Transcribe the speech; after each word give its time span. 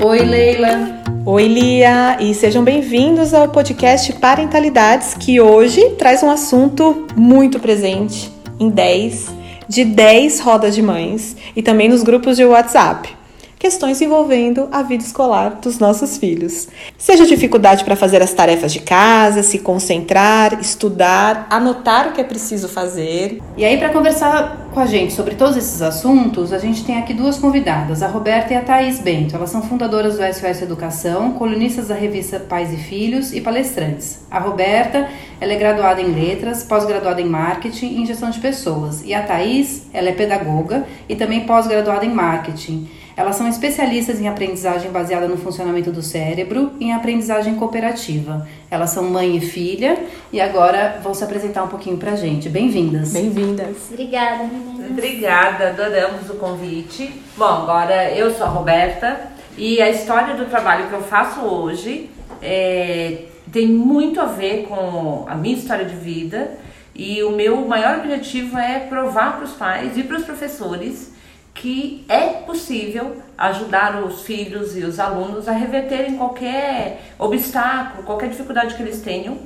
Oi, 0.00 0.20
Leila. 0.20 1.02
Oi, 1.26 1.48
Lia, 1.48 2.16
e 2.20 2.32
sejam 2.32 2.64
bem-vindos 2.64 3.34
ao 3.34 3.48
podcast 3.48 4.12
Parentalidades, 4.14 5.14
que 5.14 5.40
hoje 5.40 5.90
traz 5.98 6.22
um 6.22 6.30
assunto 6.30 7.06
muito 7.16 7.60
presente 7.60 8.32
em 8.58 8.70
10 8.70 9.28
de 9.68 9.84
10 9.84 10.40
rodas 10.40 10.74
de 10.74 10.80
mães 10.80 11.36
e 11.54 11.62
também 11.62 11.88
nos 11.88 12.02
grupos 12.02 12.36
de 12.36 12.44
WhatsApp 12.44 13.17
questões 13.58 14.00
envolvendo 14.00 14.68
a 14.70 14.82
vida 14.82 15.02
escolar 15.02 15.58
dos 15.60 15.78
nossos 15.78 16.16
filhos. 16.16 16.68
Seja 16.96 17.26
dificuldade 17.26 17.84
para 17.84 17.96
fazer 17.96 18.22
as 18.22 18.32
tarefas 18.32 18.72
de 18.72 18.80
casa, 18.80 19.42
se 19.42 19.58
concentrar, 19.58 20.60
estudar, 20.60 21.46
anotar 21.50 22.08
o 22.08 22.12
que 22.12 22.20
é 22.20 22.24
preciso 22.24 22.68
fazer. 22.68 23.42
E 23.56 23.64
aí, 23.64 23.76
para 23.76 23.88
conversar 23.90 24.68
com 24.72 24.80
a 24.80 24.86
gente 24.86 25.12
sobre 25.12 25.34
todos 25.34 25.56
esses 25.56 25.82
assuntos, 25.82 26.52
a 26.52 26.58
gente 26.58 26.84
tem 26.84 26.98
aqui 26.98 27.12
duas 27.12 27.38
convidadas, 27.38 28.02
a 28.02 28.06
Roberta 28.06 28.52
e 28.52 28.56
a 28.56 28.62
Thaís 28.62 29.00
Bento. 29.00 29.34
Elas 29.34 29.50
são 29.50 29.62
fundadoras 29.62 30.16
do 30.16 30.22
SOS 30.22 30.62
Educação, 30.62 31.32
colunistas 31.32 31.88
da 31.88 31.94
revista 31.94 32.38
Pais 32.38 32.72
e 32.72 32.76
Filhos 32.76 33.32
e 33.32 33.40
palestrantes. 33.40 34.20
A 34.30 34.38
Roberta, 34.38 35.08
ela 35.40 35.52
é 35.52 35.56
graduada 35.56 36.00
em 36.00 36.12
letras, 36.12 36.62
pós-graduada 36.62 37.20
em 37.20 37.28
marketing 37.28 38.02
e 38.02 38.06
gestão 38.06 38.30
de 38.30 38.38
pessoas. 38.38 39.02
E 39.04 39.12
a 39.14 39.22
Thaís, 39.22 39.86
ela 39.92 40.10
é 40.10 40.12
pedagoga 40.12 40.86
e 41.08 41.16
também 41.16 41.40
pós-graduada 41.40 42.04
em 42.04 42.14
marketing. 42.14 42.88
Elas 43.18 43.34
são 43.34 43.48
especialistas 43.48 44.20
em 44.20 44.28
aprendizagem 44.28 44.92
baseada 44.92 45.26
no 45.26 45.36
funcionamento 45.36 45.90
do 45.90 46.00
cérebro 46.00 46.70
e 46.78 46.84
em 46.84 46.92
aprendizagem 46.94 47.56
cooperativa. 47.56 48.46
Elas 48.70 48.90
são 48.90 49.10
mãe 49.10 49.36
e 49.36 49.40
filha 49.40 49.98
e 50.32 50.40
agora 50.40 51.00
vão 51.02 51.12
se 51.12 51.24
apresentar 51.24 51.64
um 51.64 51.66
pouquinho 51.66 51.96
pra 51.96 52.14
gente. 52.14 52.48
Bem-vindas. 52.48 53.12
Bem-vindas. 53.12 53.90
Obrigada, 53.90 54.44
meninas. 54.44 54.92
Obrigada, 54.92 55.70
adoramos 55.70 56.30
o 56.30 56.34
convite. 56.34 57.12
Bom, 57.36 57.44
agora 57.44 58.08
eu 58.12 58.32
sou 58.32 58.46
a 58.46 58.50
Roberta 58.50 59.20
e 59.56 59.82
a 59.82 59.90
história 59.90 60.36
do 60.36 60.44
trabalho 60.44 60.86
que 60.86 60.92
eu 60.92 61.02
faço 61.02 61.40
hoje 61.40 62.08
é, 62.40 63.22
tem 63.50 63.66
muito 63.66 64.20
a 64.20 64.26
ver 64.26 64.68
com 64.68 65.24
a 65.28 65.34
minha 65.34 65.56
história 65.56 65.84
de 65.84 65.96
vida 65.96 66.52
e 66.94 67.20
o 67.24 67.32
meu 67.32 67.66
maior 67.66 67.98
objetivo 67.98 68.56
é 68.56 68.78
provar 68.78 69.38
para 69.38 69.44
os 69.44 69.54
pais 69.54 69.98
e 69.98 70.04
para 70.04 70.18
os 70.18 70.24
professores 70.24 71.17
que 71.58 72.04
é 72.08 72.26
possível 72.46 73.16
ajudar 73.36 74.02
os 74.04 74.22
filhos 74.22 74.76
e 74.76 74.84
os 74.84 75.00
alunos 75.00 75.48
a 75.48 75.52
reverterem 75.52 76.16
qualquer 76.16 77.02
obstáculo, 77.18 78.04
qualquer 78.04 78.28
dificuldade 78.30 78.76
que 78.76 78.82
eles 78.82 79.02
tenham, 79.02 79.38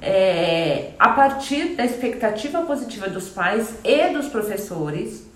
é, 0.00 0.90
a 0.96 1.08
partir 1.08 1.74
da 1.74 1.84
expectativa 1.84 2.62
positiva 2.62 3.08
dos 3.08 3.28
pais 3.30 3.74
e 3.82 4.08
dos 4.10 4.28
professores, 4.28 5.26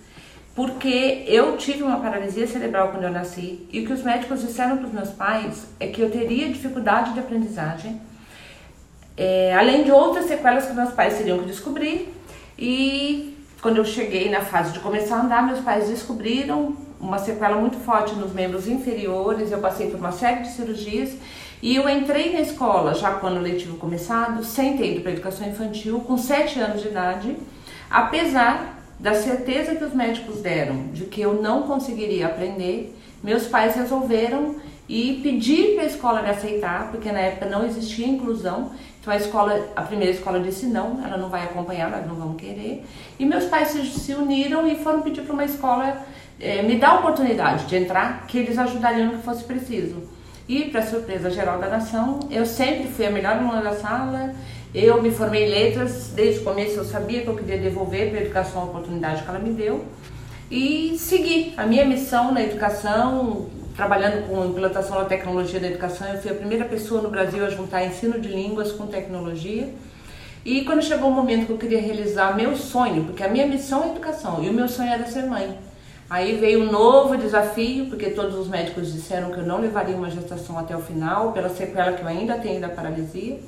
porque 0.55 1.25
eu 1.27 1.57
tive 1.57 1.83
uma 1.83 1.99
paralisia 1.99 2.47
cerebral 2.47 2.91
quando 2.91 3.05
eu 3.05 3.11
nasci 3.11 3.67
e 3.73 3.81
o 3.81 3.87
que 3.87 3.93
os 3.93 4.03
médicos 4.03 4.41
disseram 4.41 4.77
para 4.77 4.87
os 4.87 4.93
meus 4.93 5.11
pais 5.11 5.67
é 5.81 5.89
que 5.89 6.01
eu 6.01 6.11
teria 6.11 6.49
dificuldade 6.49 7.13
de 7.13 7.19
aprendizagem, 7.19 8.01
é, 9.17 9.53
além 9.55 9.83
de 9.83 9.91
outras 9.91 10.27
sequelas 10.27 10.67
que 10.67 10.75
meus 10.75 10.93
pais 10.93 11.19
teriam 11.19 11.39
que 11.41 11.47
descobrir 11.47 12.15
e 12.57 13.40
quando 13.61 13.77
eu 13.77 13.85
cheguei 13.85 14.31
na 14.31 14.41
fase 14.41 14.73
de 14.73 14.81
começar 14.81 15.17
a 15.17 15.23
andar, 15.23 15.47
meus 15.47 15.61
pais 15.61 15.89
descobriram 15.89 16.75
uma 16.99 17.19
sequela 17.19 17.57
muito 17.57 17.79
forte 17.79 18.15
nos 18.15 18.33
membros 18.33 18.67
inferiores. 18.67 19.51
Eu 19.51 19.59
passei 19.59 19.91
por 19.91 19.99
uma 19.99 20.13
série 20.13 20.43
de 20.43 20.51
cirurgias 20.51 21.15
e 21.63 21.77
eu 21.77 21.89
entrei 21.89 22.33
na 22.33 22.41
escola 22.41 22.95
já 22.95 23.13
com 23.13 23.27
o 23.27 23.41
letivo 23.41 23.77
começado, 23.77 24.43
sem 24.45 24.77
ter 24.77 24.93
ido 24.93 25.03
para 25.03 25.13
educação 25.13 25.47
infantil, 25.47 26.01
com 26.01 26.17
7 26.17 26.59
anos 26.59 26.81
de 26.81 26.89
idade, 26.89 27.37
apesar 27.91 28.79
da 28.99 29.15
certeza 29.15 29.75
que 29.75 29.85
os 29.85 29.95
médicos 29.95 30.41
deram 30.41 30.89
de 30.89 31.05
que 31.05 31.21
eu 31.21 31.43
não 31.43 31.63
conseguiria 31.63 32.27
aprender, 32.27 32.97
meus 33.23 33.47
pais 33.47 33.75
resolveram 33.75 34.57
e 34.89 35.21
pedir 35.23 35.75
para 35.75 35.85
a 35.85 35.87
escola 35.87 36.23
me 36.23 36.31
aceitar, 36.31 36.91
porque 36.91 37.13
na 37.13 37.21
época 37.21 37.47
não 37.47 37.65
existia 37.65 38.07
inclusão. 38.07 38.73
Então 39.01 39.13
a 39.13 39.17
escola, 39.17 39.69
a 39.75 39.83
primeira 39.83 40.13
escola 40.13 40.39
disse 40.41 40.67
não, 40.67 41.03
ela 41.03 41.17
não 41.17 41.31
vai 41.31 41.45
acompanhar, 41.45 41.91
nós 41.91 42.07
não 42.07 42.15
vamos 42.15 42.37
querer. 42.37 42.85
E 43.19 43.25
meus 43.25 43.45
pais 43.47 43.69
se, 43.69 44.15
uniram 44.15 44.67
e 44.67 44.77
foram 44.77 45.01
pedir 45.01 45.23
para 45.23 45.33
uma 45.33 45.45
escola 45.45 46.05
é, 46.39 46.63
me 46.63 46.77
dar 46.77 46.91
a 46.91 46.99
oportunidade 46.99 47.65
de 47.65 47.77
entrar, 47.77 48.27
que 48.27 48.39
eles 48.39 48.59
ajudariam 48.59 49.07
no 49.07 49.19
que 49.19 49.25
fosse 49.25 49.43
preciso. 49.45 50.03
E 50.47 50.65
para 50.65 50.83
surpresa 50.83 51.31
geral 51.31 51.59
da 51.59 51.69
nação, 51.69 52.21
eu 52.31 52.45
sempre 52.45 52.89
fui 52.89 53.07
a 53.07 53.11
melhor 53.11 53.37
aluna 53.37 53.63
da 53.63 53.73
sala. 53.75 54.35
Eu 54.75 55.03
me 55.03 55.11
formei 55.11 55.47
em 55.47 55.51
letras, 55.51 56.13
desde 56.15 56.41
o 56.41 56.45
começo 56.45 56.77
eu 56.77 56.85
sabia 56.85 57.23
que 57.23 57.29
eu 57.29 57.37
queria 57.37 57.59
devolver 57.59 58.11
para 58.11 58.19
a 58.19 58.23
educação 58.23 58.63
a 58.63 58.65
oportunidade 58.65 59.23
que 59.23 59.29
ela 59.29 59.39
me 59.39 59.53
deu. 59.53 59.85
E 60.51 60.97
segui 60.99 61.55
a 61.57 61.65
minha 61.65 61.85
missão 61.85 62.33
na 62.33 62.43
educação, 62.43 63.49
trabalhando 63.81 64.29
com 64.29 64.45
implantação 64.45 64.99
da 64.99 65.07
tecnologia 65.07 65.59
da 65.59 65.67
educação, 65.67 66.07
eu 66.07 66.21
fui 66.21 66.31
a 66.31 66.35
primeira 66.35 66.67
pessoa 66.67 67.01
no 67.01 67.09
Brasil 67.09 67.43
a 67.47 67.49
juntar 67.49 67.83
ensino 67.83 68.21
de 68.21 68.29
línguas 68.29 68.73
com 68.73 68.87
tecnologia. 68.87 69.71
E 70.45 70.67
quando 70.67 70.83
chegou 70.83 71.09
o 71.09 71.13
momento 71.13 71.47
que 71.47 71.53
eu 71.53 71.57
queria 71.57 71.81
realizar 71.81 72.37
meu 72.37 72.55
sonho, 72.55 73.05
porque 73.05 73.23
a 73.23 73.29
minha 73.29 73.47
missão 73.47 73.83
é 73.85 73.89
educação 73.93 74.45
e 74.45 74.51
o 74.51 74.53
meu 74.53 74.69
sonho 74.69 74.91
era 74.91 75.07
ser 75.07 75.23
mãe. 75.23 75.57
Aí 76.11 76.37
veio 76.37 76.63
um 76.63 76.71
novo 76.71 77.17
desafio, 77.17 77.87
porque 77.87 78.11
todos 78.11 78.37
os 78.37 78.49
médicos 78.49 78.93
disseram 78.93 79.31
que 79.31 79.39
eu 79.39 79.47
não 79.47 79.63
levaria 79.63 79.97
uma 79.97 80.11
gestação 80.11 80.59
até 80.59 80.77
o 80.77 80.81
final, 80.81 81.33
pela 81.33 81.49
sequela 81.49 81.93
que 81.93 82.03
eu 82.03 82.09
ainda 82.09 82.35
tenho 82.35 82.61
da 82.61 82.69
paralisia. 82.69 83.39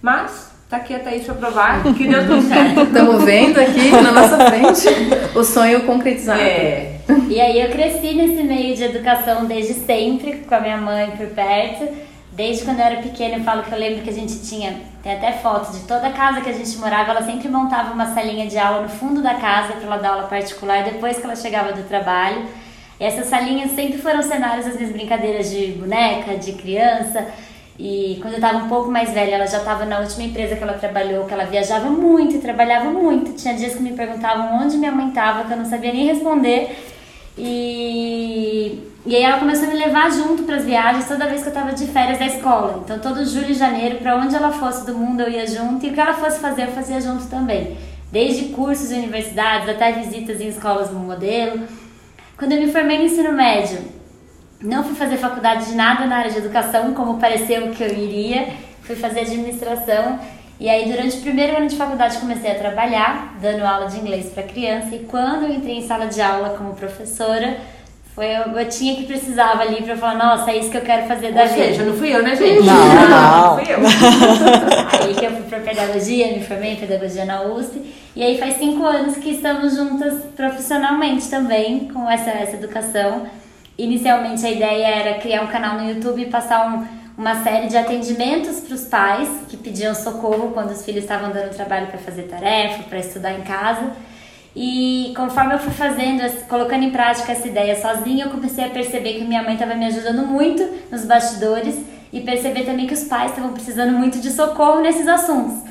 Mas 0.00 0.52
tá 0.70 0.78
aqui 0.78 0.94
a 0.94 1.00
Thaís 1.00 1.24
para 1.24 1.34
provar 1.34 1.82
que 1.82 2.08
deu 2.08 2.26
tudo 2.26 2.48
certo. 2.48 2.80
Estamos 2.80 3.24
vendo 3.24 3.60
aqui 3.60 3.90
na 3.90 4.10
nossa 4.10 4.38
frente 4.38 4.88
o 5.34 5.44
sonho 5.44 5.82
concretizado. 5.82 6.40
É. 6.40 6.99
E 7.28 7.40
aí 7.40 7.60
eu 7.60 7.70
cresci 7.70 8.14
nesse 8.14 8.42
meio 8.42 8.76
de 8.76 8.84
educação 8.84 9.44
desde 9.46 9.74
sempre, 9.74 10.44
com 10.48 10.54
a 10.54 10.60
minha 10.60 10.76
mãe 10.76 11.10
por 11.12 11.26
perto. 11.28 11.88
Desde 12.32 12.64
quando 12.64 12.78
eu 12.78 12.84
era 12.84 13.02
pequena, 13.02 13.36
eu 13.36 13.44
falo 13.44 13.62
que 13.62 13.72
eu 13.72 13.78
lembro 13.78 14.02
que 14.02 14.10
a 14.10 14.12
gente 14.12 14.40
tinha, 14.40 14.80
tem 15.02 15.12
até 15.12 15.32
fotos 15.32 15.78
de 15.78 15.86
toda 15.86 16.06
a 16.06 16.12
casa 16.12 16.40
que 16.40 16.48
a 16.48 16.52
gente 16.52 16.78
morava, 16.78 17.10
ela 17.10 17.22
sempre 17.22 17.48
montava 17.48 17.92
uma 17.92 18.14
salinha 18.14 18.46
de 18.46 18.56
aula 18.56 18.82
no 18.82 18.88
fundo 18.88 19.20
da 19.20 19.34
casa 19.34 19.72
para 19.72 19.84
ela 19.84 19.96
dar 19.96 20.10
aula 20.10 20.22
particular 20.28 20.84
depois 20.84 21.18
que 21.18 21.24
ela 21.24 21.36
chegava 21.36 21.72
do 21.72 21.82
trabalho. 21.86 22.46
E 22.98 23.04
essas 23.04 23.26
salinhas 23.26 23.72
sempre 23.72 23.98
foram 23.98 24.22
cenários 24.22 24.66
das 24.66 24.76
minhas 24.76 24.92
brincadeiras 24.92 25.50
de 25.50 25.72
boneca, 25.72 26.36
de 26.36 26.52
criança. 26.52 27.26
E 27.78 28.18
quando 28.20 28.34
eu 28.34 28.38
estava 28.38 28.58
um 28.58 28.68
pouco 28.68 28.90
mais 28.90 29.10
velha, 29.10 29.36
ela 29.36 29.46
já 29.46 29.58
estava 29.58 29.86
na 29.86 30.00
última 30.00 30.24
empresa 30.24 30.54
que 30.54 30.62
ela 30.62 30.74
trabalhou, 30.74 31.24
que 31.24 31.32
ela 31.32 31.44
viajava 31.44 31.88
muito 31.88 32.36
e 32.36 32.38
trabalhava 32.38 32.90
muito. 32.90 33.32
Tinha 33.32 33.54
dias 33.54 33.74
que 33.74 33.82
me 33.82 33.92
perguntavam 33.92 34.62
onde 34.62 34.76
minha 34.76 34.92
mãe 34.92 35.08
estava, 35.08 35.44
que 35.44 35.52
eu 35.52 35.56
não 35.56 35.64
sabia 35.64 35.92
nem 35.92 36.06
responder. 36.06 36.76
E, 37.38 38.90
e 39.06 39.16
aí 39.16 39.22
ela 39.22 39.38
começou 39.38 39.66
a 39.66 39.70
me 39.70 39.78
levar 39.78 40.10
junto 40.10 40.42
para 40.42 40.56
as 40.56 40.64
viagens 40.64 41.08
toda 41.08 41.26
vez 41.26 41.42
que 41.42 41.48
eu 41.48 41.52
estava 41.52 41.72
de 41.72 41.86
férias 41.86 42.18
da 42.18 42.26
escola. 42.26 42.82
Então 42.84 42.98
todo 42.98 43.24
julho 43.24 43.50
e 43.50 43.54
janeiro, 43.54 43.98
para 43.98 44.16
onde 44.16 44.34
ela 44.34 44.52
fosse 44.52 44.84
do 44.84 44.94
mundo, 44.94 45.22
eu 45.22 45.30
ia 45.30 45.46
junto. 45.46 45.84
E 45.86 45.90
o 45.90 45.92
que 45.92 46.00
ela 46.00 46.14
fosse 46.14 46.38
fazer, 46.38 46.64
eu 46.64 46.72
fazia 46.72 47.00
junto 47.00 47.26
também. 47.26 47.76
Desde 48.12 48.46
cursos 48.46 48.88
de 48.88 48.94
universidades 48.94 49.68
até 49.68 49.92
visitas 49.92 50.40
em 50.40 50.48
escolas 50.48 50.90
no 50.90 50.98
modelo. 50.98 51.62
Quando 52.36 52.52
eu 52.52 52.60
me 52.60 52.72
formei 52.72 52.98
no 52.98 53.04
ensino 53.04 53.32
médio, 53.32 53.78
não 54.60 54.82
fui 54.82 54.94
fazer 54.94 55.16
faculdade 55.16 55.66
de 55.66 55.74
nada 55.74 56.06
na 56.06 56.16
área 56.16 56.30
de 56.30 56.38
educação, 56.38 56.92
como 56.92 57.18
pareceu 57.18 57.70
que 57.70 57.82
eu 57.82 57.88
iria. 57.88 58.48
Fui 58.82 58.96
fazer 58.96 59.20
administração 59.20 60.18
e 60.60 60.68
aí, 60.68 60.92
durante 60.92 61.16
o 61.16 61.20
primeiro 61.22 61.56
ano 61.56 61.68
de 61.68 61.74
faculdade, 61.74 62.18
comecei 62.18 62.50
a 62.50 62.54
trabalhar, 62.54 63.34
dando 63.40 63.64
aula 63.64 63.86
de 63.86 63.98
inglês 63.98 64.26
para 64.26 64.42
criança. 64.42 64.94
E 64.94 64.98
quando 64.98 65.44
eu 65.44 65.54
entrei 65.54 65.78
em 65.78 65.86
sala 65.86 66.04
de 66.04 66.20
aula 66.20 66.50
como 66.50 66.74
professora, 66.74 67.56
foi 68.14 68.34
a 68.34 68.46
gotinha 68.46 68.94
que 68.94 69.06
precisava 69.06 69.62
ali 69.62 69.80
para 69.82 69.96
falar: 69.96 70.16
nossa, 70.16 70.50
é 70.50 70.58
isso 70.58 70.70
que 70.70 70.76
eu 70.76 70.82
quero 70.82 71.06
fazer 71.06 71.32
da 71.32 71.44
Ou 71.44 71.48
vida. 71.48 71.64
seja, 71.64 71.82
não 71.82 71.94
fui 71.94 72.14
eu, 72.14 72.22
né, 72.22 72.36
gente? 72.36 72.66
Não, 72.66 73.08
não. 73.08 73.54
fui 73.56 73.72
eu. 73.72 73.78
Aí 75.00 75.14
que 75.14 75.24
eu 75.24 75.30
fui 75.30 75.44
para 75.44 75.60
pedagogia, 75.60 76.26
me 76.30 76.44
formei 76.44 76.72
em 76.72 76.76
pedagogia 76.76 77.24
na 77.24 77.40
USP. 77.40 77.94
E 78.14 78.22
aí, 78.22 78.36
faz 78.36 78.58
cinco 78.58 78.84
anos 78.84 79.16
que 79.16 79.30
estamos 79.30 79.74
juntas 79.74 80.24
profissionalmente 80.36 81.30
também 81.30 81.88
com 81.88 82.10
essa, 82.10 82.28
essa 82.30 82.56
educação. 82.56 83.26
Inicialmente, 83.78 84.44
a 84.44 84.50
ideia 84.50 84.86
era 84.86 85.18
criar 85.20 85.42
um 85.42 85.46
canal 85.46 85.78
no 85.78 85.88
YouTube 85.88 86.20
e 86.20 86.26
passar 86.26 86.68
um 86.68 86.99
uma 87.20 87.42
série 87.42 87.68
de 87.68 87.76
atendimentos 87.76 88.60
para 88.60 88.74
os 88.74 88.86
pais 88.86 89.28
que 89.46 89.54
pediam 89.54 89.94
socorro 89.94 90.52
quando 90.54 90.70
os 90.70 90.82
filhos 90.82 91.02
estavam 91.02 91.30
dando 91.30 91.54
trabalho 91.54 91.88
para 91.88 91.98
fazer 91.98 92.22
tarefa, 92.22 92.84
para 92.84 92.98
estudar 92.98 93.34
em 93.34 93.42
casa. 93.42 93.92
E 94.56 95.12
conforme 95.14 95.52
eu 95.52 95.58
fui 95.58 95.70
fazendo, 95.70 96.22
colocando 96.48 96.82
em 96.82 96.90
prática 96.90 97.32
essa 97.32 97.46
ideia 97.46 97.78
sozinha, 97.78 98.24
eu 98.24 98.30
comecei 98.30 98.64
a 98.64 98.70
perceber 98.70 99.18
que 99.18 99.24
minha 99.24 99.42
mãe 99.42 99.52
estava 99.52 99.74
me 99.74 99.84
ajudando 99.84 100.26
muito 100.26 100.66
nos 100.90 101.04
bastidores 101.04 101.78
e 102.10 102.22
perceber 102.22 102.64
também 102.64 102.86
que 102.86 102.94
os 102.94 103.04
pais 103.04 103.32
estavam 103.32 103.52
precisando 103.52 103.92
muito 103.92 104.18
de 104.18 104.30
socorro 104.30 104.80
nesses 104.80 105.06
assuntos. 105.06 105.62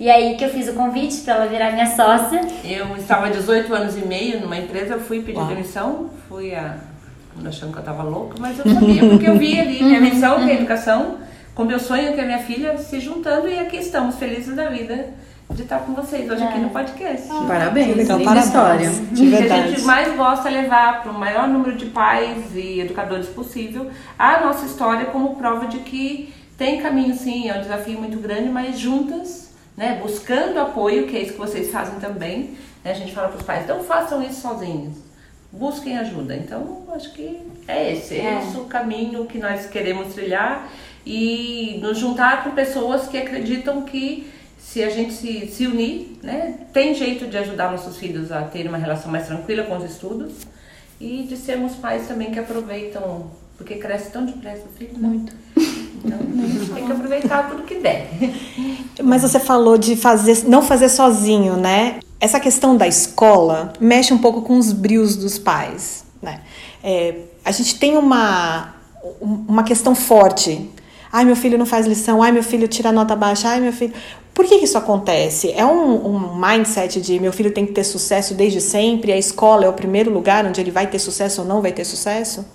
E 0.00 0.10
aí 0.10 0.38
que 0.38 0.44
eu 0.44 0.48
fiz 0.48 0.68
o 0.68 0.72
convite 0.72 1.18
para 1.18 1.34
ela 1.34 1.46
virar 1.46 1.72
minha 1.72 1.94
sócia. 1.94 2.40
Eu 2.64 2.96
estava 2.96 3.26
há 3.26 3.30
18 3.30 3.74
anos 3.74 3.94
e 3.98 4.06
meio 4.06 4.40
numa 4.40 4.56
empresa, 4.56 4.98
fui 4.98 5.20
pedir 5.20 5.36
Uau. 5.36 5.48
demissão, 5.48 6.10
fui 6.30 6.54
a 6.54 6.93
achando 7.44 7.72
que 7.72 7.78
eu 7.78 7.82
tava 7.82 8.02
louca, 8.02 8.36
mas 8.38 8.58
eu 8.58 8.72
sabia, 8.72 9.08
porque 9.08 9.28
eu 9.28 9.38
vi 9.38 9.58
ali 9.58 9.82
minha 9.82 10.00
missão, 10.00 10.44
que 10.44 10.50
é 10.50 10.52
a 10.52 10.56
educação, 10.56 11.18
com 11.54 11.64
meu 11.64 11.78
sonho, 11.78 12.14
que 12.14 12.20
é 12.20 12.24
minha 12.24 12.38
filha, 12.38 12.78
se 12.78 13.00
juntando, 13.00 13.48
e 13.48 13.58
aqui 13.58 13.76
estamos, 13.76 14.16
felizes 14.16 14.54
da 14.54 14.68
vida 14.68 15.12
de 15.50 15.62
estar 15.62 15.80
com 15.80 15.94
vocês 15.94 16.28
hoje 16.30 16.42
aqui 16.42 16.58
no 16.58 16.70
podcast. 16.70 17.28
Parabéns, 17.46 17.96
legal, 17.96 18.18
linda 18.18 18.30
parabéns. 18.30 18.46
história. 18.46 18.90
De 19.12 19.28
que 19.28 19.34
a 19.34 19.38
verdade. 19.38 19.68
gente 19.70 19.82
mais 19.82 20.16
gosta 20.16 20.48
é 20.48 20.52
levar 20.52 21.02
para 21.02 21.12
o 21.12 21.18
maior 21.18 21.46
número 21.46 21.76
de 21.76 21.86
pais 21.86 22.54
e 22.54 22.80
educadores 22.80 23.28
possível 23.28 23.90
a 24.18 24.40
nossa 24.40 24.64
história 24.66 25.06
como 25.06 25.36
prova 25.36 25.66
de 25.66 25.78
que 25.78 26.32
tem 26.56 26.80
caminho 26.80 27.14
sim, 27.14 27.48
é 27.48 27.56
um 27.56 27.60
desafio 27.60 27.98
muito 27.98 28.18
grande, 28.18 28.48
mas 28.48 28.78
juntas, 28.78 29.50
né, 29.76 29.98
buscando 30.00 30.58
apoio, 30.58 31.06
que 31.06 31.16
é 31.16 31.20
isso 31.20 31.32
que 31.32 31.38
vocês 31.38 31.70
fazem 31.70 31.98
também. 32.00 32.56
né, 32.84 32.92
a 32.92 32.94
gente 32.94 33.12
fala 33.12 33.28
para 33.28 33.38
os 33.38 33.42
pais, 33.42 33.66
não 33.66 33.82
façam 33.82 34.22
isso 34.22 34.40
sozinhos, 34.40 34.94
busquem 35.58 35.96
ajuda. 35.98 36.34
Então, 36.36 36.82
acho 36.94 37.12
que 37.12 37.38
é 37.66 37.92
esse, 37.92 38.14
é 38.16 38.24
É. 38.24 38.38
esse 38.40 38.56
o 38.56 38.64
caminho 38.64 39.24
que 39.26 39.38
nós 39.38 39.66
queremos 39.66 40.14
trilhar 40.14 40.68
e 41.06 41.78
nos 41.82 41.98
juntar 41.98 42.44
com 42.44 42.50
pessoas 42.50 43.06
que 43.06 43.16
acreditam 43.16 43.82
que 43.82 44.30
se 44.58 44.82
a 44.82 44.88
gente 44.90 45.12
se, 45.12 45.46
se 45.46 45.66
unir, 45.66 46.18
né, 46.22 46.54
tem 46.72 46.94
jeito 46.94 47.26
de 47.26 47.36
ajudar 47.36 47.70
nossos 47.70 47.96
filhos 47.96 48.32
a 48.32 48.42
ter 48.42 48.66
uma 48.66 48.78
relação 48.78 49.10
mais 49.12 49.26
tranquila 49.26 49.62
com 49.64 49.76
os 49.76 49.84
estudos 49.84 50.32
e 51.00 51.24
de 51.28 51.36
sermos 51.36 51.74
pais 51.74 52.08
também 52.08 52.30
que 52.30 52.38
aproveitam, 52.38 53.26
porque 53.58 53.74
cresce 53.74 54.10
tão 54.10 54.24
depressa 54.24 54.62
o 54.64 54.78
filho. 54.78 54.94
né? 54.96 55.08
Muito. 55.08 55.32
Então, 56.04 56.18
a 56.44 56.46
gente 56.46 56.70
tem 56.72 56.86
que 56.86 56.92
aproveitar 56.92 57.50
tudo 57.50 57.62
que 57.64 57.76
der. 57.76 58.08
Mas 59.02 59.22
você 59.22 59.38
falou 59.38 59.76
de 59.76 59.96
fazer, 59.96 60.44
não 60.48 60.62
fazer 60.62 60.88
sozinho, 60.88 61.56
né? 61.56 62.00
Essa 62.24 62.40
questão 62.40 62.74
da 62.74 62.88
escola 62.88 63.74
mexe 63.78 64.14
um 64.14 64.16
pouco 64.16 64.40
com 64.40 64.56
os 64.56 64.72
brios 64.72 65.14
dos 65.14 65.38
pais, 65.38 66.06
né? 66.22 66.40
É, 66.82 67.16
a 67.44 67.50
gente 67.50 67.78
tem 67.78 67.98
uma, 67.98 68.76
uma 69.20 69.62
questão 69.62 69.94
forte. 69.94 70.70
Ai, 71.12 71.26
meu 71.26 71.36
filho 71.36 71.58
não 71.58 71.66
faz 71.66 71.86
lição. 71.86 72.22
Ai, 72.22 72.32
meu 72.32 72.42
filho 72.42 72.66
tira 72.66 72.90
nota 72.90 73.14
baixa. 73.14 73.50
Ai, 73.50 73.60
meu 73.60 73.74
filho... 73.74 73.92
Por 74.32 74.46
que 74.46 74.58
que 74.58 74.64
isso 74.64 74.78
acontece? 74.78 75.52
É 75.52 75.66
um, 75.66 76.14
um 76.14 76.34
mindset 76.34 76.98
de 76.98 77.20
meu 77.20 77.30
filho 77.30 77.50
tem 77.50 77.66
que 77.66 77.74
ter 77.74 77.84
sucesso 77.84 78.32
desde 78.32 78.58
sempre, 78.58 79.12
a 79.12 79.18
escola 79.18 79.66
é 79.66 79.68
o 79.68 79.74
primeiro 79.74 80.10
lugar 80.10 80.46
onde 80.46 80.62
ele 80.62 80.70
vai 80.70 80.86
ter 80.86 81.00
sucesso 81.00 81.42
ou 81.42 81.46
não 81.46 81.60
vai 81.60 81.72
ter 81.72 81.84
sucesso? 81.84 82.46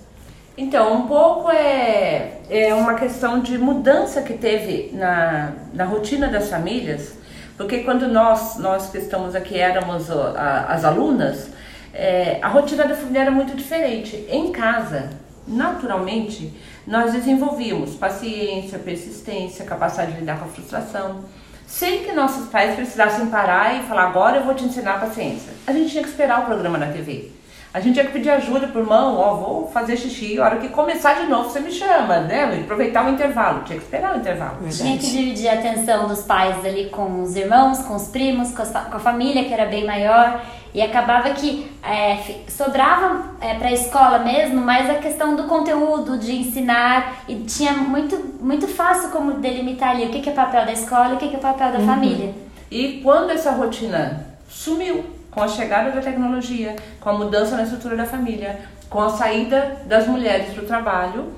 Então, 0.57 1.03
um 1.03 1.07
pouco 1.07 1.51
é, 1.51 2.39
é 2.49 2.73
uma 2.73 2.95
questão 2.95 3.39
de 3.39 3.55
mudança 3.59 4.23
que 4.23 4.33
teve 4.33 4.89
na, 4.93 5.53
na 5.75 5.85
rotina 5.85 6.27
das 6.27 6.49
famílias, 6.49 7.18
porque 7.59 7.79
quando 7.79 8.07
nós, 8.07 8.55
nós 8.57 8.89
que 8.89 8.97
estamos 8.99 9.35
aqui 9.35 9.59
éramos 9.59 10.09
a- 10.09 10.65
as 10.69 10.85
alunas, 10.85 11.49
é, 11.93 12.39
a 12.41 12.47
rotina 12.47 12.85
da 12.87 12.95
família 12.95 13.19
era 13.23 13.31
muito 13.31 13.53
diferente. 13.53 14.25
Em 14.29 14.49
casa, 14.49 15.09
naturalmente, 15.45 16.53
nós 16.87 17.11
desenvolvíamos 17.11 17.95
paciência, 17.95 18.79
persistência, 18.79 19.65
capacidade 19.65 20.13
de 20.13 20.19
lidar 20.21 20.39
com 20.39 20.45
a 20.45 20.47
frustração, 20.47 21.19
sem 21.67 22.05
que 22.05 22.13
nossos 22.13 22.47
pais 22.47 22.75
precisassem 22.75 23.25
parar 23.27 23.75
e 23.75 23.83
falar, 23.83 24.03
agora 24.07 24.37
eu 24.37 24.43
vou 24.45 24.55
te 24.55 24.63
ensinar 24.63 24.97
paciência. 24.97 25.51
A 25.67 25.73
gente 25.73 25.91
tinha 25.91 26.01
que 26.03 26.09
esperar 26.09 26.43
o 26.43 26.45
programa 26.45 26.77
na 26.77 26.87
TV. 26.87 27.29
A 27.71 27.79
gente 27.79 27.93
tinha 27.93 28.05
que 28.05 28.11
pedir 28.13 28.31
ajuda 28.31 28.67
pro 28.67 28.81
irmão, 28.81 29.15
ó, 29.15 29.35
vou 29.35 29.67
fazer 29.71 29.95
xixi, 29.95 30.39
a 30.39 30.43
hora 30.45 30.55
que 30.57 30.69
começar 30.69 31.13
de 31.21 31.27
novo 31.27 31.49
você 31.49 31.59
me 31.59 31.71
chama, 31.71 32.21
né? 32.21 32.61
Aproveitar 32.63 33.05
o 33.05 33.09
intervalo, 33.09 33.61
tinha 33.63 33.77
que 33.77 33.85
esperar 33.85 34.15
o 34.15 34.17
intervalo. 34.17 34.57
Tinha 34.71 34.97
que 34.97 35.05
dividir 35.11 35.47
a 35.49 35.53
atenção 35.53 36.07
dos 36.07 36.23
pais 36.23 36.65
ali 36.65 36.89
com 36.89 37.21
os 37.21 37.35
irmãos, 37.35 37.77
com 37.79 37.95
os 37.95 38.07
primos, 38.07 38.51
com 38.53 38.63
a, 38.63 38.65
fa- 38.65 38.85
com 38.85 38.95
a 38.97 38.99
família 38.99 39.43
que 39.45 39.53
era 39.53 39.65
bem 39.67 39.85
maior. 39.85 40.41
E 40.73 40.81
acabava 40.81 41.29
que 41.31 41.69
é, 41.83 42.17
sobrava 42.47 43.25
é, 43.41 43.53
para 43.55 43.69
a 43.69 43.71
escola 43.71 44.19
mesmo, 44.19 44.61
mas 44.61 44.89
a 44.89 44.95
questão 44.95 45.35
do 45.35 45.43
conteúdo, 45.43 46.17
de 46.17 46.35
ensinar. 46.35 47.23
E 47.27 47.35
tinha 47.37 47.73
muito, 47.73 48.15
muito 48.43 48.67
fácil 48.67 49.09
como 49.09 49.33
delimitar 49.33 49.89
ali 49.91 50.05
o 50.05 50.09
que, 50.09 50.21
que 50.21 50.29
é 50.29 50.33
papel 50.33 50.65
da 50.65 50.71
escola 50.71 51.09
e 51.11 51.13
o 51.13 51.17
que, 51.17 51.27
que 51.29 51.35
é 51.35 51.39
papel 51.39 51.71
da 51.71 51.79
família. 51.79 52.33
E 52.71 52.99
quando 53.03 53.31
essa 53.31 53.51
rotina 53.51 54.25
sumiu, 54.47 55.03
com 55.31 55.41
a 55.41 55.47
chegada 55.47 55.91
da 55.91 56.01
tecnologia, 56.01 56.75
com 56.99 57.09
a 57.09 57.13
mudança 57.13 57.55
na 57.55 57.63
estrutura 57.63 57.95
da 57.95 58.05
família, 58.05 58.59
com 58.89 59.01
a 59.01 59.09
saída 59.09 59.77
das 59.85 60.07
mulheres 60.07 60.53
do 60.53 60.65
trabalho, 60.65 61.31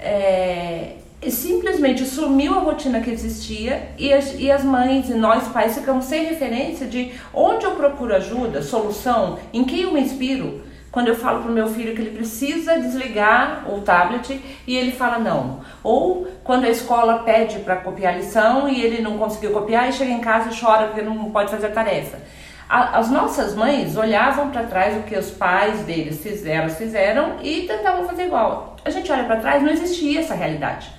é, 0.00 0.96
simplesmente 1.30 2.04
sumiu 2.04 2.54
a 2.54 2.60
rotina 2.60 3.00
que 3.00 3.10
existia 3.10 3.90
e 3.98 4.12
as, 4.12 4.34
e 4.38 4.50
as 4.50 4.62
mães 4.62 5.08
e 5.08 5.14
nós 5.14 5.48
pais 5.48 5.74
ficamos 5.74 6.04
sem 6.04 6.24
referência 6.24 6.86
de 6.86 7.12
onde 7.32 7.64
eu 7.64 7.72
procuro 7.72 8.14
ajuda, 8.14 8.62
solução, 8.62 9.38
em 9.52 9.64
quem 9.64 9.82
eu 9.82 9.92
me 9.92 10.00
inspiro. 10.00 10.62
Quando 10.92 11.08
eu 11.08 11.16
falo 11.16 11.42
pro 11.42 11.50
meu 11.50 11.66
filho 11.66 11.92
que 11.92 12.00
ele 12.00 12.16
precisa 12.16 12.78
desligar 12.78 13.68
o 13.68 13.80
tablet 13.80 14.40
e 14.64 14.76
ele 14.76 14.92
fala 14.92 15.18
não. 15.18 15.60
Ou 15.82 16.28
quando 16.44 16.66
a 16.66 16.70
escola 16.70 17.24
pede 17.24 17.58
para 17.60 17.76
copiar 17.76 18.14
a 18.14 18.16
lição 18.16 18.68
e 18.68 18.80
ele 18.80 19.02
não 19.02 19.18
conseguiu 19.18 19.50
copiar 19.50 19.88
e 19.88 19.92
chega 19.92 20.12
em 20.12 20.20
casa 20.20 20.50
e 20.50 20.60
chora 20.60 20.86
porque 20.86 21.02
não 21.02 21.32
pode 21.32 21.50
fazer 21.50 21.66
a 21.66 21.70
tarefa. 21.70 22.18
A- 22.68 22.98
As 22.98 23.10
nossas 23.10 23.54
mães 23.54 23.96
olhavam 23.96 24.50
para 24.50 24.64
trás 24.64 24.96
o 24.96 25.02
que 25.02 25.16
os 25.16 25.30
pais 25.30 25.80
deles 25.80 26.20
fizeram, 26.22 26.68
fizeram 26.70 27.36
e 27.42 27.62
tentavam 27.62 28.06
fazer 28.06 28.26
igual. 28.26 28.76
A 28.84 28.90
gente 28.90 29.10
olha 29.10 29.24
para 29.24 29.36
trás, 29.36 29.62
não 29.62 29.70
existia 29.70 30.20
essa 30.20 30.34
realidade. 30.34 30.90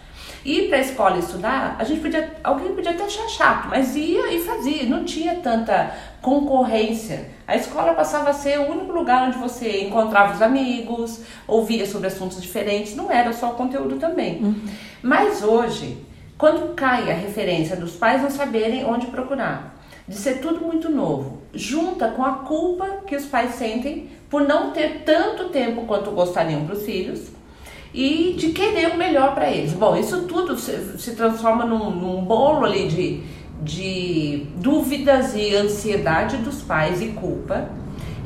Ir 0.44 0.68
para 0.70 0.78
a 0.78 0.82
escola 0.82 1.18
estudar, 1.18 1.76
a 1.80 1.84
gente 1.84 2.02
podia, 2.02 2.32
alguém 2.44 2.72
podia 2.76 2.92
até 2.92 3.04
achar 3.04 3.28
chato, 3.30 3.68
mas 3.68 3.96
ia 3.96 4.32
e 4.32 4.44
fazia, 4.44 4.84
não 4.84 5.04
tinha 5.04 5.36
tanta 5.36 5.92
concorrência. 6.22 7.30
A 7.48 7.56
escola 7.56 7.94
passava 7.96 8.30
a 8.30 8.34
ser 8.34 8.60
o 8.60 8.70
único 8.72 8.92
lugar 8.92 9.28
onde 9.28 9.38
você 9.40 9.82
encontrava 9.86 10.34
os 10.36 10.42
amigos, 10.44 11.22
ouvia 11.48 11.86
sobre 11.88 12.08
assuntos 12.08 12.40
diferentes, 12.42 12.96
não 12.96 13.12
era 13.12 13.34
só 13.34 13.50
o 13.52 13.54
conteúdo 13.56 13.96
também. 13.98 14.56
Mas 15.02 15.42
hoje, 15.44 15.98
quando 16.38 16.76
cai 16.76 17.10
a 17.12 17.16
referência 17.16 17.76
dos 17.76 17.94
pais 17.96 18.22
não 18.22 18.30
saberem 18.30 18.86
onde 18.86 19.08
procurar, 19.08 19.75
de 20.08 20.16
ser 20.16 20.40
tudo 20.40 20.64
muito 20.64 20.90
novo, 20.90 21.40
junta 21.54 22.10
com 22.10 22.24
a 22.24 22.34
culpa 22.34 22.88
que 23.08 23.16
os 23.16 23.26
pais 23.26 23.56
sentem 23.56 24.08
por 24.30 24.42
não 24.42 24.72
ter 24.72 25.04
tanto 25.04 25.50
tempo 25.50 25.86
quanto 25.86 26.12
gostariam 26.12 26.66
para 26.66 26.76
os 26.76 26.84
filhos 26.84 27.32
e 27.94 28.36
de 28.38 28.50
querer 28.50 28.92
o 28.92 28.98
melhor 28.98 29.34
para 29.34 29.50
eles. 29.50 29.74
Bom, 29.74 29.96
isso 29.96 30.24
tudo 30.24 30.58
se, 30.58 31.00
se 31.00 31.16
transforma 31.16 31.66
num, 31.66 31.90
num 31.90 32.22
bolo 32.24 32.66
ali 32.66 32.88
de, 32.88 33.24
de 33.64 34.46
dúvidas 34.58 35.34
e 35.36 35.56
ansiedade 35.56 36.38
dos 36.38 36.62
pais 36.62 37.02
e 37.02 37.08
culpa, 37.08 37.70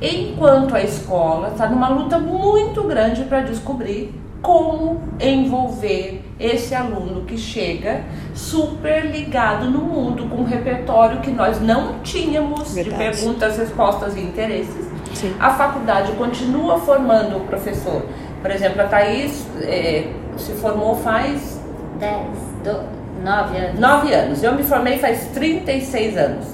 enquanto 0.01 0.75
a 0.75 0.81
escola 0.81 1.49
está 1.49 1.69
numa 1.69 1.89
luta 1.89 2.17
muito 2.17 2.83
grande 2.83 3.23
para 3.23 3.41
descobrir 3.41 4.13
como 4.41 5.01
envolver 5.19 6.21
esse 6.39 6.73
aluno 6.73 7.25
que 7.25 7.37
chega 7.37 8.03
super 8.33 9.05
ligado 9.05 9.69
no 9.69 9.79
mundo 9.79 10.27
com 10.29 10.37
um 10.37 10.45
repertório 10.45 11.19
que 11.19 11.31
nós 11.31 11.61
não 11.61 11.99
tínhamos 11.99 12.69
de 12.69 12.83
Verdade. 12.83 12.97
perguntas, 13.17 13.57
respostas 13.57 14.15
e 14.15 14.21
interesses. 14.21 14.87
Sim. 15.13 15.35
A 15.39 15.51
faculdade 15.51 16.13
continua 16.13 16.79
formando 16.79 17.37
o 17.37 17.41
professor. 17.41 18.05
Por 18.41 18.51
exemplo, 18.51 18.81
a 18.81 18.85
Thaís 18.85 19.45
eh, 19.61 20.07
se 20.37 20.53
formou 20.53 20.95
faz 20.95 21.59
10, 21.99 22.21
do, 22.63 22.99
9 23.23 23.57
anos. 23.57 23.79
nove 23.79 24.13
anos. 24.13 24.41
Eu 24.43 24.53
me 24.55 24.63
formei 24.63 24.97
faz 24.97 25.25
36 25.33 26.17
anos. 26.17 26.45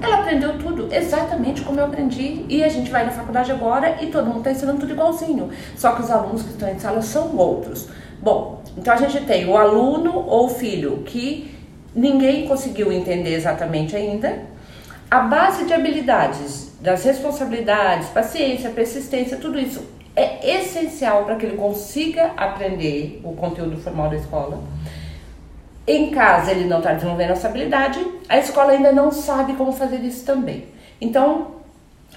Ela 0.00 0.20
aprendeu 0.20 0.58
tudo 0.58 0.88
exatamente 0.92 1.62
como 1.62 1.80
eu 1.80 1.86
aprendi. 1.86 2.44
E 2.48 2.62
a 2.62 2.68
gente 2.68 2.90
vai 2.90 3.04
na 3.04 3.10
faculdade 3.10 3.50
agora 3.50 4.02
e 4.02 4.06
todo 4.06 4.26
mundo 4.26 4.38
está 4.38 4.52
ensinando 4.52 4.80
tudo 4.80 4.92
igualzinho. 4.92 5.50
Só 5.76 5.92
que 5.92 6.02
os 6.02 6.10
alunos 6.10 6.42
que 6.42 6.50
estão 6.50 6.68
em 6.68 6.78
sala 6.78 7.02
são 7.02 7.36
outros. 7.36 7.88
Bom, 8.20 8.62
então 8.76 8.94
a 8.94 8.96
gente 8.96 9.24
tem 9.26 9.48
o 9.48 9.56
aluno 9.56 10.24
ou 10.26 10.46
o 10.46 10.48
filho 10.48 11.02
que 11.04 11.56
ninguém 11.94 12.46
conseguiu 12.46 12.92
entender 12.92 13.34
exatamente 13.34 13.96
ainda. 13.96 14.42
A 15.10 15.20
base 15.20 15.64
de 15.64 15.72
habilidades, 15.72 16.72
das 16.80 17.02
responsabilidades, 17.04 18.08
paciência, 18.08 18.70
persistência, 18.70 19.36
tudo 19.38 19.58
isso 19.58 19.82
é 20.14 20.58
essencial 20.58 21.24
para 21.24 21.36
que 21.36 21.46
ele 21.46 21.56
consiga 21.56 22.32
aprender 22.36 23.20
o 23.24 23.32
conteúdo 23.32 23.76
formal 23.78 24.10
da 24.10 24.16
escola. 24.16 24.60
Em 25.88 26.10
casa 26.10 26.50
ele 26.50 26.66
não 26.66 26.78
está 26.78 26.92
desenvolvendo 26.92 27.30
essa 27.30 27.48
habilidade, 27.48 27.98
a 28.28 28.36
escola 28.36 28.72
ainda 28.72 28.92
não 28.92 29.10
sabe 29.10 29.54
como 29.54 29.72
fazer 29.72 30.00
isso 30.00 30.22
também. 30.22 30.66
Então 31.00 31.52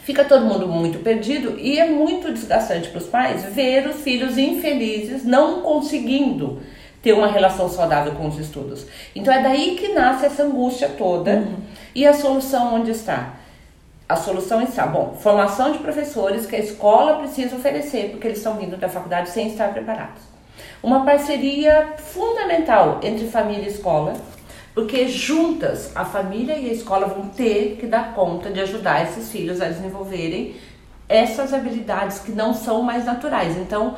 fica 0.04 0.26
todo 0.26 0.46
mundo 0.46 0.68
muito 0.68 1.00
perdido 1.00 1.58
e 1.58 1.80
é 1.80 1.90
muito 1.90 2.34
desgastante 2.34 2.90
para 2.90 2.98
os 2.98 3.08
pais 3.08 3.46
ver 3.46 3.88
os 3.88 4.02
filhos 4.02 4.38
infelizes 4.38 5.24
não 5.24 5.62
conseguindo 5.62 6.62
ter 7.02 7.14
uma 7.14 7.28
relação 7.28 7.70
saudável 7.70 8.14
com 8.14 8.28
os 8.28 8.38
estudos. 8.38 8.86
Então 9.16 9.34
é 9.34 9.42
daí 9.42 9.78
que 9.78 9.94
nasce 9.94 10.26
essa 10.26 10.44
angústia 10.44 10.90
toda 10.90 11.48
e 11.96 12.06
a 12.06 12.12
solução 12.12 12.76
onde 12.76 12.92
está? 12.92 13.36
A 14.10 14.18
solução 14.18 14.62
está, 14.62 14.86
bom, 14.86 15.16
formação 15.18 15.72
de 15.72 15.78
professores 15.78 16.46
que 16.46 16.58
a 16.58 16.60
escola 16.60 17.20
precisa 17.20 17.56
oferecer, 17.56 18.10
porque 18.10 18.28
eles 18.28 18.40
estão 18.40 18.58
vindo 18.58 18.76
da 18.76 18.90
faculdade 18.90 19.30
sem 19.30 19.48
estar 19.48 19.72
preparados. 19.72 20.31
Uma 20.84 21.06
parceria 21.06 21.94
fundamental 21.98 23.00
entre 23.04 23.28
família 23.28 23.66
e 23.66 23.72
escola, 23.72 24.14
porque 24.74 25.08
juntas 25.08 25.96
a 25.96 26.04
família 26.04 26.58
e 26.58 26.72
a 26.72 26.74
escola 26.74 27.06
vão 27.06 27.28
ter 27.30 27.78
que 27.80 27.86
dar 27.86 28.16
conta 28.16 28.50
de 28.50 28.60
ajudar 28.62 29.04
esses 29.04 29.32
filhos 29.32 29.62
a 29.62 29.66
desenvolverem 29.66 30.56
essas 31.08 31.54
habilidades 31.54 32.20
que 32.20 32.32
não 32.32 32.52
são 32.54 32.82
mais 32.82 33.06
naturais. 33.06 33.58
Então, 33.58 33.96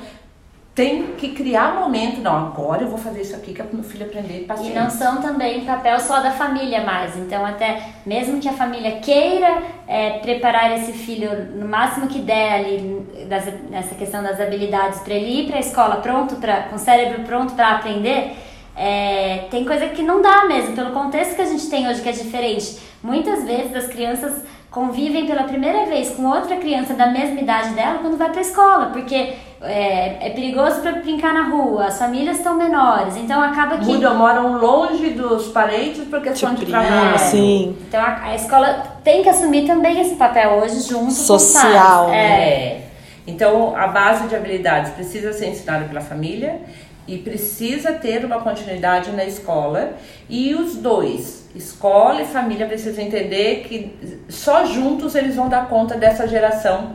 tem 0.75 1.13
que 1.17 1.29
criar 1.29 1.75
momento, 1.75 2.19
não, 2.19 2.47
agora 2.47 2.81
eu 2.81 2.87
vou 2.87 2.97
fazer 2.97 3.21
isso 3.21 3.35
aqui 3.35 3.53
que 3.53 3.61
é 3.61 3.63
para 3.63 3.75
meu 3.75 3.83
filho 3.83 4.07
aprender 4.07 4.45
paciência. 4.47 4.71
E 4.71 4.75
não 4.75 4.89
são 4.89 5.21
também 5.21 5.63
papel 5.65 5.99
só 5.99 6.19
da 6.19 6.31
família 6.31 6.81
mais. 6.81 7.15
Então, 7.15 7.45
até 7.45 7.89
mesmo 8.03 8.39
que 8.39 8.49
a 8.49 8.53
família 8.53 8.93
queira 8.93 9.61
é, 9.87 10.17
preparar 10.17 10.75
esse 10.79 10.93
filho 10.93 11.29
no 11.55 11.67
máximo 11.67 12.07
que 12.07 12.19
der 12.19 12.53
ali 12.53 13.05
das, 13.29 13.45
nessa 13.69 13.93
questão 13.93 14.23
das 14.23 14.41
habilidades 14.41 15.01
para 15.01 15.13
ele 15.13 15.41
ir 15.41 15.47
para 15.47 15.57
a 15.57 15.59
escola 15.59 15.97
pronto, 15.97 16.37
pra, 16.37 16.63
com 16.63 16.75
o 16.75 16.79
cérebro 16.79 17.21
pronto 17.21 17.53
para 17.53 17.75
aprender, 17.75 18.35
é, 18.75 19.45
tem 19.51 19.65
coisa 19.65 19.89
que 19.89 20.01
não 20.01 20.23
dá 20.23 20.45
mesmo, 20.45 20.75
pelo 20.75 20.89
contexto 20.89 21.35
que 21.35 21.41
a 21.41 21.45
gente 21.45 21.69
tem 21.69 21.87
hoje 21.87 22.01
que 22.01 22.09
é 22.09 22.13
diferente. 22.13 22.79
Muitas 23.03 23.43
vezes 23.43 23.75
as 23.75 23.85
crianças 23.85 24.41
convivem 24.71 25.27
pela 25.27 25.43
primeira 25.43 25.85
vez 25.85 26.09
com 26.09 26.25
outra 26.25 26.57
criança 26.57 26.95
da 26.95 27.05
mesma 27.05 27.39
idade 27.39 27.75
dela 27.75 27.99
quando 27.99 28.17
vai 28.17 28.29
para 28.31 28.39
a 28.39 28.41
escola, 28.41 28.85
porque 28.87 29.33
é, 29.63 30.27
é 30.27 30.29
perigoso 30.31 30.81
para 30.81 30.93
brincar 30.93 31.33
na 31.33 31.43
rua, 31.49 31.85
as 31.85 31.97
famílias 31.97 32.37
estão 32.37 32.57
menores, 32.57 33.15
então 33.15 33.41
acaba 33.41 33.77
que. 33.77 33.85
Mudam, 33.85 34.15
moram 34.15 34.57
longe 34.57 35.09
dos 35.11 35.47
parentes 35.47 36.03
por 36.05 36.21
questão 36.21 36.53
de, 36.53 36.65
de 36.65 36.71
trabalho. 36.71 37.17
Sim. 37.19 37.77
Então 37.87 38.01
a, 38.01 38.23
a, 38.25 38.35
escola 38.35 38.83
tem 39.03 39.23
que 39.23 39.29
assumir 39.29 39.65
também 39.65 40.01
esse 40.01 40.15
papel 40.15 40.61
hoje 40.61 40.81
junto 40.81 41.11
Social, 41.11 42.05
com 42.05 42.11
os 42.11 42.15
é. 42.15 42.17
é. 42.17 42.87
Então 43.25 43.75
a 43.75 43.87
base 43.87 44.27
de 44.27 44.35
habilidades 44.35 44.91
precisa 44.91 45.31
ser 45.31 45.47
ensinada 45.47 45.85
pela 45.85 46.01
família 46.01 46.59
e 47.07 47.17
precisa 47.17 47.93
ter 47.93 48.23
uma 48.25 48.39
continuidade 48.39 49.11
na 49.11 49.25
escola 49.25 49.93
e 50.29 50.53
os 50.55 50.75
dois, 50.75 51.49
escola 51.55 52.21
e 52.21 52.25
família, 52.25 52.65
precisam 52.65 53.03
entender 53.03 53.65
que 53.67 54.23
só 54.29 54.65
juntos 54.65 55.13
eles 55.15 55.35
vão 55.35 55.49
dar 55.49 55.67
conta 55.67 55.95
dessa 55.95 56.27
geração 56.27 56.93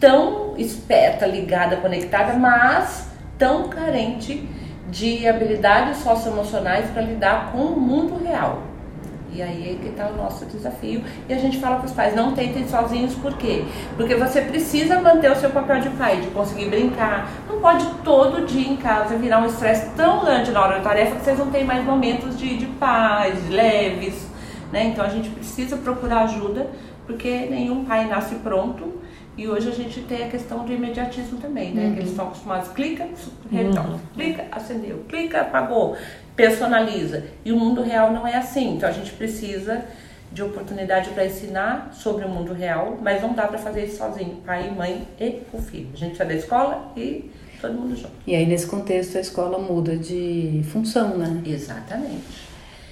tão 0.00 0.54
esperta, 0.56 1.26
ligada, 1.26 1.76
conectada, 1.76 2.32
mas 2.32 3.08
tão 3.38 3.68
carente 3.68 4.48
de 4.90 5.28
habilidades 5.28 5.98
socioemocionais 5.98 6.90
para 6.90 7.02
lidar 7.02 7.52
com 7.52 7.58
o 7.58 7.80
mundo 7.80 8.22
real. 8.24 8.70
E 9.32 9.40
aí 9.40 9.72
é 9.72 9.82
que 9.82 9.88
está 9.88 10.08
o 10.08 10.16
nosso 10.16 10.44
desafio. 10.46 11.04
E 11.28 11.32
a 11.32 11.38
gente 11.38 11.58
fala 11.58 11.76
para 11.76 11.86
os 11.86 11.92
pais, 11.92 12.16
não 12.16 12.34
tentem 12.34 12.66
sozinhos, 12.66 13.14
por 13.14 13.36
quê? 13.36 13.64
Porque 13.96 14.16
você 14.16 14.40
precisa 14.40 15.00
manter 15.00 15.30
o 15.30 15.36
seu 15.36 15.50
papel 15.50 15.80
de 15.80 15.90
pai, 15.90 16.20
de 16.20 16.26
conseguir 16.28 16.68
brincar. 16.68 17.30
Não 17.48 17.60
pode 17.60 17.86
todo 18.02 18.44
dia 18.44 18.68
em 18.68 18.76
casa 18.76 19.16
virar 19.16 19.40
um 19.40 19.46
estresse 19.46 19.90
tão 19.90 20.24
grande 20.24 20.50
na 20.50 20.60
hora 20.60 20.78
da 20.78 20.82
tarefa 20.82 21.16
que 21.16 21.24
vocês 21.24 21.38
não 21.38 21.50
têm 21.50 21.64
mais 21.64 21.84
momentos 21.84 22.36
de, 22.36 22.56
de 22.56 22.66
paz, 22.66 23.48
leves. 23.48 24.26
Né? 24.72 24.86
Então 24.86 25.04
a 25.04 25.08
gente 25.08 25.30
precisa 25.30 25.76
procurar 25.76 26.24
ajuda, 26.24 26.68
porque 27.06 27.46
nenhum 27.48 27.84
pai 27.84 28.06
nasce 28.06 28.34
pronto. 28.36 28.99
E 29.40 29.48
hoje 29.48 29.70
a 29.70 29.72
gente 29.72 30.02
tem 30.02 30.24
a 30.24 30.28
questão 30.28 30.66
do 30.66 30.70
imediatismo 30.70 31.38
também, 31.38 31.72
né? 31.72 31.86
Uhum. 31.86 31.92
Que 31.94 32.00
eles 32.00 32.10
estão 32.10 32.26
acostumados, 32.26 32.68
clica, 32.72 33.08
retorna, 33.50 33.92
uhum. 33.94 33.98
clica, 34.12 34.44
acendeu, 34.52 35.02
clica, 35.08 35.40
apagou 35.40 35.96
personaliza. 36.36 37.24
E 37.42 37.50
o 37.50 37.56
mundo 37.56 37.80
real 37.80 38.12
não 38.12 38.26
é 38.26 38.36
assim. 38.36 38.76
Então 38.76 38.86
a 38.86 38.92
gente 38.92 39.12
precisa 39.12 39.82
de 40.30 40.42
oportunidade 40.42 41.08
para 41.10 41.24
ensinar 41.24 41.88
sobre 41.94 42.26
o 42.26 42.28
mundo 42.28 42.52
real, 42.52 42.98
mas 43.00 43.22
não 43.22 43.32
dá 43.32 43.46
para 43.48 43.56
fazer 43.56 43.86
isso 43.86 43.96
sozinho, 43.96 44.36
pai, 44.44 44.70
mãe 44.76 45.08
e 45.18 45.40
o 45.54 45.62
filho. 45.62 45.88
A 45.94 45.96
gente 45.96 46.18
sai 46.18 46.26
da 46.26 46.34
escola 46.34 46.92
e 46.94 47.30
todo 47.62 47.72
mundo 47.72 47.96
junto. 47.96 48.12
E 48.26 48.34
aí 48.34 48.44
nesse 48.44 48.66
contexto 48.66 49.16
a 49.16 49.22
escola 49.22 49.58
muda 49.58 49.96
de 49.96 50.62
função, 50.70 51.16
né? 51.16 51.40
Exatamente. 51.46 52.50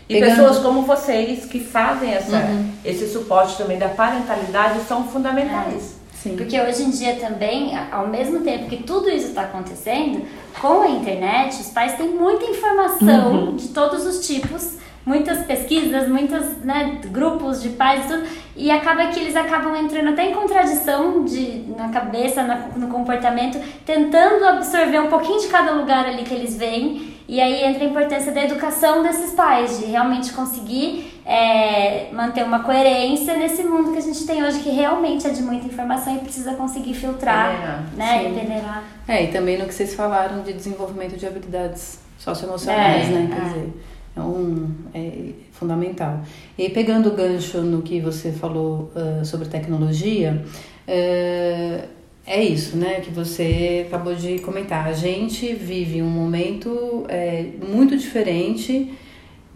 E 0.09 0.15
Pegando... 0.15 0.31
pessoas 0.31 0.59
como 0.61 0.81
vocês 0.87 1.45
que 1.45 1.61
fazem 1.61 2.11
essa, 2.11 2.39
uhum. 2.39 2.73
esse 2.83 3.07
suporte 3.07 3.59
também 3.59 3.79
da 3.79 3.91
parentalidade 3.91 4.81
são 4.89 5.07
fundamentais. 5.07 5.97
É. 5.97 5.98
Sim. 6.29 6.37
Porque 6.37 6.61
hoje 6.61 6.83
em 6.83 6.91
dia 6.91 7.17
também, 7.17 7.73
ao 7.91 8.09
mesmo 8.09 8.41
tempo 8.41 8.69
que 8.69 8.83
tudo 8.83 9.09
isso 9.09 9.29
está 9.29 9.43
acontecendo, 9.43 10.27
com 10.61 10.83
a 10.83 10.89
internet, 10.89 11.61
os 11.61 11.71
pais 11.71 11.95
têm 11.95 12.09
muita 12.09 12.45
informação 12.45 13.33
uhum. 13.33 13.57
de 13.57 13.69
todos 13.69 14.05
os 14.07 14.27
tipos, 14.27 14.77
muitas 15.07 15.47
pesquisas, 15.47 16.07
muitos 16.09 16.59
né, 16.59 17.01
grupos 17.07 17.63
de 17.63 17.71
pais 17.71 18.05
e 18.05 18.09
tudo, 18.09 18.27
e 18.57 18.71
acaba 18.71 19.07
que 19.07 19.21
eles 19.21 19.35
acabam 19.35 19.75
entrando 19.75 20.11
até 20.11 20.29
em 20.29 20.35
contradição 20.35 21.25
de, 21.25 21.65
na 21.77 21.89
cabeça, 21.89 22.43
na, 22.43 22.57
no 22.77 22.89
comportamento, 22.89 23.59
tentando 23.87 24.45
absorver 24.45 25.01
um 25.01 25.09
pouquinho 25.09 25.41
de 25.41 25.47
cada 25.49 25.73
lugar 25.73 26.05
ali 26.05 26.25
que 26.25 26.35
eles 26.35 26.57
veem 26.57 27.17
e 27.29 27.43
aí 27.43 27.63
entra 27.63 27.85
a 27.85 27.87
importância 27.87 28.33
da 28.33 28.43
educação 28.43 29.03
desses 29.03 29.33
pais, 29.33 29.79
de 29.79 29.85
realmente 29.85 30.33
conseguir 30.33 31.18
é, 31.29 32.11
manter 32.11 32.43
uma 32.43 32.61
coerência 32.61 33.37
nesse 33.37 33.63
mundo 33.63 33.93
que 33.93 33.99
a 33.99 34.01
gente 34.01 34.27
tem 34.27 34.43
hoje, 34.43 34.61
que 34.61 34.71
realmente 34.71 35.27
é 35.27 35.31
de 35.31 35.43
muita 35.43 35.67
informação 35.67 36.17
e 36.17 36.21
precisa 36.21 36.55
conseguir 36.55 36.95
filtrar, 36.95 37.51
peneirar. 37.53 37.85
né? 37.95 38.31
E 38.31 38.41
peneirar. 38.41 38.85
É, 39.07 39.25
e 39.25 39.27
também 39.29 39.59
no 39.59 39.67
que 39.67 39.75
vocês 39.75 39.95
falaram 39.95 40.43
de 40.43 40.55
desenvolvimento 40.55 41.19
de 41.19 41.27
habilidades 41.27 41.99
socioemocionais, 42.17 43.09
é, 43.09 43.11
né? 43.11 43.29
Quer 43.31 43.43
é. 43.43 43.45
dizer, 43.45 43.73
é, 44.17 44.21
um, 44.23 44.75
é 44.95 45.33
fundamental. 45.53 46.23
E 46.57 46.71
pegando 46.71 47.11
o 47.11 47.13
gancho 47.13 47.61
no 47.61 47.83
que 47.83 48.01
você 48.01 48.33
falou 48.33 48.91
uh, 48.97 49.23
sobre 49.23 49.49
tecnologia, 49.49 50.43
uh, 50.89 51.89
é 52.27 52.43
isso, 52.43 52.77
né, 52.77 53.01
que 53.01 53.11
você 53.11 53.87
acabou 53.87 54.15
de 54.15 54.39
comentar. 54.39 54.87
A 54.87 54.93
gente 54.93 55.55
vive 55.55 56.03
um 56.03 56.11
momento 56.11 57.05
é, 57.09 57.47
muito 57.67 57.97
diferente 57.97 58.95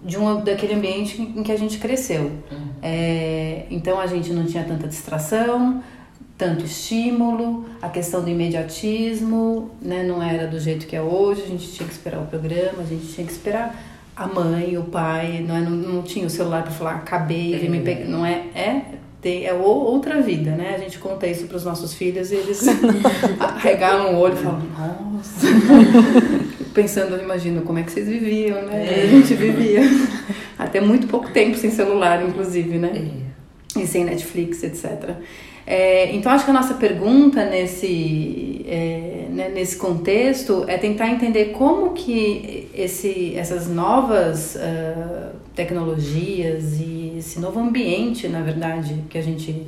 de 0.04 0.18
um, 0.18 0.42
daquele 0.42 0.74
ambiente 0.74 1.20
em 1.20 1.42
que 1.42 1.52
a 1.52 1.58
gente 1.58 1.78
cresceu. 1.78 2.24
Uhum. 2.50 2.68
É, 2.82 3.66
então 3.70 4.00
a 4.00 4.06
gente 4.06 4.32
não 4.32 4.44
tinha 4.44 4.64
tanta 4.64 4.86
distração, 4.88 5.82
tanto 6.36 6.64
estímulo, 6.64 7.66
a 7.80 7.88
questão 7.88 8.22
do 8.22 8.28
imediatismo, 8.28 9.70
né, 9.80 10.02
não 10.02 10.22
era 10.22 10.46
do 10.46 10.58
jeito 10.58 10.86
que 10.86 10.96
é 10.96 11.00
hoje, 11.00 11.42
a 11.42 11.46
gente 11.46 11.70
tinha 11.70 11.86
que 11.86 11.94
esperar 11.94 12.20
o 12.20 12.26
programa, 12.26 12.82
a 12.82 12.84
gente 12.84 13.06
tinha 13.06 13.26
que 13.26 13.32
esperar 13.32 13.80
a 14.16 14.26
mãe, 14.26 14.76
o 14.76 14.84
pai, 14.84 15.44
não, 15.46 15.56
é, 15.56 15.60
não, 15.60 15.70
não 15.70 16.02
tinha 16.02 16.26
o 16.26 16.30
celular 16.30 16.62
para 16.62 16.72
falar, 16.72 16.96
acabei, 16.96 17.54
é. 17.54 17.68
me 17.68 17.80
pegar, 17.80 18.06
não 18.06 18.26
é, 18.26 18.46
é 18.54 18.82
tem, 19.20 19.46
é 19.46 19.54
outra 19.54 20.20
vida, 20.20 20.50
né? 20.50 20.74
A 20.74 20.78
gente 20.78 20.98
conta 20.98 21.28
isso 21.28 21.46
para 21.46 21.56
os 21.56 21.64
nossos 21.64 21.94
filhos 21.94 22.32
e 22.32 22.34
eles 22.34 22.66
regalam 23.62 24.16
o 24.16 24.18
olho 24.18 24.34
e 24.34 24.38
falam, 24.38 24.62
nossa. 25.12 25.46
Pensando, 26.74 27.20
imagino, 27.20 27.62
como 27.62 27.78
é 27.78 27.82
que 27.82 27.92
vocês 27.92 28.08
viviam, 28.08 28.62
né? 28.62 28.86
É. 28.86 29.02
A 29.02 29.06
gente 29.06 29.34
vivia. 29.34 29.82
Até 30.58 30.80
muito 30.80 31.06
pouco 31.06 31.30
tempo 31.30 31.56
sem 31.56 31.70
celular, 31.70 32.26
inclusive, 32.26 32.78
né? 32.78 33.10
É. 33.76 33.80
E 33.80 33.86
sem 33.86 34.04
Netflix, 34.04 34.62
etc. 34.62 35.16
É, 35.66 36.14
então, 36.14 36.32
acho 36.32 36.44
que 36.44 36.50
a 36.50 36.54
nossa 36.54 36.74
pergunta 36.74 37.44
nesse, 37.44 38.64
é, 38.68 39.26
né, 39.30 39.48
nesse 39.48 39.76
contexto 39.76 40.64
é 40.66 40.76
tentar 40.76 41.08
entender 41.08 41.46
como 41.46 41.92
que 41.92 42.68
esse, 42.74 43.34
essas 43.36 43.68
novas 43.68 44.56
uh, 44.56 45.36
tecnologias 45.54 46.80
e 46.80 47.14
esse 47.18 47.38
novo 47.38 47.60
ambiente, 47.60 48.26
na 48.28 48.40
verdade, 48.40 49.04
que 49.08 49.16
a 49.16 49.22
gente 49.22 49.66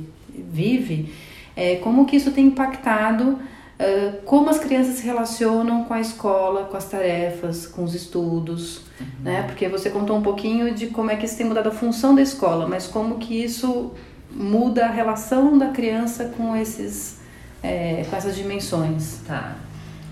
vive, 0.51 1.09
é, 1.55 1.75
como 1.75 2.05
que 2.05 2.17
isso 2.17 2.31
tem 2.31 2.47
impactado 2.47 3.39
uh, 3.79 4.21
como 4.25 4.49
as 4.49 4.59
crianças 4.59 4.95
se 4.95 5.05
relacionam 5.05 5.83
com 5.83 5.93
a 5.93 6.01
escola, 6.01 6.65
com 6.65 6.77
as 6.77 6.85
tarefas, 6.85 7.67
com 7.67 7.83
os 7.83 7.93
estudos, 7.93 8.81
uhum. 8.99 9.05
né? 9.23 9.43
Porque 9.43 9.67
você 9.67 9.89
contou 9.89 10.17
um 10.17 10.21
pouquinho 10.21 10.73
de 10.73 10.87
como 10.87 11.11
é 11.11 11.15
que 11.15 11.25
isso 11.25 11.37
tem 11.37 11.45
mudado 11.45 11.69
a 11.69 11.71
função 11.71 12.15
da 12.15 12.21
escola, 12.21 12.67
mas 12.67 12.87
como 12.87 13.17
que 13.17 13.43
isso 13.43 13.91
muda 14.31 14.85
a 14.85 14.89
relação 14.89 15.57
da 15.57 15.69
criança 15.69 16.33
com 16.37 16.55
esses 16.55 17.19
é, 17.63 18.05
com 18.09 18.15
essas 18.15 18.35
dimensões. 18.35 19.21
Tá. 19.25 19.55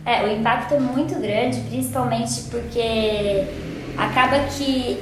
É, 0.05 0.23
o 0.25 0.37
impacto 0.37 0.73
é 0.73 0.79
muito 0.79 1.15
grande, 1.15 1.59
principalmente 1.61 2.43
porque 2.49 3.47
acaba 3.97 4.39
que 4.47 5.01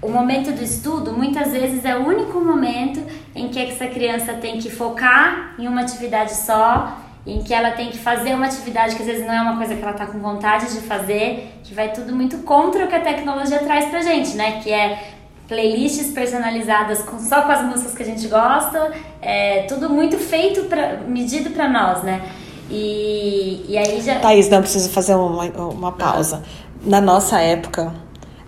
o 0.00 0.08
momento 0.08 0.52
do 0.52 0.62
estudo 0.62 1.12
muitas 1.12 1.52
vezes 1.52 1.84
é 1.84 1.96
o 1.96 2.06
único 2.06 2.40
momento 2.40 3.02
em 3.34 3.48
que 3.48 3.58
essa 3.58 3.86
criança 3.86 4.34
tem 4.34 4.58
que 4.58 4.70
focar 4.70 5.54
em 5.58 5.66
uma 5.66 5.82
atividade 5.82 6.34
só, 6.34 6.98
em 7.28 7.42
que 7.42 7.52
ela 7.52 7.72
tem 7.72 7.90
que 7.90 7.98
fazer 7.98 8.34
uma 8.34 8.46
atividade 8.46 8.96
que 8.96 9.02
às 9.02 9.06
vezes 9.06 9.26
não 9.26 9.34
é 9.34 9.40
uma 9.42 9.56
coisa 9.58 9.74
que 9.74 9.82
ela 9.82 9.92
está 9.92 10.06
com 10.06 10.18
vontade 10.18 10.72
de 10.72 10.80
fazer, 10.80 11.52
que 11.62 11.74
vai 11.74 11.92
tudo 11.92 12.16
muito 12.16 12.38
contra 12.38 12.86
o 12.86 12.88
que 12.88 12.94
a 12.94 13.00
tecnologia 13.00 13.58
traz 13.58 13.84
pra 13.90 14.00
gente, 14.00 14.34
né? 14.34 14.60
Que 14.62 14.72
é 14.72 14.98
playlists 15.46 16.12
personalizadas 16.12 17.02
com, 17.02 17.18
só 17.18 17.42
com 17.42 17.52
as 17.52 17.62
músicas 17.62 17.94
que 17.94 18.02
a 18.02 18.06
gente 18.06 18.26
gosta, 18.28 18.92
é 19.20 19.62
tudo 19.68 19.90
muito 19.90 20.18
feito, 20.18 20.64
pra, 20.64 20.98
medido 21.06 21.50
para 21.50 21.68
nós, 21.68 22.02
né? 22.02 22.22
E, 22.70 23.64
e 23.68 23.76
aí 23.76 24.00
já. 24.00 24.20
Thaís, 24.20 24.48
não 24.48 24.60
preciso 24.60 24.90
fazer 24.90 25.14
uma, 25.14 25.44
uma 25.44 25.92
pausa. 25.92 26.42
Na 26.82 27.00
nossa 27.00 27.40
época, 27.40 27.92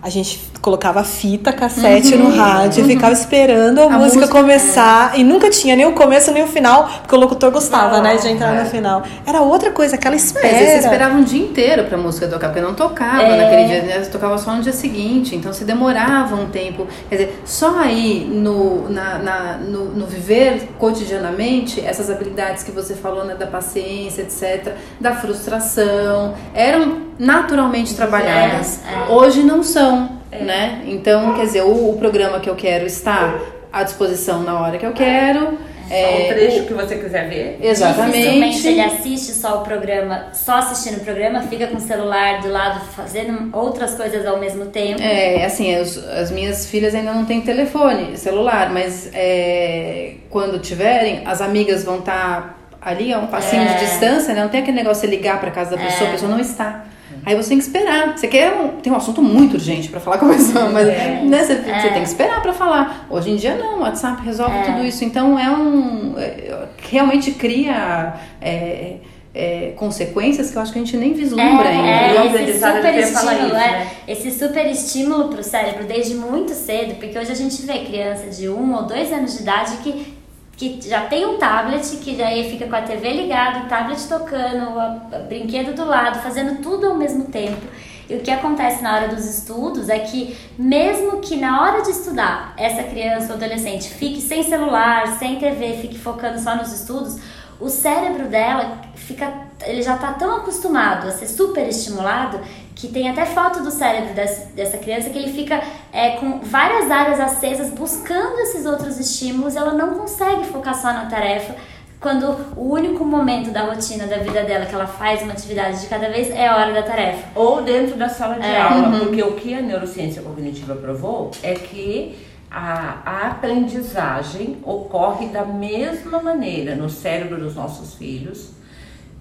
a 0.03 0.09
gente 0.09 0.49
colocava 0.61 1.03
fita, 1.03 1.51
cassete 1.53 2.15
Uhum. 2.15 2.29
no 2.29 2.35
rádio, 2.35 2.85
ficava 2.85 3.13
esperando 3.13 3.79
a, 3.81 3.85
A 3.85 3.89
música, 3.89 4.21
música, 4.21 4.27
começar. 4.27 5.17
E 5.17 5.23
nunca 5.23 5.49
tinha 5.49 5.75
nem 5.75 5.85
o 5.85 5.93
começo 5.93 6.31
nem 6.31 6.43
o 6.43 6.47
final, 6.47 6.87
porque 7.01 7.15
o 7.15 7.19
locutor 7.19 7.51
gostava, 7.51 7.97
Não, 7.97 8.03
né, 8.03 8.15
de 8.17 8.27
entrar 8.29 8.55
é. 8.55 8.63
no 8.63 8.69
final. 8.69 9.03
Era 9.25 9.41
outra 9.41 9.71
coisa, 9.71 9.95
aquela 9.95 10.15
É, 10.15 10.17
espera. 10.17 10.47
você 10.57 10.77
esperava 10.77 11.15
um 11.15 11.23
dia 11.23 11.41
inteiro 11.43 11.83
pra 11.85 11.97
música 11.97 12.27
tocar, 12.27 12.47
porque 12.49 12.61
não 12.61 12.73
tocava 12.73 13.21
É. 13.23 13.37
naquele 13.43 13.67
dia, 13.67 13.81
né? 13.99 14.05
tocava 14.11 14.37
só 14.37 14.51
no 14.55 14.61
dia 14.61 14.73
seguinte, 14.73 15.35
então 15.35 15.51
se 15.53 15.63
demorava 15.65 16.35
um 16.35 16.47
tempo. 16.47 16.87
Quer 17.09 17.15
dizer, 17.15 17.41
só 17.45 17.79
aí 17.79 18.27
no, 18.31 18.89
na, 18.89 19.17
na- 19.19 19.57
no, 19.57 19.85
no 19.85 20.05
viver 20.05 20.69
cotidianamente, 20.79 21.79
essas 21.85 22.09
habilidades 22.09 22.63
que 22.63 22.71
você 22.71 22.93
falou, 22.95 23.25
né, 23.25 23.35
da 23.35 23.47
paciência, 23.47 24.21
etc., 24.23 24.73
da 24.99 25.13
frustração, 25.15 26.33
eram 26.53 27.11
naturalmente 27.19 27.93
trabalhadas. 27.95 28.79
é. 29.09 29.11
Hoje 29.11 29.43
não 29.43 29.61
são, 29.63 29.90
né? 30.31 30.81
Então, 30.85 31.33
quer 31.35 31.45
dizer, 31.45 31.61
o, 31.63 31.91
o 31.91 31.97
programa 31.97 32.39
que 32.39 32.49
eu 32.49 32.55
quero 32.55 32.85
está 32.85 33.39
à 33.71 33.83
disposição 33.83 34.43
na 34.43 34.59
hora 34.59 34.77
que 34.77 34.85
eu 34.85 34.93
quero. 34.93 35.57
Só 35.87 35.97
é, 35.97 36.23
o 36.23 36.33
trecho 36.33 36.63
que 36.67 36.73
você 36.73 36.95
quiser 36.95 37.27
ver. 37.27 37.59
Exatamente. 37.61 38.13
Dificilmente 38.17 38.67
ele 38.67 38.79
assiste 38.79 39.31
só 39.33 39.59
o 39.59 39.61
programa, 39.61 40.27
só 40.31 40.53
assistindo 40.59 41.01
o 41.01 41.03
programa, 41.03 41.41
fica 41.41 41.67
com 41.67 41.75
o 41.75 41.81
celular 41.81 42.39
do 42.39 42.47
lado 42.49 42.79
fazendo 42.95 43.49
outras 43.51 43.93
coisas 43.95 44.25
ao 44.25 44.39
mesmo 44.39 44.67
tempo. 44.67 45.01
É, 45.01 45.43
assim, 45.43 45.75
as, 45.75 45.97
as 45.97 46.31
minhas 46.31 46.65
filhas 46.65 46.95
ainda 46.95 47.11
não 47.11 47.25
têm 47.25 47.41
telefone, 47.41 48.15
celular, 48.17 48.69
mas 48.71 49.09
é, 49.13 50.13
quando 50.29 50.59
tiverem, 50.59 51.23
as 51.25 51.41
amigas 51.41 51.83
vão 51.83 51.99
estar 51.99 52.57
ali 52.81 53.13
a 53.13 53.19
um 53.19 53.27
passinho 53.27 53.63
É. 53.63 53.73
de 53.73 53.79
distância, 53.85 54.33
né? 54.33 54.41
Não 54.43 54.49
tem 54.49 54.61
aquele 54.61 54.77
negócio 54.77 55.07
de 55.07 55.13
ligar 55.13 55.41
pra 55.41 55.51
casa 55.51 55.75
da 55.75 55.77
pessoa, 55.83 56.07
a 56.09 56.13
pessoa 56.13 56.31
não 56.31 56.39
está. 56.39 56.85
Aí 57.25 57.35
você 57.35 57.49
tem 57.49 57.57
que 57.57 57.63
esperar. 57.63 58.17
Você 58.17 58.27
quer 58.27 58.53
um, 58.53 58.67
tem 58.81 58.91
um 58.91 58.95
assunto 58.95 59.21
muito 59.21 59.53
urgente 59.53 59.89
pra 59.89 59.99
falar 59.99 60.17
com 60.17 60.25
a 60.25 60.29
pessoa, 60.29 60.69
mas 60.69 60.87
É. 60.87 61.21
né, 61.23 61.43
você, 61.43 61.55
você 61.55 61.89
tem 61.89 62.01
que 62.01 62.09
esperar 62.09 62.41
pra 62.41 62.53
falar. 62.53 63.07
Hoje 63.09 63.31
em 63.31 63.35
dia 63.35 63.55
não, 63.55 63.77
o 63.77 63.81
WhatsApp 63.81 64.23
resolve 64.23 64.55
tudo 64.65 64.85
isso. 64.85 65.03
Então 65.03 65.37
é 65.37 65.49
um 65.49 66.15
é, 66.17 66.67
realmente 66.89 67.31
cria 67.31 68.13
é, 68.41 68.95
é, 69.33 69.73
consequências 69.77 70.51
que 70.51 70.57
eu 70.57 70.61
acho 70.61 70.73
que 70.73 70.79
a 70.79 70.83
gente 70.83 70.97
nem 70.97 71.13
vislumbra 71.13 71.69
ainda. 71.69 71.87
É, 71.87 72.25
esse 72.49 72.59
super 72.59 72.95
estímulo, 72.97 73.45
isso, 73.47 73.55
é, 73.55 73.71
né? 73.71 73.87
esse 74.07 74.31
super 74.31 74.65
estímulo 74.67 75.27
pro 75.29 75.43
cérebro 75.43 75.85
desde 75.85 76.15
muito 76.15 76.53
cedo, 76.53 76.95
porque 76.95 77.17
hoje 77.17 77.31
a 77.31 77.35
gente 77.35 77.61
vê 77.65 77.79
criança 77.79 78.27
de 78.27 78.49
um 78.49 78.75
ou 78.75 78.83
dois 78.83 79.11
anos 79.13 79.35
de 79.37 79.43
idade 79.43 79.77
que, 79.77 80.13
que 80.57 80.79
já 80.81 81.07
tem 81.07 81.25
um 81.25 81.37
tablet, 81.37 81.97
que 81.97 82.15
já 82.15 82.27
aí 82.27 82.49
fica 82.49 82.67
com 82.67 82.75
a 82.75 82.81
TV 82.81 83.11
ligada, 83.13 83.65
o 83.65 83.69
tablet 83.69 84.07
tocando, 84.07 84.77
o 84.77 85.27
brinquedo 85.27 85.75
do 85.75 85.85
lado, 85.85 86.21
fazendo 86.21 86.61
tudo 86.61 86.87
ao 86.87 86.95
mesmo 86.95 87.25
tempo. 87.25 87.65
E 88.09 88.15
o 88.15 88.19
que 88.19 88.29
acontece 88.29 88.83
na 88.83 88.93
hora 88.93 89.07
dos 89.07 89.25
estudos 89.25 89.87
é 89.87 89.99
que, 89.99 90.37
mesmo 90.57 91.19
que 91.21 91.37
na 91.37 91.61
hora 91.61 91.81
de 91.81 91.91
estudar, 91.91 92.53
essa 92.57 92.83
criança 92.83 93.29
ou 93.29 93.35
adolescente 93.35 93.87
fique 93.89 94.21
sem 94.21 94.43
celular, 94.43 95.17
sem 95.17 95.39
TV, 95.39 95.77
fique 95.81 95.97
focando 95.97 96.37
só 96.37 96.55
nos 96.55 96.73
estudos, 96.73 97.17
o 97.59 97.69
cérebro 97.69 98.27
dela 98.27 98.81
fica, 98.95 99.31
ele 99.65 99.81
já 99.81 99.95
está 99.95 100.13
tão 100.13 100.37
acostumado 100.37 101.07
a 101.07 101.11
ser 101.11 101.27
super 101.27 101.67
estimulado 101.69 102.39
que 102.81 102.87
tem 102.87 103.07
até 103.11 103.27
foto 103.27 103.61
do 103.61 103.69
cérebro 103.69 104.15
dessa, 104.15 104.79
criança 104.79 105.11
que 105.11 105.19
ele 105.19 105.31
fica 105.31 105.61
é, 105.93 106.11
com 106.17 106.39
várias 106.39 106.89
áreas 106.89 107.19
acesas 107.19 107.69
buscando 107.69 108.39
esses 108.39 108.65
outros 108.65 108.99
estímulos, 108.99 109.55
ela 109.55 109.73
não 109.75 109.93
consegue 109.93 110.45
focar 110.45 110.73
só 110.73 110.91
na 110.91 111.05
tarefa. 111.05 111.55
Quando 111.99 112.35
o 112.57 112.73
único 112.73 113.05
momento 113.05 113.51
da 113.51 113.65
rotina 113.65 114.07
da 114.07 114.17
vida 114.17 114.41
dela 114.41 114.65
que 114.65 114.73
ela 114.73 114.87
faz 114.87 115.21
uma 115.21 115.33
atividade 115.33 115.79
de 115.79 115.85
cada 115.85 116.09
vez 116.09 116.31
é 116.31 116.47
a 116.47 116.55
hora 116.57 116.73
da 116.73 116.81
tarefa. 116.81 117.23
Ou 117.35 117.61
dentro 117.61 117.95
da 117.97 118.09
sala 118.09 118.39
de 118.39 118.47
É. 118.47 118.59
aula, 118.59 118.99
porque 118.99 119.21
o 119.21 119.33
que 119.33 119.53
a 119.53 119.61
neurociência 119.61 120.23
cognitiva 120.23 120.73
provou 120.73 121.29
é 121.43 121.53
que 121.53 122.17
a, 122.49 122.97
a 123.05 123.27
aprendizagem 123.27 124.57
ocorre 124.63 125.27
da 125.27 125.45
mesma 125.45 126.19
maneira 126.19 126.75
no 126.75 126.89
cérebro 126.89 127.37
dos 127.39 127.53
nossos 127.53 127.93
filhos 127.93 128.53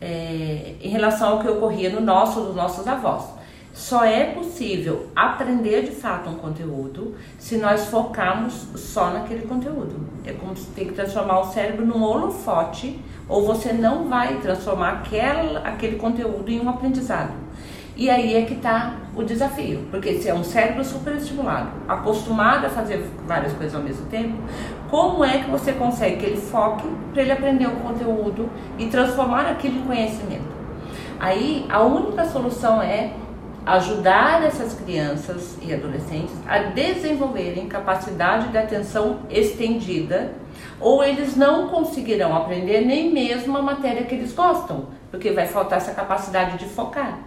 é, 0.00 0.76
em 0.80 0.88
relação 0.88 1.32
ao 1.32 1.40
que 1.40 1.48
ocorria 1.48 1.90
no 1.90 2.00
nosso, 2.00 2.40
dos 2.40 2.56
nossos 2.56 2.88
avós. 2.88 3.38
Só 3.80 4.04
é 4.04 4.24
possível 4.24 5.06
aprender 5.16 5.84
de 5.84 5.92
fato 5.92 6.28
um 6.28 6.34
conteúdo 6.34 7.14
se 7.38 7.56
nós 7.56 7.86
focarmos 7.86 8.52
só 8.76 9.08
naquele 9.08 9.46
conteúdo. 9.46 10.06
É 10.22 10.32
como 10.34 10.54
se 10.54 10.66
tem 10.72 10.88
que 10.88 10.92
transformar 10.92 11.40
o 11.40 11.46
cérebro 11.46 11.86
num 11.86 12.02
holofote, 12.02 13.00
ou 13.26 13.46
você 13.46 13.72
não 13.72 14.06
vai 14.06 14.36
transformar 14.36 15.02
aquele 15.64 15.96
conteúdo 15.96 16.50
em 16.50 16.60
um 16.60 16.68
aprendizado. 16.68 17.32
E 17.96 18.10
aí 18.10 18.36
é 18.36 18.42
que 18.42 18.52
está 18.52 18.96
o 19.16 19.22
desafio, 19.22 19.86
porque 19.90 20.12
se 20.20 20.28
é 20.28 20.34
um 20.34 20.44
cérebro 20.44 20.84
superestimulado, 20.84 21.70
acostumado 21.88 22.66
a 22.66 22.68
fazer 22.68 23.02
várias 23.26 23.54
coisas 23.54 23.74
ao 23.74 23.82
mesmo 23.82 24.04
tempo, 24.08 24.36
como 24.90 25.24
é 25.24 25.38
que 25.38 25.50
você 25.50 25.72
consegue 25.72 26.16
que 26.18 26.26
ele 26.26 26.36
foque 26.36 26.86
para 27.14 27.22
ele 27.22 27.32
aprender 27.32 27.66
o 27.66 27.76
conteúdo 27.76 28.46
e 28.78 28.88
transformar 28.88 29.46
aquilo 29.46 29.78
em 29.78 29.82
conhecimento? 29.86 30.50
Aí 31.18 31.64
a 31.70 31.80
única 31.80 32.26
solução 32.26 32.82
é 32.82 33.14
ajudar 33.76 34.42
essas 34.44 34.74
crianças 34.74 35.56
e 35.62 35.72
adolescentes 35.72 36.34
a 36.48 36.58
desenvolverem 36.58 37.68
capacidade 37.68 38.48
de 38.48 38.58
atenção 38.58 39.20
estendida, 39.30 40.32
ou 40.80 41.04
eles 41.04 41.36
não 41.36 41.68
conseguirão 41.68 42.34
aprender 42.34 42.80
nem 42.80 43.12
mesmo 43.12 43.56
a 43.56 43.62
matéria 43.62 44.04
que 44.04 44.14
eles 44.14 44.32
gostam, 44.32 44.88
porque 45.10 45.30
vai 45.30 45.46
faltar 45.46 45.78
essa 45.78 45.92
capacidade 45.92 46.58
de 46.58 46.64
focar. 46.64 47.20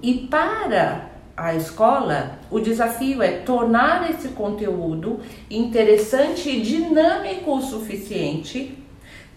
E 0.00 0.28
para 0.30 1.10
a 1.36 1.54
escola, 1.54 2.38
o 2.50 2.60
desafio 2.60 3.20
é 3.20 3.38
tornar 3.38 4.08
esse 4.08 4.28
conteúdo 4.28 5.20
interessante 5.50 6.48
e 6.48 6.60
dinâmico 6.60 7.56
o 7.56 7.62
suficiente 7.62 8.79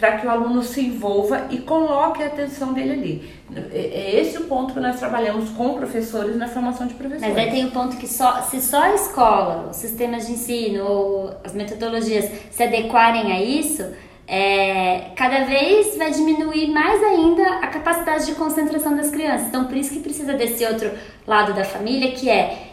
para 0.04 0.18
que 0.18 0.28
o 0.28 0.30
aluno 0.30 0.62
se 0.62 0.82
envolva 0.82 1.48
e 1.50 1.60
coloque 1.60 2.22
a 2.22 2.26
atenção 2.26 2.74
dele 2.74 2.92
ali. 2.92 3.34
É 3.74 3.94
é 3.94 4.20
esse 4.20 4.38
o 4.38 4.48
ponto 4.48 4.74
que 4.74 4.80
nós 4.82 5.00
trabalhamos 5.00 5.50
com 5.52 5.76
professores 5.76 6.36
na 6.36 6.50
formação 6.50 6.88
de 6.88 6.94
professores. 6.94 7.34
Mas 7.34 7.38
aí 7.38 7.50
tem 7.50 7.66
o 7.68 7.72
ponto 7.72 7.96
que 7.96 8.06
só, 8.06 8.42
se 8.42 8.60
só 8.60 8.82
a 8.82 8.96
escola, 8.96 9.70
os 9.72 9.78
sistemas 9.78 10.28
de 10.28 10.34
ensino 10.34 10.84
ou 10.84 11.34
as 11.42 11.54
metodologias 11.54 12.30
se 12.52 12.62
adequarem 12.62 13.32
a 13.32 13.42
isso, 13.42 13.86
é, 14.28 15.12
cada 15.16 15.46
vez 15.46 15.96
vai 15.98 16.12
diminuir 16.12 16.68
mais 16.70 17.02
ainda 17.02 17.60
a 17.62 17.68
capacidade 17.68 18.26
de 18.26 18.36
concentração 18.36 18.98
das 18.98 19.10
crianças. 19.10 19.48
Então, 19.48 19.64
por 19.64 19.78
isso 19.78 19.94
que 19.94 20.00
precisa 20.02 20.34
desse 20.34 20.66
outro 20.66 20.92
lado 21.26 21.54
da 21.54 21.64
família, 21.64 22.12
que 22.12 22.30
é, 22.30 22.73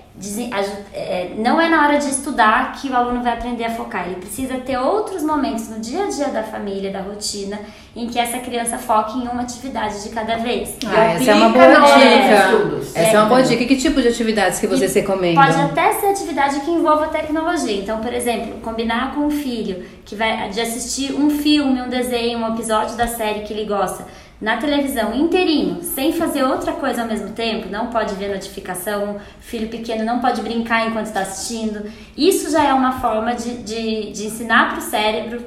não 1.39 1.61
é 1.61 1.69
na 1.69 1.87
hora 1.87 1.99
de 1.99 2.09
estudar 2.09 2.73
que 2.73 2.91
o 2.91 2.97
aluno 2.97 3.23
vai 3.23 3.33
aprender 3.33 3.65
a 3.65 3.71
focar. 3.71 4.07
Ele 4.07 4.17
precisa 4.17 4.55
ter 4.59 4.77
outros 4.77 5.23
momentos 5.23 5.69
no 5.69 5.79
dia 5.79 6.05
a 6.05 6.09
dia 6.09 6.29
da 6.29 6.43
família, 6.43 6.91
da 6.91 7.01
rotina, 7.01 7.59
em 7.97 8.07
que 8.07 8.19
essa 8.19 8.39
criança 8.39 8.77
foque 8.77 9.19
em 9.19 9.29
uma 9.29 9.43
atividade 9.43 10.03
de 10.03 10.11
cada 10.11 10.37
vez. 10.37 10.77
Ah, 10.87 11.05
essa 11.15 11.31
é 11.31 11.35
uma 11.35 11.49
boa 11.49 11.67
dica. 11.67 12.53
estudos. 12.53 12.97
Essa 12.97 13.17
é 13.17 13.21
uma 13.21 13.29
boa 13.29 13.43
dica. 13.43 13.65
Que 13.65 13.77
tipo 13.77 14.03
de 14.03 14.09
atividades 14.09 14.59
que 14.59 14.67
vocês 14.67 14.95
recomendam? 14.95 15.43
Pode 15.43 15.59
até 15.59 15.93
ser 15.95 16.07
atividade 16.07 16.61
que 16.61 16.71
envolva 16.71 17.09
tecnologia. 17.09 17.77
Então, 17.77 18.01
por 18.01 18.13
exemplo, 18.13 18.61
combinar 18.61 19.15
com 19.15 19.27
o 19.27 19.31
filho 19.31 19.85
que 20.05 20.15
vai 20.15 20.51
de 20.51 20.61
assistir 20.61 21.15
um 21.15 21.31
filme, 21.31 21.81
um 21.81 21.89
desenho, 21.89 22.41
um 22.41 22.55
episódio 22.55 22.97
da 22.97 23.07
série 23.07 23.41
que 23.41 23.53
ele 23.53 23.65
gosta 23.65 24.05
na 24.41 24.57
televisão 24.57 25.15
inteirinho, 25.15 25.83
sem 25.83 26.13
fazer 26.15 26.43
outra 26.43 26.73
coisa 26.73 27.03
ao 27.03 27.09
mesmo 27.09 27.31
tempo, 27.31 27.69
não 27.69 27.89
pode 27.89 28.15
ver 28.15 28.33
notificação, 28.33 29.19
filho 29.39 29.69
pequeno 29.69 30.03
não 30.03 30.19
pode 30.19 30.41
brincar 30.41 30.89
enquanto 30.89 31.07
está 31.07 31.21
assistindo. 31.21 31.91
Isso 32.17 32.51
já 32.51 32.65
é 32.65 32.73
uma 32.73 33.01
forma 33.01 33.35
de, 33.35 33.59
de, 33.63 34.13
de 34.13 34.27
ensinar 34.27 34.71
para 34.71 34.79
o 34.79 34.83
cérebro, 34.83 35.45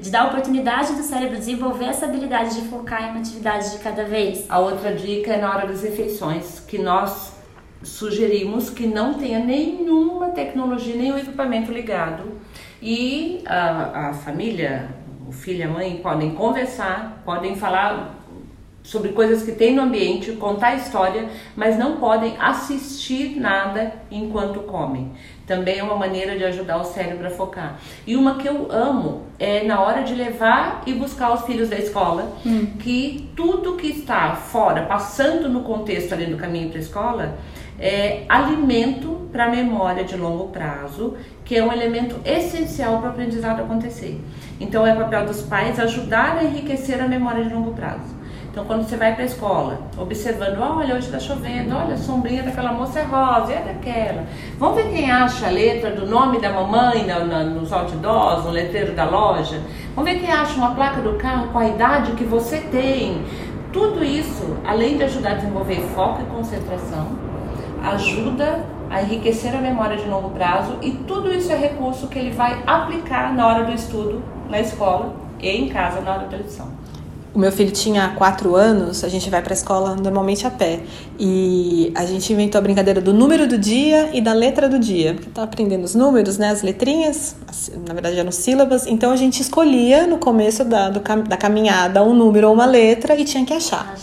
de 0.00 0.10
dar 0.10 0.26
oportunidade 0.26 0.92
do 0.94 1.02
cérebro 1.02 1.36
desenvolver 1.36 1.84
essa 1.84 2.06
habilidade 2.06 2.60
de 2.60 2.68
focar 2.68 3.04
em 3.04 3.10
uma 3.10 3.20
atividade 3.20 3.70
de 3.70 3.78
cada 3.78 4.04
vez. 4.04 4.44
A 4.48 4.58
outra 4.58 4.92
dica 4.92 5.34
é 5.34 5.40
na 5.40 5.48
hora 5.48 5.68
das 5.68 5.82
refeições, 5.84 6.58
que 6.66 6.78
nós 6.78 7.32
sugerimos 7.84 8.70
que 8.70 8.86
não 8.86 9.14
tenha 9.14 9.38
nenhuma 9.38 10.30
tecnologia, 10.30 10.96
nenhum 10.96 11.16
equipamento 11.16 11.70
ligado. 11.70 12.24
E 12.80 13.42
a, 13.46 14.08
a 14.08 14.14
família, 14.14 14.88
o 15.28 15.32
filho 15.32 15.60
e 15.60 15.62
a 15.62 15.68
mãe 15.68 16.00
podem 16.02 16.34
conversar, 16.34 17.22
podem 17.24 17.54
falar 17.54 18.21
sobre 18.82 19.10
coisas 19.12 19.42
que 19.42 19.52
tem 19.52 19.74
no 19.74 19.82
ambiente, 19.82 20.32
contar 20.32 20.74
história, 20.74 21.28
mas 21.56 21.78
não 21.78 21.96
podem 21.96 22.36
assistir 22.38 23.38
nada 23.38 23.92
enquanto 24.10 24.60
comem. 24.60 25.12
Também 25.46 25.78
é 25.78 25.82
uma 25.82 25.96
maneira 25.96 26.36
de 26.36 26.44
ajudar 26.44 26.78
o 26.78 26.84
cérebro 26.84 27.26
a 27.26 27.30
focar. 27.30 27.78
E 28.06 28.16
uma 28.16 28.36
que 28.36 28.48
eu 28.48 28.70
amo 28.70 29.22
é 29.38 29.64
na 29.64 29.80
hora 29.80 30.02
de 30.02 30.14
levar 30.14 30.82
e 30.86 30.94
buscar 30.94 31.32
os 31.32 31.42
filhos 31.42 31.68
da 31.68 31.76
escola, 31.76 32.32
que 32.80 33.30
tudo 33.36 33.76
que 33.76 33.88
está 33.88 34.34
fora, 34.34 34.82
passando 34.82 35.48
no 35.48 35.62
contexto 35.62 36.12
ali 36.12 36.26
do 36.26 36.36
caminho 36.36 36.68
para 36.68 36.78
a 36.78 36.82
escola, 36.82 37.38
é 37.78 38.24
alimento 38.28 39.28
para 39.32 39.46
a 39.46 39.48
memória 39.48 40.04
de 40.04 40.16
longo 40.16 40.48
prazo, 40.48 41.16
que 41.44 41.56
é 41.56 41.64
um 41.64 41.72
elemento 41.72 42.16
essencial 42.24 42.98
para 42.98 43.08
o 43.08 43.10
aprendizado 43.10 43.60
acontecer. 43.60 44.20
Então 44.60 44.86
é 44.86 44.94
papel 44.94 45.26
dos 45.26 45.42
pais 45.42 45.80
ajudar 45.80 46.36
a 46.38 46.44
enriquecer 46.44 47.02
a 47.02 47.08
memória 47.08 47.44
de 47.44 47.52
longo 47.52 47.72
prazo. 47.72 48.21
Então, 48.52 48.66
quando 48.66 48.86
você 48.86 48.98
vai 48.98 49.14
para 49.14 49.22
a 49.22 49.26
escola, 49.26 49.80
observando, 49.96 50.60
olha, 50.60 50.94
hoje 50.94 51.06
está 51.06 51.18
chovendo, 51.18 51.74
olha, 51.74 51.94
a 51.94 51.96
sombrinha 51.96 52.42
daquela 52.42 52.70
moça 52.70 53.00
é 53.00 53.02
rosa, 53.02 53.50
é 53.50 53.62
daquela. 53.62 54.26
Vamos 54.58 54.76
ver 54.76 54.92
quem 54.92 55.10
acha 55.10 55.46
a 55.46 55.50
letra 55.50 55.92
do 55.92 56.06
nome 56.06 56.38
da 56.38 56.52
mamãe 56.52 57.06
na, 57.06 57.20
na, 57.20 57.44
nos 57.44 57.72
outdoors, 57.72 58.44
no 58.44 58.50
letreiro 58.50 58.92
da 58.92 59.06
loja. 59.06 59.58
Vamos 59.96 60.10
ver 60.10 60.20
quem 60.20 60.30
acha 60.30 60.54
uma 60.56 60.74
placa 60.74 61.00
do 61.00 61.14
carro 61.14 61.48
com 61.48 61.60
a 61.60 61.66
idade 61.66 62.12
que 62.12 62.24
você 62.24 62.58
tem. 62.58 63.24
Tudo 63.72 64.04
isso, 64.04 64.58
além 64.66 64.98
de 64.98 65.04
ajudar 65.04 65.30
a 65.30 65.34
desenvolver 65.36 65.80
foco 65.94 66.20
e 66.20 66.26
concentração, 66.26 67.08
ajuda 67.82 68.66
a 68.90 69.00
enriquecer 69.00 69.56
a 69.56 69.62
memória 69.62 69.96
de 69.96 70.06
longo 70.06 70.28
prazo 70.28 70.76
e 70.82 70.90
tudo 70.90 71.32
isso 71.32 71.50
é 71.50 71.56
recurso 71.56 72.06
que 72.06 72.18
ele 72.18 72.32
vai 72.32 72.62
aplicar 72.66 73.32
na 73.32 73.46
hora 73.46 73.64
do 73.64 73.72
estudo, 73.72 74.22
na 74.50 74.60
escola 74.60 75.14
e 75.40 75.48
em 75.48 75.70
casa 75.70 76.02
na 76.02 76.16
hora 76.16 76.26
da 76.26 76.36
lição. 76.36 76.71
O 77.34 77.38
meu 77.38 77.50
filho 77.50 77.70
tinha 77.70 78.10
quatro 78.10 78.54
anos, 78.54 79.02
a 79.04 79.08
gente 79.08 79.30
vai 79.30 79.40
para 79.40 79.52
a 79.52 79.56
escola 79.56 79.96
normalmente 79.96 80.46
a 80.46 80.50
pé. 80.50 80.80
E 81.18 81.90
a 81.94 82.04
gente 82.04 82.30
inventou 82.30 82.58
a 82.58 82.62
brincadeira 82.62 83.00
do 83.00 83.14
número 83.14 83.46
do 83.48 83.56
dia 83.56 84.10
e 84.12 84.20
da 84.20 84.34
letra 84.34 84.68
do 84.68 84.78
dia. 84.78 85.14
Porque 85.14 85.30
tá 85.30 85.42
aprendendo 85.42 85.84
os 85.84 85.94
números, 85.94 86.36
né? 86.36 86.50
As 86.50 86.62
letrinhas, 86.62 87.34
na 87.86 87.94
verdade 87.94 88.18
eram 88.18 88.32
sílabas. 88.32 88.86
Então 88.86 89.10
a 89.10 89.16
gente 89.16 89.40
escolhia 89.40 90.06
no 90.06 90.18
começo 90.18 90.62
da, 90.62 90.90
do, 90.90 91.00
da 91.00 91.36
caminhada 91.38 92.02
um 92.02 92.14
número 92.14 92.48
ou 92.48 92.54
uma 92.54 92.66
letra 92.66 93.18
e 93.18 93.24
tinha 93.24 93.46
que 93.46 93.54
achar. 93.54 93.94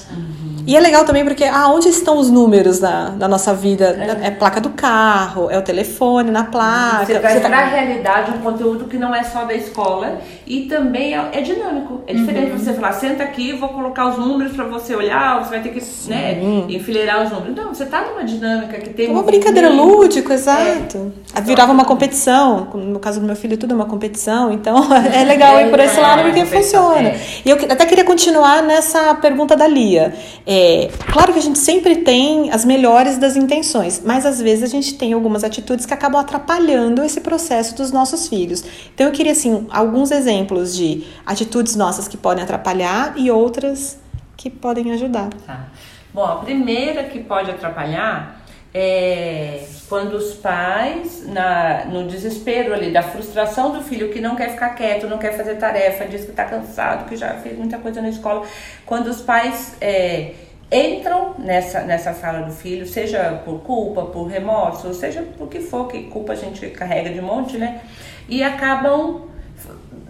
E 0.69 0.75
é 0.75 0.79
legal 0.79 1.03
também 1.03 1.25
porque, 1.25 1.45
ah, 1.45 1.67
onde 1.69 1.89
estão 1.89 2.19
os 2.19 2.29
números 2.29 2.77
da, 2.77 3.09
da 3.09 3.27
nossa 3.27 3.55
vida? 3.55 4.19
É. 4.21 4.27
é 4.27 4.29
placa 4.29 4.61
do 4.61 4.69
carro, 4.69 5.49
é 5.49 5.57
o 5.57 5.63
telefone 5.63 6.29
na 6.29 6.43
placa. 6.43 7.07
Você 7.07 7.17
vai 7.17 7.39
tá... 7.39 7.49
para 7.49 7.57
a 7.57 7.65
realidade 7.65 8.29
um 8.29 8.37
conteúdo 8.37 8.85
que 8.85 8.95
não 8.95 9.15
é 9.15 9.23
só 9.23 9.45
da 9.45 9.55
escola 9.55 10.21
e 10.45 10.67
também 10.67 11.15
é, 11.15 11.29
é 11.31 11.41
dinâmico. 11.41 12.01
É 12.05 12.13
diferente 12.13 12.51
uhum. 12.51 12.59
você 12.59 12.73
falar, 12.75 12.91
senta 12.91 13.23
aqui, 13.23 13.51
vou 13.53 13.69
colocar 13.69 14.09
os 14.09 14.19
números 14.19 14.55
para 14.55 14.65
você 14.65 14.93
olhar, 14.93 15.43
você 15.43 15.49
vai 15.49 15.61
ter 15.61 15.69
que 15.69 15.81
né, 16.07 16.39
enfileirar 16.69 17.23
os 17.23 17.31
números. 17.31 17.55
Não, 17.55 17.73
você 17.73 17.87
tá 17.87 18.01
numa 18.01 18.23
dinâmica 18.23 18.77
que 18.77 18.91
tem. 18.91 19.09
Uma 19.09 19.23
brincadeira 19.23 19.69
lúdica, 19.69 20.35
exato. 20.35 21.11
É. 21.35 21.41
Virava 21.41 21.71
uma 21.71 21.85
competição. 21.85 22.67
No 22.75 22.99
caso 22.99 23.19
do 23.19 23.25
meu 23.25 23.35
filho, 23.35 23.57
tudo 23.57 23.71
é 23.71 23.75
uma 23.75 23.87
competição. 23.87 24.51
Então 24.51 24.77
é 25.11 25.23
legal 25.23 25.57
é, 25.57 25.65
ir 25.65 25.71
por 25.71 25.79
esse 25.79 25.97
é, 25.97 26.01
lado 26.01 26.21
porque 26.21 26.45
funciona. 26.45 27.15
E 27.43 27.49
eu 27.49 27.55
até 27.55 27.87
queria 27.87 28.05
continuar 28.05 28.61
nessa 28.61 29.15
pergunta 29.15 29.55
da 29.55 29.65
Lia. 29.65 30.13
É, 30.45 30.58
é, 30.59 30.89
claro 31.11 31.31
que 31.31 31.39
a 31.39 31.41
gente 31.41 31.57
sempre 31.57 31.97
tem 31.97 32.51
as 32.51 32.65
melhores 32.65 33.17
das 33.17 33.37
intenções, 33.37 34.01
mas 34.03 34.25
às 34.25 34.41
vezes 34.41 34.63
a 34.63 34.67
gente 34.67 34.95
tem 34.95 35.13
algumas 35.13 35.45
atitudes 35.45 35.85
que 35.85 35.93
acabam 35.93 36.19
atrapalhando 36.19 37.01
esse 37.01 37.21
processo 37.21 37.73
dos 37.77 37.93
nossos 37.93 38.27
filhos. 38.27 38.61
Então 38.93 39.07
eu 39.07 39.13
queria 39.13 39.31
assim 39.31 39.65
alguns 39.69 40.11
exemplos 40.11 40.75
de 40.75 41.07
atitudes 41.25 41.77
nossas 41.77 42.09
que 42.09 42.17
podem 42.17 42.43
atrapalhar 42.43 43.13
e 43.15 43.31
outras 43.31 43.97
que 44.35 44.49
podem 44.49 44.91
ajudar. 44.91 45.29
Tá. 45.47 45.67
Bom, 46.13 46.25
a 46.25 46.35
primeira 46.37 47.05
que 47.05 47.19
pode 47.19 47.49
atrapalhar 47.51 48.41
é 48.73 49.65
quando 49.87 50.13
os 50.13 50.33
pais, 50.35 51.25
na, 51.25 51.85
no 51.85 52.07
desespero 52.07 52.73
ali, 52.73 52.91
da 52.91 53.01
frustração 53.01 53.71
do 53.71 53.81
filho 53.81 54.09
que 54.09 54.19
não 54.21 54.35
quer 54.35 54.51
ficar 54.51 54.69
quieto, 54.75 55.07
não 55.07 55.17
quer 55.17 55.35
fazer 55.35 55.55
tarefa, 55.55 56.05
diz 56.05 56.25
que 56.25 56.31
está 56.31 56.45
cansado, 56.45 57.07
que 57.07 57.15
já 57.15 57.33
fez 57.35 57.57
muita 57.57 57.77
coisa 57.79 58.01
na 58.01 58.09
escola, 58.09 58.45
quando 58.85 59.07
os 59.07 59.21
pais 59.21 59.75
é, 59.81 60.33
entram 60.71 61.35
nessa, 61.37 61.81
nessa 61.81 62.13
fala 62.13 62.41
do 62.41 62.51
filho, 62.51 62.85
seja 62.85 63.41
por 63.43 63.61
culpa, 63.61 64.03
por 64.03 64.27
remorso, 64.27 64.93
seja 64.93 65.23
por 65.37 65.47
que 65.47 65.59
for, 65.59 65.87
que 65.87 66.03
culpa 66.03 66.33
a 66.33 66.35
gente 66.35 66.67
carrega 66.69 67.09
de 67.09 67.21
monte, 67.21 67.57
né? 67.57 67.81
E 68.27 68.43
acabam 68.43 69.29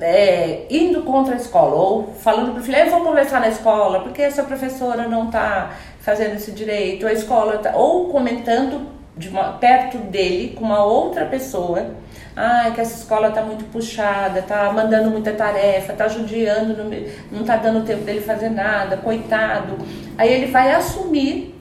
é, 0.02 0.66
indo 0.70 1.04
contra 1.04 1.34
a 1.34 1.38
escola, 1.38 1.76
ou 1.76 2.14
falando 2.14 2.54
pro 2.54 2.64
filho, 2.64 2.78
eu 2.78 2.90
vou 2.90 3.02
conversar 3.02 3.40
na 3.40 3.50
escola, 3.50 4.02
porque 4.02 4.22
essa 4.22 4.44
professora 4.44 5.08
não 5.08 5.30
tá 5.30 5.76
fazendo 6.00 6.36
esse 6.36 6.52
direito, 6.52 7.08
a 7.08 7.14
escola 7.14 7.58
tá, 7.58 7.76
ou 7.76 8.10
comentando 8.10 8.88
de 9.16 9.30
uma, 9.30 9.54
perto 9.54 9.98
dele 9.98 10.56
com 10.58 10.64
uma 10.64 10.84
outra 10.84 11.26
pessoa 11.26 11.92
ah, 12.40 12.72
que 12.74 12.80
essa 12.80 12.98
escola 12.98 13.32
tá 13.32 13.42
muito 13.42 13.66
puxada, 13.66 14.42
tá 14.42 14.72
mandando 14.72 15.10
muita 15.12 15.34
tarefa, 15.34 15.92
tá 15.92 16.08
judiando, 16.08 16.74
não, 16.82 16.90
não 17.30 17.44
tá 17.44 17.58
dando 17.58 17.86
tempo 17.86 18.06
dele 18.06 18.22
fazer 18.22 18.50
nada, 18.50 18.96
coitado. 18.96 19.78
Aí 20.18 20.32
ele 20.32 20.46
vai 20.46 20.72
assumir, 20.72 21.54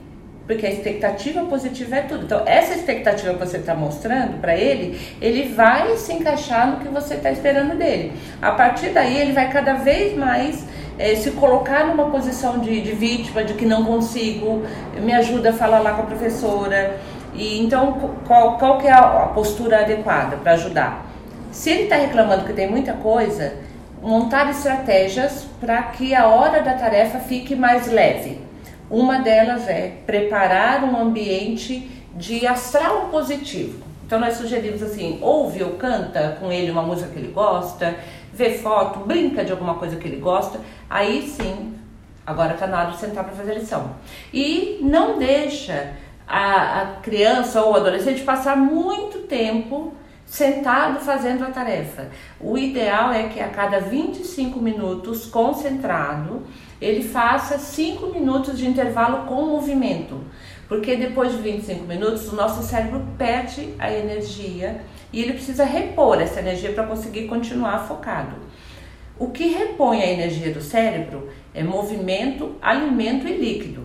porque 0.47 0.65
a 0.65 0.71
expectativa 0.71 1.43
positiva 1.43 1.97
é 1.97 2.01
tudo. 2.03 2.23
Então, 2.23 2.43
essa 2.45 2.73
expectativa 2.73 3.33
que 3.33 3.39
você 3.39 3.57
está 3.57 3.75
mostrando 3.75 4.39
para 4.39 4.55
ele, 4.55 4.97
ele 5.21 5.53
vai 5.53 5.97
se 5.97 6.13
encaixar 6.13 6.71
no 6.71 6.77
que 6.77 6.87
você 6.87 7.15
está 7.15 7.29
esperando 7.29 7.77
dele. 7.77 8.13
A 8.41 8.51
partir 8.51 8.91
daí, 8.91 9.19
ele 9.19 9.33
vai 9.33 9.51
cada 9.51 9.73
vez 9.73 10.17
mais 10.17 10.65
é, 10.97 11.13
se 11.15 11.31
colocar 11.31 11.87
numa 11.87 12.09
posição 12.09 12.59
de, 12.59 12.79
de 12.79 12.93
vítima, 12.93 13.43
de 13.43 13.53
que 13.53 13.65
não 13.65 13.83
consigo, 13.83 14.63
me 15.01 15.13
ajuda 15.13 15.49
a 15.49 15.53
falar 15.53 15.79
lá 15.79 15.93
com 15.93 16.03
a 16.03 16.05
professora. 16.05 16.99
E 17.33 17.59
então, 17.59 18.15
qual, 18.27 18.57
qual 18.57 18.77
que 18.77 18.87
é 18.87 18.91
a, 18.91 19.31
postura 19.33 19.81
adequada 19.81 20.37
para 20.37 20.53
ajudar? 20.53 21.05
Se 21.51 21.69
ele 21.69 21.83
está 21.83 21.95
reclamando 21.95 22.45
que 22.45 22.53
tem 22.53 22.69
muita 22.69 22.93
coisa, 22.93 23.53
montar 24.01 24.49
estratégias 24.49 25.47
para 25.59 25.81
que 25.83 26.13
a 26.15 26.27
hora 26.27 26.61
da 26.61 26.73
tarefa 26.73 27.19
fique 27.19 27.55
mais 27.55 27.87
leve. 27.87 28.41
Uma 28.89 29.19
delas 29.19 29.67
é 29.67 29.93
preparar 30.05 30.83
um 30.83 30.99
ambiente 30.99 31.89
de 32.15 32.45
astral 32.47 33.07
positivo. 33.11 33.83
Então 34.05 34.19
nós 34.19 34.35
sugerimos 34.35 34.81
assim, 34.81 35.19
ouve 35.21 35.63
ou 35.63 35.71
canta 35.73 36.37
com 36.39 36.51
ele 36.51 36.71
uma 36.71 36.81
música 36.81 37.09
que 37.11 37.19
ele 37.19 37.31
gosta, 37.31 37.95
vê 38.33 38.51
foto, 38.51 38.99
brinca 39.05 39.45
de 39.45 39.51
alguma 39.51 39.75
coisa 39.75 39.97
que 39.97 40.07
ele 40.07 40.17
gosta, 40.17 40.59
aí 40.89 41.27
sim, 41.27 41.75
agora 42.25 42.53
está 42.53 42.65
na 42.65 42.79
hora 42.79 42.91
de 42.91 42.97
sentar 42.97 43.23
para 43.23 43.33
fazer 43.33 43.51
a 43.51 43.55
lição. 43.55 43.91
E 44.33 44.79
não 44.81 45.19
deixa 45.19 45.93
a, 46.29 46.81
a 46.81 46.85
criança 47.01 47.59
ou 47.63 47.73
o 47.73 47.75
adolescente 47.75 48.21
passar 48.21 48.55
muito 48.55 49.19
tempo 49.23 49.95
sentado 50.27 50.99
fazendo 50.99 51.43
a 51.43 51.47
tarefa. 51.49 52.09
O 52.39 52.55
ideal 52.55 53.11
é 53.11 53.29
que 53.29 53.39
a 53.39 53.49
cada 53.49 53.79
25 53.79 54.59
minutos, 54.59 55.25
concentrado, 55.25 56.43
ele 56.79 57.03
faça 57.03 57.57
5 57.57 58.07
minutos 58.07 58.59
de 58.59 58.67
intervalo 58.67 59.25
com 59.25 59.41
movimento. 59.47 60.21
Porque 60.67 60.95
depois 60.95 61.31
de 61.31 61.39
25 61.39 61.85
minutos, 61.85 62.31
o 62.31 62.35
nosso 62.35 62.61
cérebro 62.61 63.03
perde 63.17 63.73
a 63.79 63.91
energia 63.91 64.81
e 65.11 65.23
ele 65.23 65.33
precisa 65.33 65.63
repor 65.63 66.21
essa 66.21 66.39
energia 66.39 66.73
para 66.73 66.85
conseguir 66.85 67.25
continuar 67.27 67.87
focado. 67.87 68.35
O 69.17 69.31
que 69.31 69.47
repõe 69.47 70.03
a 70.03 70.11
energia 70.11 70.53
do 70.53 70.61
cérebro 70.61 71.27
é 71.55 71.63
movimento, 71.63 72.55
alimento 72.61 73.27
e 73.27 73.35
líquido. 73.35 73.81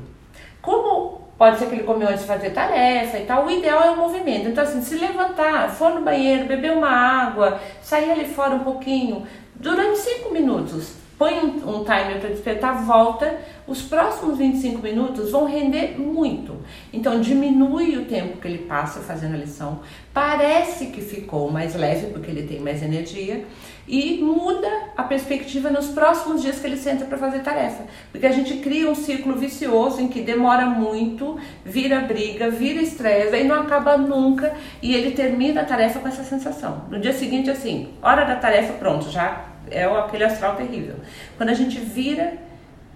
Como 0.61 1.24
Pode 1.37 1.59
ser 1.59 1.67
que 1.67 1.75
ele 1.75 1.83
comeu 1.83 2.09
antes 2.09 2.21
de 2.21 2.27
fazer 2.27 2.51
tarefa 2.51 3.19
e 3.19 3.25
tal. 3.25 3.47
O 3.47 3.51
ideal 3.51 3.83
é 3.83 3.91
o 3.91 3.97
movimento. 3.97 4.49
Então, 4.49 4.63
assim, 4.63 4.81
se 4.83 4.95
levantar, 4.97 5.69
for 5.71 5.95
no 5.95 6.03
banheiro, 6.03 6.47
beber 6.47 6.73
uma 6.73 6.89
água, 6.89 7.61
sair 7.83 8.11
ali 8.11 8.27
fora 8.27 8.55
um 8.55 8.61
pouquinho, 8.61 9.27
durante 9.57 9.99
5 9.99 10.33
minutos, 10.33 10.93
põe 11.19 11.35
um, 11.39 11.79
um 11.79 11.85
timer 11.85 12.21
para 12.21 12.31
despertar, 12.31 12.85
volta. 12.85 13.37
Os 13.67 13.83
próximos 13.83 14.39
25 14.39 14.81
minutos 14.81 15.33
vão 15.33 15.45
render 15.45 15.99
muito. 15.99 16.57
Então, 16.93 17.21
diminui 17.21 17.97
o 17.97 18.05
tempo 18.05 18.39
que 18.39 18.47
ele 18.47 18.59
passa 18.59 19.01
fazendo 19.01 19.35
a 19.35 19.39
lição. 19.39 19.81
Parece 20.13 20.87
que 20.87 21.01
ficou 21.01 21.51
mais 21.51 21.75
leve, 21.75 22.09
porque 22.09 22.31
ele 22.31 22.47
tem 22.47 22.61
mais 22.61 22.81
energia 22.81 23.45
e 23.87 24.19
muda 24.23 24.69
a 24.97 25.03
perspectiva 25.03 25.71
nos 25.71 25.89
próximos 25.89 26.43
dias 26.43 26.59
que 26.59 26.67
ele 26.67 26.77
senta 26.77 27.05
para 27.05 27.19
fazer 27.19 27.41
tarefa. 27.41 27.85
Porque 28.11 28.27
a 28.27 28.33
gente 28.33 28.59
cria 28.59 28.91
um 28.91 28.95
ciclo 28.95 29.37
vicioso 29.37 30.01
em 30.01 30.09
que 30.09 30.23
demora 30.23 30.67
muito, 30.67 31.39
vira 31.65 32.01
briga, 32.01 32.51
vira 32.51 32.81
estresse, 32.81 33.35
aí 33.35 33.45
não 33.45 33.61
acaba 33.61 33.97
nunca 33.97 34.55
e 34.83 34.95
ele 34.95 35.11
termina 35.13 35.61
a 35.61 35.65
tarefa 35.65 36.01
com 36.01 36.09
essa 36.09 36.25
sensação. 36.25 36.85
No 36.91 36.99
dia 36.99 37.13
seguinte, 37.13 37.51
assim, 37.51 37.91
hora 38.03 38.25
da 38.25 38.37
tarefa, 38.37 38.73
pronto, 38.75 39.11
já 39.11 39.47
é 39.71 39.85
aquele 39.85 40.25
astral 40.25 40.57
terrível. 40.57 40.97
Quando 41.37 41.51
a 41.51 41.55
gente 41.55 41.79
vira 41.79 42.35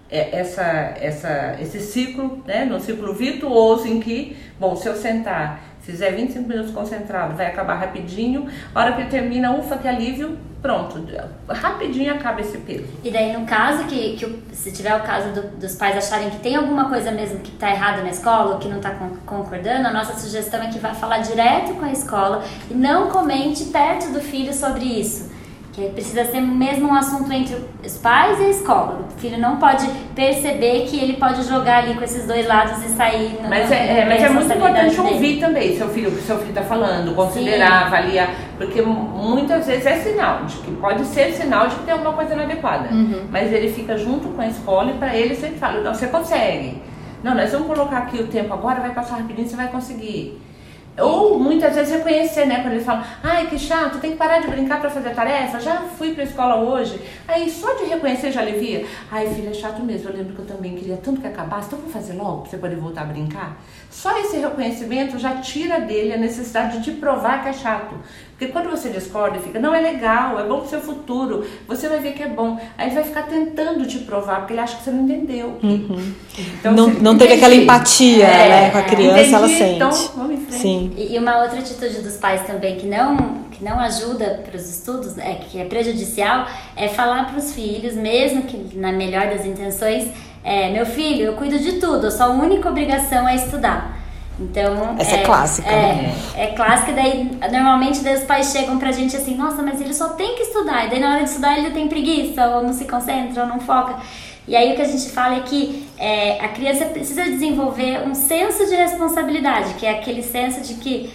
é, 0.09 0.39
essa, 0.39 0.63
essa, 0.99 1.57
esse 1.61 1.79
ciclo, 1.79 2.43
né, 2.45 2.65
no 2.65 2.79
ciclo 2.79 3.13
virtuoso 3.13 3.87
em 3.87 3.99
que, 3.99 4.35
bom, 4.59 4.75
se 4.75 4.87
eu 4.87 4.95
sentar, 4.95 5.61
fizer 5.91 6.11
25 6.11 6.47
minutos 6.47 6.71
concentrado, 6.71 7.35
vai 7.35 7.47
acabar 7.47 7.75
rapidinho, 7.75 8.47
a 8.73 8.79
hora 8.79 8.93
que 8.93 9.01
ele 9.01 9.09
termina, 9.09 9.51
ufa, 9.51 9.77
que 9.77 9.87
alívio, 9.87 10.37
pronto, 10.61 11.03
rapidinho 11.47 12.13
acaba 12.13 12.41
esse 12.41 12.57
peso. 12.59 12.85
E 13.03 13.09
daí, 13.09 13.35
no 13.35 13.45
caso 13.45 13.85
que, 13.85 14.17
que 14.17 14.55
se 14.55 14.71
tiver 14.71 14.95
o 14.95 15.01
caso 15.01 15.29
do, 15.33 15.57
dos 15.57 15.75
pais 15.75 15.97
acharem 15.97 16.29
que 16.29 16.39
tem 16.39 16.55
alguma 16.55 16.89
coisa 16.89 17.11
mesmo 17.11 17.39
que 17.39 17.51
está 17.51 17.69
errado 17.69 18.03
na 18.03 18.09
escola, 18.09 18.53
ou 18.53 18.59
que 18.59 18.67
não 18.67 18.77
está 18.77 18.91
concordando, 19.25 19.87
a 19.87 19.91
nossa 19.91 20.13
sugestão 20.17 20.61
é 20.61 20.67
que 20.67 20.79
vá 20.79 20.93
falar 20.93 21.19
direto 21.19 21.73
com 21.73 21.85
a 21.85 21.91
escola 21.91 22.43
e 22.69 22.73
não 22.73 23.09
comente 23.09 23.65
perto 23.65 24.11
do 24.11 24.19
filho 24.19 24.53
sobre 24.53 24.85
isso. 24.85 25.28
Que 25.79 25.87
precisa 25.91 26.25
ser 26.25 26.41
mesmo 26.41 26.89
um 26.89 26.93
assunto 26.93 27.31
entre 27.31 27.55
os 27.85 27.97
pais 27.99 28.37
e 28.37 28.43
a 28.43 28.49
escola. 28.49 29.07
O 29.07 29.19
filho 29.19 29.37
não 29.37 29.55
pode 29.55 29.87
perceber 30.13 30.81
que 30.81 30.99
ele 30.99 31.13
pode 31.13 31.41
jogar 31.43 31.83
ali 31.83 31.93
com 31.93 32.03
esses 32.03 32.27
dois 32.27 32.45
lados 32.45 32.83
e 32.83 32.89
sair. 32.89 33.39
Mas, 33.47 33.71
é, 33.71 34.01
é, 34.01 34.05
mas 34.05 34.21
é 34.21 34.27
muito 34.27 34.53
importante 34.53 34.99
ouvir 34.99 35.39
também 35.39 35.77
seu 35.77 35.87
filho, 35.87 36.09
o 36.09 36.11
que 36.17 36.21
seu 36.21 36.37
filho 36.37 36.49
está 36.49 36.63
falando, 36.63 37.15
considerar, 37.15 37.79
Sim. 37.79 37.85
avaliar, 37.85 38.29
porque 38.57 38.81
muitas 38.81 39.65
vezes 39.67 39.85
é 39.85 39.95
sinal 39.95 40.43
de 40.43 40.57
que 40.57 40.71
pode 40.71 41.05
ser 41.05 41.31
sinal 41.31 41.69
de 41.69 41.75
que 41.75 41.83
tem 41.83 41.93
alguma 41.93 42.11
coisa 42.11 42.33
inadequada. 42.33 42.93
Uhum. 42.93 43.27
Mas 43.31 43.53
ele 43.53 43.71
fica 43.71 43.97
junto 43.97 44.27
com 44.27 44.41
a 44.41 44.47
escola 44.47 44.91
e 44.91 44.95
para 44.95 45.15
ele 45.15 45.33
sempre 45.33 45.59
fala, 45.59 45.79
não, 45.79 45.93
você 45.93 46.07
consegue. 46.07 46.81
Não, 47.23 47.33
nós 47.33 47.53
vamos 47.53 47.67
colocar 47.67 47.99
aqui 47.99 48.17
o 48.21 48.27
tempo 48.27 48.53
agora, 48.53 48.81
vai 48.81 48.93
passar 48.93 49.15
rapidinho, 49.15 49.47
você 49.47 49.55
vai 49.55 49.69
conseguir. 49.69 50.41
Ou 51.01 51.39
muitas 51.39 51.75
vezes 51.75 51.93
reconhecer, 51.93 52.45
né? 52.45 52.61
Quando 52.61 52.73
eles 52.73 52.85
falam, 52.85 53.03
ai 53.23 53.47
que 53.47 53.57
chato, 53.57 53.99
tem 53.99 54.11
que 54.11 54.17
parar 54.17 54.39
de 54.39 54.47
brincar 54.47 54.79
para 54.79 54.89
fazer 54.89 55.11
tarefa, 55.11 55.59
já 55.59 55.77
fui 55.97 56.13
para 56.13 56.23
a 56.23 56.27
escola 56.27 56.55
hoje. 56.55 57.01
Aí 57.27 57.49
só 57.49 57.73
de 57.73 57.85
reconhecer 57.85 58.31
já 58.31 58.41
alivia. 58.41 58.85
Ai, 59.11 59.27
filha, 59.33 59.49
é 59.49 59.53
chato 59.53 59.81
mesmo. 59.83 60.09
Eu 60.09 60.17
lembro 60.17 60.33
que 60.33 60.39
eu 60.39 60.45
também 60.45 60.75
queria 60.75 60.97
tanto 60.97 61.21
que 61.21 61.27
acabasse, 61.27 61.67
então 61.67 61.79
vou 61.79 61.89
fazer 61.89 62.13
logo 62.13 62.41
para 62.41 62.51
você 62.51 62.57
poder 62.57 62.75
voltar 62.77 63.01
a 63.01 63.05
brincar. 63.05 63.57
Só 63.89 64.17
esse 64.19 64.37
reconhecimento 64.37 65.17
já 65.17 65.35
tira 65.37 65.79
dele 65.79 66.13
a 66.13 66.17
necessidade 66.17 66.79
de 66.79 66.91
provar 66.91 67.43
que 67.43 67.49
é 67.49 67.53
chato. 67.53 67.95
Porque 68.39 68.53
quando 68.53 68.69
você 68.69 68.87
discorda 68.87 69.37
e 69.37 69.41
fica, 69.41 69.59
não 69.59 69.75
é 69.75 69.81
legal, 69.81 70.39
é 70.39 70.47
bom 70.47 70.61
pro 70.61 70.69
seu 70.69 70.79
futuro, 70.79 71.45
você 71.67 71.89
vai 71.89 71.99
ver 71.99 72.13
que 72.13 72.23
é 72.23 72.27
bom. 72.29 72.57
Aí 72.77 72.87
ele 72.87 72.95
vai 72.95 73.03
ficar 73.03 73.23
tentando 73.23 73.85
te 73.85 73.99
provar, 73.99 74.37
porque 74.37 74.53
ele 74.53 74.61
acha 74.61 74.77
que 74.77 74.83
você 74.85 74.91
não 74.91 75.03
entendeu. 75.03 75.57
Uhum. 75.61 76.13
Então, 76.57 76.71
não, 76.71 76.87
não 76.87 77.17
teve 77.17 77.33
aquela 77.33 77.53
empatia 77.53 78.25
é, 78.25 78.49
né, 78.49 78.69
com 78.69 78.77
a 78.77 78.83
criança, 78.83 79.19
entendi, 79.19 79.35
ela 79.35 79.47
sente. 79.49 79.75
Então, 79.75 79.91
vamos 80.15 80.31
em 80.35 80.45
frente. 80.45 80.61
Sim. 80.61 80.91
E, 80.95 81.15
e 81.15 81.19
uma 81.19 81.41
outra 81.41 81.59
atitude 81.59 82.01
dos 82.01 82.15
pais 82.15 82.47
também 82.47 82.77
que 82.77 82.87
não 82.87 83.39
que 83.51 83.65
não 83.65 83.77
ajuda 83.77 84.41
para 84.45 84.55
os 84.55 84.69
estudos, 84.69 85.17
é, 85.17 85.35
que 85.35 85.59
é 85.59 85.65
prejudicial, 85.65 86.47
é 86.77 86.87
falar 86.87 87.25
para 87.25 87.37
os 87.37 87.53
filhos, 87.53 87.93
mesmo 87.93 88.43
que 88.43 88.77
na 88.77 88.93
melhor 88.93 89.27
das 89.27 89.45
intenções, 89.45 90.07
é, 90.45 90.71
meu 90.71 90.85
filho, 90.85 91.25
eu 91.25 91.33
cuido 91.33 91.59
de 91.59 91.73
tudo, 91.73 92.07
a 92.07 92.11
sua 92.11 92.29
única 92.29 92.69
obrigação 92.69 93.27
é 93.27 93.35
estudar. 93.35 93.98
Então, 94.39 94.95
Essa 94.97 95.17
é, 95.17 95.19
é 95.19 95.23
clássica. 95.23 95.69
É, 95.69 95.93
né? 95.95 96.15
é 96.35 96.47
clássica, 96.47 96.93
daí 96.93 97.29
normalmente 97.51 97.99
daí 97.99 98.15
os 98.15 98.23
pais 98.23 98.51
chegam 98.51 98.79
pra 98.79 98.91
gente 98.91 99.15
assim, 99.15 99.35
nossa, 99.35 99.61
mas 99.61 99.81
ele 99.81 99.93
só 99.93 100.09
tem 100.09 100.35
que 100.35 100.43
estudar. 100.43 100.85
E 100.85 100.89
daí 100.89 100.99
na 100.99 101.11
hora 101.11 101.23
de 101.23 101.29
estudar 101.29 101.57
ele 101.57 101.71
tem 101.71 101.87
preguiça, 101.87 102.47
ou 102.47 102.63
não 102.63 102.73
se 102.73 102.85
concentra, 102.85 103.43
ou 103.43 103.49
não 103.49 103.59
foca. 103.59 103.97
E 104.47 104.55
aí 104.55 104.71
o 104.71 104.75
que 104.75 104.81
a 104.81 104.85
gente 104.85 105.09
fala 105.11 105.35
é 105.35 105.41
que 105.41 105.87
é, 105.97 106.43
a 106.43 106.47
criança 106.47 106.85
precisa 106.85 107.23
desenvolver 107.23 108.07
um 108.07 108.15
senso 108.15 108.65
de 108.65 108.75
responsabilidade, 108.75 109.73
que 109.75 109.85
é 109.85 109.91
aquele 109.91 110.23
senso 110.23 110.61
de 110.61 110.75
que 110.75 111.11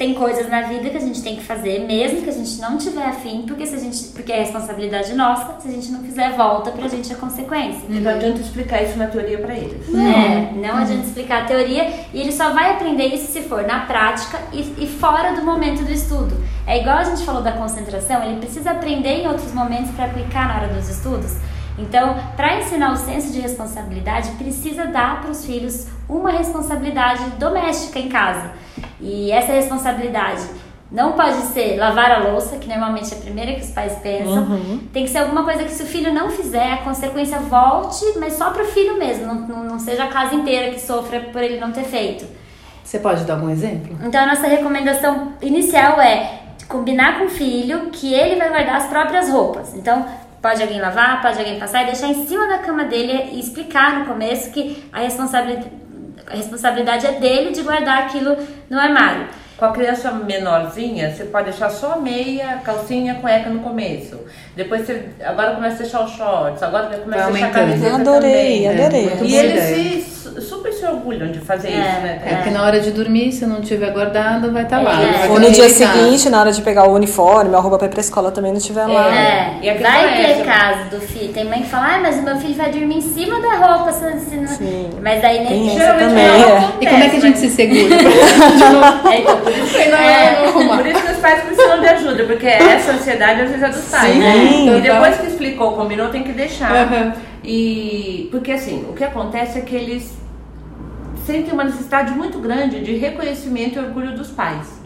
tem 0.00 0.14
coisas 0.14 0.48
na 0.48 0.62
vida 0.62 0.88
que 0.88 0.96
a 0.96 1.00
gente 1.00 1.20
tem 1.22 1.36
que 1.36 1.44
fazer, 1.44 1.80
mesmo 1.80 2.22
que 2.22 2.30
a 2.30 2.32
gente 2.32 2.58
não 2.58 2.78
tiver 2.78 3.04
afim, 3.04 3.42
porque 3.46 3.66
se 3.66 3.74
a 3.74 3.78
gente, 3.78 4.04
porque 4.14 4.32
é 4.32 4.38
responsabilidade 4.38 5.12
nossa, 5.12 5.60
se 5.60 5.68
a 5.68 5.70
gente 5.70 5.92
não 5.92 6.00
fizer, 6.02 6.34
volta 6.38 6.70
pra 6.70 6.88
gente 6.88 7.12
a 7.12 7.16
consequência. 7.16 7.82
Não 7.86 8.10
adianta 8.10 8.40
explicar 8.40 8.82
isso 8.82 8.96
na 8.96 9.08
teoria 9.08 9.36
para 9.36 9.54
eles. 9.54 9.90
Não, 9.90 10.00
é, 10.00 10.52
não 10.54 10.76
adianta 10.78 11.04
explicar 11.04 11.42
a 11.42 11.44
teoria 11.44 11.86
e 12.14 12.20
ele 12.22 12.32
só 12.32 12.48
vai 12.48 12.70
aprender 12.70 13.08
isso 13.08 13.30
se 13.30 13.42
for 13.42 13.62
na 13.64 13.80
prática 13.80 14.40
e, 14.54 14.60
e 14.78 14.86
fora 14.86 15.34
do 15.34 15.42
momento 15.42 15.84
do 15.84 15.92
estudo. 15.92 16.34
É 16.66 16.80
igual 16.80 16.96
a 16.96 17.04
gente 17.04 17.22
falou 17.22 17.42
da 17.42 17.52
concentração, 17.52 18.24
ele 18.24 18.40
precisa 18.40 18.70
aprender 18.70 19.20
em 19.20 19.28
outros 19.28 19.52
momentos 19.52 19.90
para 19.90 20.06
aplicar 20.06 20.48
na 20.48 20.62
hora 20.62 20.68
dos 20.68 20.88
estudos. 20.88 21.36
Então, 21.78 22.16
para 22.36 22.58
ensinar 22.58 22.92
o 22.92 22.96
senso 22.96 23.32
de 23.32 23.40
responsabilidade, 23.40 24.30
precisa 24.32 24.86
dar 24.86 25.20
para 25.20 25.30
os 25.30 25.44
filhos 25.44 25.86
uma 26.08 26.30
responsabilidade 26.30 27.24
doméstica 27.38 27.98
em 27.98 28.08
casa. 28.08 28.52
E 29.00 29.30
essa 29.32 29.52
responsabilidade 29.52 30.42
não 30.90 31.12
pode 31.12 31.36
ser 31.52 31.76
lavar 31.76 32.10
a 32.10 32.18
louça, 32.30 32.56
que 32.56 32.68
normalmente 32.68 33.14
é 33.14 33.16
a 33.16 33.20
primeira 33.20 33.54
que 33.54 33.60
os 33.60 33.70
pais 33.70 33.96
pensam. 34.02 34.42
Uhum. 34.42 34.80
Tem 34.92 35.04
que 35.04 35.10
ser 35.10 35.18
alguma 35.18 35.44
coisa 35.44 35.62
que 35.62 35.70
se 35.70 35.82
o 35.84 35.86
filho 35.86 36.12
não 36.12 36.30
fizer, 36.30 36.72
a 36.72 36.78
consequência 36.78 37.38
volte, 37.38 38.04
mas 38.18 38.32
só 38.32 38.50
para 38.50 38.64
o 38.64 38.66
filho 38.66 38.98
mesmo, 38.98 39.26
não, 39.26 39.34
não, 39.34 39.64
não 39.64 39.78
seja 39.78 40.04
a 40.04 40.08
casa 40.08 40.34
inteira 40.34 40.72
que 40.72 40.80
sofra 40.80 41.20
por 41.20 41.42
ele 41.42 41.60
não 41.60 41.70
ter 41.70 41.84
feito. 41.84 42.26
Você 42.82 42.98
pode 42.98 43.24
dar 43.24 43.34
algum 43.34 43.48
exemplo? 43.48 43.96
Então, 44.04 44.20
a 44.20 44.26
nossa 44.26 44.48
recomendação 44.48 45.34
inicial 45.40 46.00
é 46.00 46.40
combinar 46.66 47.18
com 47.18 47.26
o 47.26 47.28
filho 47.28 47.90
que 47.92 48.12
ele 48.12 48.36
vai 48.36 48.48
guardar 48.48 48.76
as 48.76 48.86
próprias 48.86 49.28
roupas. 49.28 49.74
Então, 49.74 50.04
pode 50.40 50.62
alguém 50.62 50.80
lavar, 50.80 51.22
pode 51.22 51.38
alguém 51.38 51.58
passar 51.58 51.82
e 51.82 51.86
deixar 51.86 52.08
em 52.08 52.26
cima 52.26 52.46
da 52.48 52.58
cama 52.58 52.84
dele 52.84 53.30
e 53.32 53.40
explicar 53.40 53.98
no 53.98 54.06
começo 54.06 54.50
que 54.50 54.84
a 54.92 55.00
responsabilidade 55.00 55.80
a 56.30 56.36
responsabilidade 56.36 57.06
é 57.06 57.12
dele 57.12 57.50
de 57.50 57.62
guardar 57.62 58.04
aquilo 58.04 58.36
no 58.68 58.78
armário. 58.78 59.26
Com 59.56 59.64
a 59.66 59.72
criança 59.72 60.10
menorzinha, 60.12 61.12
você 61.12 61.24
pode 61.24 61.50
deixar 61.50 61.68
só 61.68 62.00
meia, 62.00 62.60
calcinha, 62.64 63.16
cueca 63.16 63.50
no 63.50 63.60
começo. 63.60 64.18
Depois 64.60 64.84
você. 64.84 65.04
Agora 65.24 65.54
começa 65.54 65.76
a 65.76 65.78
deixar 65.78 66.04
os 66.04 66.12
shorts, 66.12 66.62
agora 66.62 66.98
começa 66.98 67.24
a 67.24 67.30
deixar 67.30 67.46
a 67.46 67.50
camiseta. 67.50 67.94
Adorei, 67.94 68.66
também. 68.66 68.68
adorei. 68.68 69.08
É, 69.08 69.24
e 69.24 69.36
eles 69.36 70.04
se 70.04 70.40
super 70.42 70.70
se 70.70 70.84
orgulham 70.84 71.32
de 71.32 71.38
fazer 71.38 71.68
é, 71.68 71.70
isso, 71.70 72.00
né? 72.00 72.22
É, 72.24 72.34
porque 72.34 72.50
na 72.50 72.62
hora 72.62 72.78
de 72.78 72.90
dormir, 72.90 73.32
se 73.32 73.46
não 73.46 73.62
tiver 73.62 73.90
guardado, 73.90 74.52
vai 74.52 74.64
estar 74.64 74.76
tá 74.76 74.82
lá. 74.82 75.02
É. 75.02 75.28
Ou 75.30 75.40
no 75.40 75.50
dia 75.50 75.70
seguinte, 75.70 76.28
na 76.28 76.40
hora 76.40 76.52
de 76.52 76.60
pegar 76.60 76.86
o 76.86 76.92
uniforme, 76.92 77.54
a 77.54 77.58
roupa 77.58 77.78
pra 77.78 77.86
ir 77.86 77.90
pra 77.90 78.00
escola 78.00 78.30
também 78.30 78.52
não 78.52 78.58
estiver 78.58 78.86
lá. 78.86 79.08
É, 79.14 79.58
e 79.62 79.72
vai 79.78 80.16
ter 80.16 80.44
caso 80.44 80.90
do 80.90 81.00
filho. 81.00 81.32
Tem 81.32 81.44
mãe 81.46 81.62
que 81.62 81.68
fala, 81.68 81.94
ah, 81.94 81.98
mas 82.00 82.18
o 82.18 82.22
meu 82.22 82.36
filho 82.36 82.54
vai 82.54 82.70
dormir 82.70 82.96
em 82.96 83.00
cima 83.00 83.40
da 83.40 83.54
roupa. 83.54 83.92
Se 83.92 84.36
não... 84.36 84.46
Sim. 84.46 84.90
Mas 85.00 85.24
aí 85.24 85.42
nem 85.42 85.70
geralmente 85.70 86.20
é. 86.20 86.70
E 86.82 86.86
como 86.86 87.02
é 87.02 87.08
que 87.08 87.16
a 87.16 87.20
gente 87.20 87.38
se 87.38 87.48
segura? 87.48 87.94
é, 89.10 89.20
então, 89.20 89.40
por 89.40 89.52
isso 89.52 89.74
que, 89.74 89.82
é, 89.82 90.52
por 90.52 90.86
isso 90.86 91.02
que 91.02 91.09
pais 91.20 91.44
precisam 91.44 91.80
de 91.80 91.86
ajuda, 91.86 92.24
porque 92.24 92.46
essa 92.46 92.92
ansiedade 92.92 93.42
às 93.42 93.50
vezes 93.50 93.62
é 93.62 93.68
dos 93.68 93.84
pais, 93.88 94.16
né? 94.16 94.36
Então, 94.36 94.78
e 94.78 94.80
depois 94.80 95.18
que 95.18 95.26
explicou, 95.26 95.72
combinou, 95.72 96.08
tem 96.08 96.22
que 96.22 96.32
deixar. 96.32 96.90
Uhum. 96.90 97.12
E 97.44 98.28
porque 98.30 98.52
assim, 98.52 98.86
o 98.88 98.92
que 98.92 99.04
acontece 99.04 99.58
é 99.58 99.62
que 99.62 99.74
eles 99.74 100.18
sentem 101.24 101.52
uma 101.52 101.64
necessidade 101.64 102.12
muito 102.12 102.38
grande 102.38 102.80
de 102.80 102.94
reconhecimento 102.96 103.78
e 103.78 103.78
orgulho 103.78 104.14
dos 104.16 104.30
pais. 104.30 104.80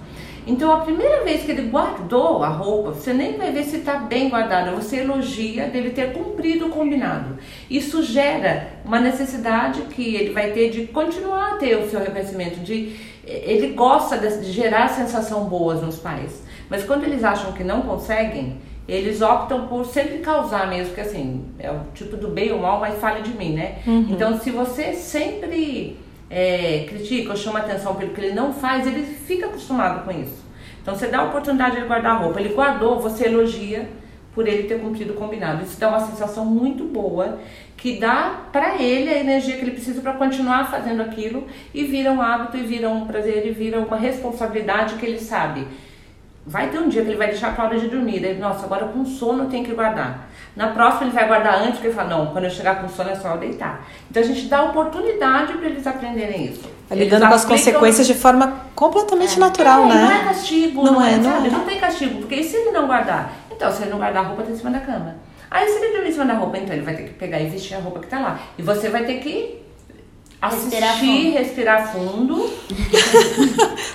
Então, 0.46 0.70
a 0.70 0.80
primeira 0.80 1.24
vez 1.24 1.42
que 1.42 1.52
ele 1.52 1.70
guardou 1.70 2.44
a 2.44 2.48
roupa, 2.48 2.92
você 2.92 3.14
nem 3.14 3.38
vai 3.38 3.50
ver 3.50 3.64
se 3.64 3.78
está 3.78 3.94
bem 3.94 4.28
guardada, 4.28 4.72
você 4.72 4.98
elogia 4.98 5.68
dele 5.68 5.90
ter 5.90 6.12
cumprido 6.12 6.66
o 6.66 6.68
combinado. 6.68 7.38
Isso 7.70 8.02
gera 8.02 8.68
uma 8.84 9.00
necessidade 9.00 9.80
que 9.82 10.14
ele 10.14 10.32
vai 10.32 10.50
ter 10.50 10.68
de 10.68 10.86
continuar 10.88 11.52
a 11.52 11.56
ter 11.56 11.76
o 11.76 11.88
seu 11.88 11.98
reconhecimento, 11.98 12.60
de 12.60 12.94
ele 13.26 13.68
gosta 13.74 14.18
de 14.18 14.52
gerar 14.52 14.88
sensação 14.88 15.44
boas 15.44 15.82
nos 15.82 15.98
pais. 15.98 16.42
Mas 16.68 16.84
quando 16.84 17.04
eles 17.04 17.22
acham 17.24 17.52
que 17.52 17.64
não 17.64 17.82
conseguem, 17.82 18.58
eles 18.87 19.22
optam 19.22 19.66
por 19.66 19.84
sempre 19.87 20.18
causar 20.18 20.68
mesmo, 20.68 20.94
que 20.94 21.00
assim, 21.00 21.44
é 21.58 21.70
o 21.70 21.80
tipo 21.94 22.16
do 22.16 22.28
bem 22.28 22.52
ou 22.52 22.58
mal, 22.58 22.80
mas 22.80 22.98
fale 22.98 23.22
de 23.22 23.37
mim, 23.37 23.54
né? 23.54 23.78
Uhum. 23.87 24.08
Então, 24.10 24.38
se 24.38 24.50
você 24.50 24.92
sempre 24.92 25.98
é, 26.28 26.84
critica 26.88 27.30
ou 27.30 27.37
chama 27.37 27.60
atenção 27.60 27.94
pelo 27.94 28.12
que 28.12 28.20
ele 28.20 28.34
não 28.34 28.52
faz, 28.52 28.87
ele 28.87 29.02
fica 29.02 29.46
acostumado 29.46 30.04
com 30.04 30.10
isso. 30.10 30.44
Então 30.82 30.94
você 30.94 31.06
dá 31.06 31.20
a 31.20 31.24
oportunidade 31.24 31.72
de 31.72 31.78
ele 31.78 31.88
guardar 31.88 32.16
a 32.16 32.18
roupa. 32.18 32.40
Ele 32.40 32.52
guardou, 32.52 33.00
você 33.00 33.26
elogia 33.26 33.88
por 34.34 34.48
ele 34.48 34.64
ter 34.64 34.80
cumprido 34.80 35.12
o 35.12 35.16
combinado. 35.16 35.62
Isso 35.62 35.78
dá 35.78 35.88
uma 35.88 36.00
sensação 36.00 36.44
muito 36.44 36.84
boa 36.84 37.38
que 37.76 37.98
dá 37.98 38.40
para 38.50 38.80
ele 38.80 39.10
a 39.10 39.18
energia 39.18 39.56
que 39.56 39.62
ele 39.62 39.72
precisa 39.72 40.00
para 40.00 40.14
continuar 40.14 40.70
fazendo 40.70 41.02
aquilo 41.02 41.46
e 41.72 41.84
vira 41.84 42.10
um 42.12 42.20
hábito 42.20 42.56
e 42.56 42.62
vira 42.62 42.88
um 42.88 43.06
prazer 43.06 43.46
e 43.46 43.50
vira 43.50 43.78
uma 43.78 43.96
responsabilidade 43.96 44.94
que 44.94 45.04
ele 45.04 45.18
sabe. 45.18 45.66
Vai 46.46 46.68
ter 46.68 46.78
um 46.78 46.88
dia 46.88 47.02
que 47.02 47.08
ele 47.08 47.16
vai 47.16 47.28
deixar 47.28 47.54
para 47.54 47.64
hora 47.64 47.78
de 47.78 47.88
dormir. 47.88 48.22
Ele, 48.22 48.38
Nossa, 48.38 48.66
agora 48.66 48.86
com 48.86 49.04
sono 49.04 49.46
tem 49.46 49.64
que 49.64 49.72
guardar. 49.72 50.28
Na 50.54 50.68
próxima 50.68 51.04
ele 51.04 51.12
vai 51.12 51.26
guardar 51.26 51.56
antes, 51.56 51.72
porque 51.72 51.88
ele 51.88 51.94
fala, 51.94 52.10
não, 52.10 52.26
quando 52.26 52.44
eu 52.44 52.50
chegar 52.50 52.80
com 52.80 52.88
sono 52.88 53.10
é 53.10 53.14
só 53.16 53.30
eu 53.30 53.38
deitar. 53.38 53.84
Então 54.10 54.22
a 54.22 54.26
gente 54.26 54.46
dá 54.46 54.62
oportunidade 54.62 55.54
para 55.54 55.66
eles 55.66 55.86
aprenderem 55.86 56.46
isso. 56.46 56.68
Tá 56.88 56.94
lidando 56.94 57.26
com 57.26 57.34
as 57.34 57.44
consequências 57.44 58.06
de 58.06 58.14
forma 58.14 58.60
completamente 58.74 59.36
é. 59.36 59.40
natural, 59.40 59.84
é, 59.84 59.88
né? 59.88 59.94
Não 59.94 60.12
é 60.12 60.24
castigo, 60.24 60.84
não, 60.84 60.92
não 60.94 61.02
é, 61.02 61.14
é? 61.14 61.16
Não. 61.16 61.40
não 61.50 61.64
tem 61.64 61.80
castigo, 61.80 62.18
porque 62.18 62.36
e 62.36 62.44
se 62.44 62.56
ele 62.56 62.70
não 62.72 62.86
guardar? 62.86 63.32
Então, 63.54 63.72
se 63.72 63.82
ele 63.82 63.90
não 63.90 63.98
guardar 63.98 64.24
a 64.24 64.28
roupa, 64.28 64.42
tá 64.42 64.50
em 64.50 64.56
cima 64.56 64.70
da 64.70 64.80
cama. 64.80 65.16
Aí 65.50 65.68
se 65.68 65.78
ele 65.78 65.92
dormir 65.92 66.08
em 66.08 66.12
cima 66.12 66.26
da 66.26 66.34
roupa, 66.34 66.58
então 66.58 66.74
ele 66.74 66.84
vai 66.84 66.96
ter 66.96 67.04
que 67.04 67.14
pegar 67.14 67.40
e 67.40 67.46
vestir 67.46 67.76
a 67.76 67.80
roupa 67.80 68.00
que 68.00 68.08
tá 68.08 68.18
lá. 68.18 68.40
E 68.58 68.62
você 68.62 68.88
vai 68.88 69.04
ter 69.04 69.20
que 69.20 69.62
assistir, 70.42 70.80
respirar 70.80 70.98
fundo. 70.98 71.32
Respirar 71.32 71.92
fundo. 71.92 72.50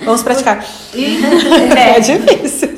Vamos 0.02 0.22
praticar. 0.22 0.64
E, 0.94 1.20
é, 1.76 1.96
é 1.96 2.00
difícil. 2.00 2.70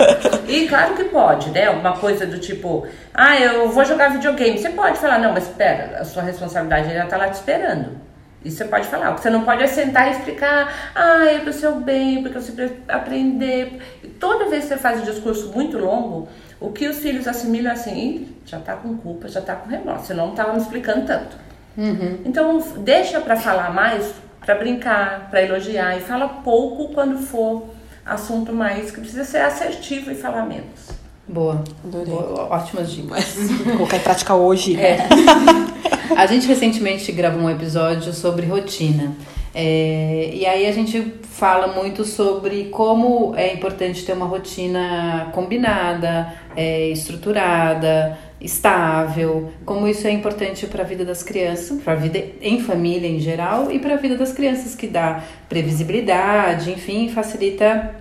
E 0.48 0.66
claro 0.66 0.94
que 0.94 1.04
pode, 1.04 1.50
né? 1.50 1.70
Uma 1.70 1.96
coisa 1.96 2.26
do 2.26 2.38
tipo, 2.38 2.86
ah, 3.14 3.38
eu 3.38 3.68
vou 3.70 3.84
jogar 3.84 4.10
videogame. 4.10 4.58
Você 4.58 4.70
pode 4.70 4.98
falar, 4.98 5.18
não, 5.18 5.32
mas 5.32 5.44
espera, 5.44 5.98
a 6.00 6.04
sua 6.04 6.22
responsabilidade 6.22 6.92
já 6.92 7.06
tá 7.06 7.16
lá 7.16 7.28
te 7.28 7.34
esperando. 7.34 8.00
Isso 8.44 8.56
você 8.56 8.64
pode 8.64 8.88
falar. 8.88 9.12
O 9.12 9.14
que 9.14 9.20
você 9.20 9.30
não 9.30 9.44
pode 9.44 9.62
é 9.62 9.66
sentar 9.68 10.08
e 10.08 10.10
explicar, 10.10 10.92
ah, 10.94 11.24
é 11.26 11.38
pro 11.38 11.52
seu 11.52 11.76
bem, 11.76 12.22
porque 12.22 12.40
você 12.40 12.52
precisa 12.52 12.80
aprender. 12.88 13.78
Toda 14.18 14.48
vez 14.48 14.64
que 14.64 14.70
você 14.70 14.76
faz 14.76 15.00
um 15.00 15.04
discurso 15.04 15.52
muito 15.54 15.78
longo, 15.78 16.28
o 16.62 16.72
que 16.72 16.88
os 16.88 16.98
filhos 16.98 17.26
assimilam 17.26 17.70
é 17.70 17.74
assim, 17.74 18.28
já 18.46 18.58
tá 18.58 18.74
com 18.74 18.96
culpa, 18.96 19.28
já 19.28 19.40
tá 19.40 19.54
com 19.54 19.68
remorso, 19.68 20.06
você 20.06 20.14
não 20.14 20.34
tava 20.34 20.52
me 20.52 20.60
explicando 20.60 21.06
tanto. 21.06 21.36
Uhum. 21.76 22.18
Então, 22.24 22.62
deixa 22.78 23.20
para 23.20 23.36
falar 23.36 23.72
mais, 23.72 24.14
para 24.40 24.54
brincar, 24.54 25.28
para 25.30 25.42
elogiar, 25.42 25.96
e 25.96 26.00
fala 26.00 26.28
pouco 26.28 26.92
quando 26.92 27.18
for 27.18 27.64
assunto 28.04 28.52
mais 28.52 28.90
que 28.90 29.00
precisa 29.00 29.24
ser 29.24 29.38
assertivo 29.38 30.10
e 30.10 30.14
falar 30.14 30.44
menos. 30.44 30.90
Boa. 31.26 31.62
Adorei. 31.84 32.12
Boa, 32.12 32.48
ótimas 32.50 32.90
dicas. 32.90 33.34
Vou 33.64 33.76
colocar 33.76 33.96
em 33.96 34.00
prática 34.00 34.34
hoje. 34.34 34.78
É. 34.78 34.98
A 36.16 36.26
gente 36.26 36.46
recentemente 36.46 37.10
gravou 37.10 37.42
um 37.42 37.50
episódio 37.50 38.12
sobre 38.12 38.46
rotina. 38.46 39.14
É, 39.54 40.30
e 40.32 40.46
aí 40.46 40.66
a 40.66 40.72
gente 40.72 41.00
fala 41.24 41.68
muito 41.68 42.04
sobre 42.04 42.64
como 42.70 43.34
é 43.36 43.52
importante 43.52 44.04
ter 44.04 44.12
uma 44.12 44.26
rotina 44.26 45.30
combinada, 45.32 46.32
é, 46.56 46.88
estruturada, 46.88 48.18
estável, 48.40 49.52
como 49.64 49.86
isso 49.86 50.06
é 50.06 50.10
importante 50.10 50.66
para 50.66 50.82
a 50.82 50.86
vida 50.86 51.04
das 51.04 51.22
crianças, 51.22 51.80
para 51.82 51.92
a 51.92 51.96
vida 51.96 52.22
em 52.40 52.60
família 52.60 53.08
em 53.08 53.20
geral 53.20 53.70
e 53.70 53.78
para 53.78 53.94
a 53.94 53.96
vida 53.96 54.16
das 54.16 54.32
crianças, 54.32 54.74
que 54.74 54.86
dá 54.86 55.22
previsibilidade, 55.48 56.70
enfim, 56.70 57.08
facilita 57.08 57.94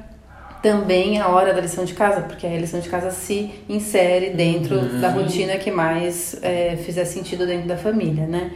também 0.61 1.19
a 1.19 1.27
hora 1.27 1.53
da 1.53 1.61
lição 1.61 1.83
de 1.83 1.93
casa, 1.93 2.21
porque 2.21 2.45
a 2.45 2.57
lição 2.57 2.79
de 2.79 2.87
casa 2.87 3.11
se 3.11 3.51
insere 3.67 4.29
dentro 4.29 4.79
da 4.99 5.09
rotina 5.09 5.57
que 5.57 5.71
mais 5.71 6.37
é, 6.43 6.77
fizer 6.77 7.05
sentido 7.05 7.45
dentro 7.45 7.67
da 7.67 7.77
família, 7.77 8.25
né? 8.27 8.51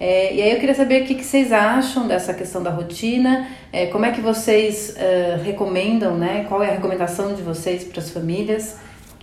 É, 0.00 0.34
e 0.34 0.42
aí 0.42 0.52
eu 0.52 0.60
queria 0.60 0.74
saber 0.74 1.02
o 1.02 1.06
que, 1.06 1.14
que 1.16 1.24
vocês 1.24 1.52
acham 1.52 2.06
dessa 2.06 2.32
questão 2.32 2.62
da 2.62 2.70
rotina, 2.70 3.48
é, 3.72 3.86
como 3.86 4.04
é 4.04 4.12
que 4.12 4.20
vocês 4.20 4.94
é, 4.96 5.38
recomendam, 5.44 6.16
né? 6.16 6.44
Qual 6.48 6.62
é 6.62 6.68
a 6.68 6.72
recomendação 6.72 7.34
de 7.34 7.42
vocês 7.42 7.84
para 7.84 8.00
as 8.00 8.10
famílias 8.10 8.76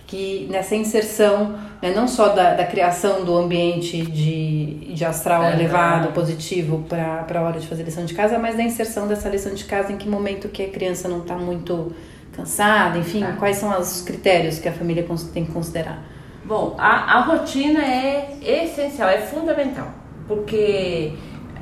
que 0.06 0.46
nessa 0.50 0.76
inserção, 0.76 1.58
né, 1.82 1.92
não 1.92 2.06
só 2.06 2.28
da, 2.28 2.54
da 2.54 2.64
criação 2.64 3.24
do 3.24 3.36
ambiente 3.36 4.02
de, 4.02 4.94
de 4.94 5.04
astral 5.04 5.42
É. 5.42 5.52
elevado, 5.54 6.12
positivo 6.12 6.84
para 6.88 7.26
a 7.34 7.42
hora 7.42 7.58
de 7.58 7.66
fazer 7.66 7.82
lição 7.82 8.04
de 8.04 8.14
casa, 8.14 8.38
mas 8.38 8.56
da 8.56 8.62
inserção 8.62 9.08
dessa 9.08 9.28
lição 9.28 9.52
de 9.52 9.64
casa 9.64 9.92
em 9.92 9.96
que 9.96 10.08
momento 10.08 10.48
que 10.48 10.62
a 10.62 10.68
criança 10.68 11.08
não 11.08 11.22
está 11.22 11.34
muito 11.34 11.92
cansada, 12.32 12.98
enfim, 12.98 13.20
Tá. 13.20 13.32
quais 13.32 13.56
são 13.56 13.76
os 13.80 14.02
critérios 14.02 14.60
que 14.60 14.68
a 14.68 14.72
família 14.72 15.04
tem 15.34 15.44
que 15.44 15.50
considerar? 15.50 16.00
Bom, 16.44 16.76
a, 16.78 17.16
a 17.18 17.20
rotina 17.22 17.80
é 17.80 18.36
essencial, 18.44 19.08
é 19.08 19.18
fundamental, 19.18 19.88
porque 20.28 21.12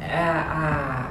a, 0.00 1.10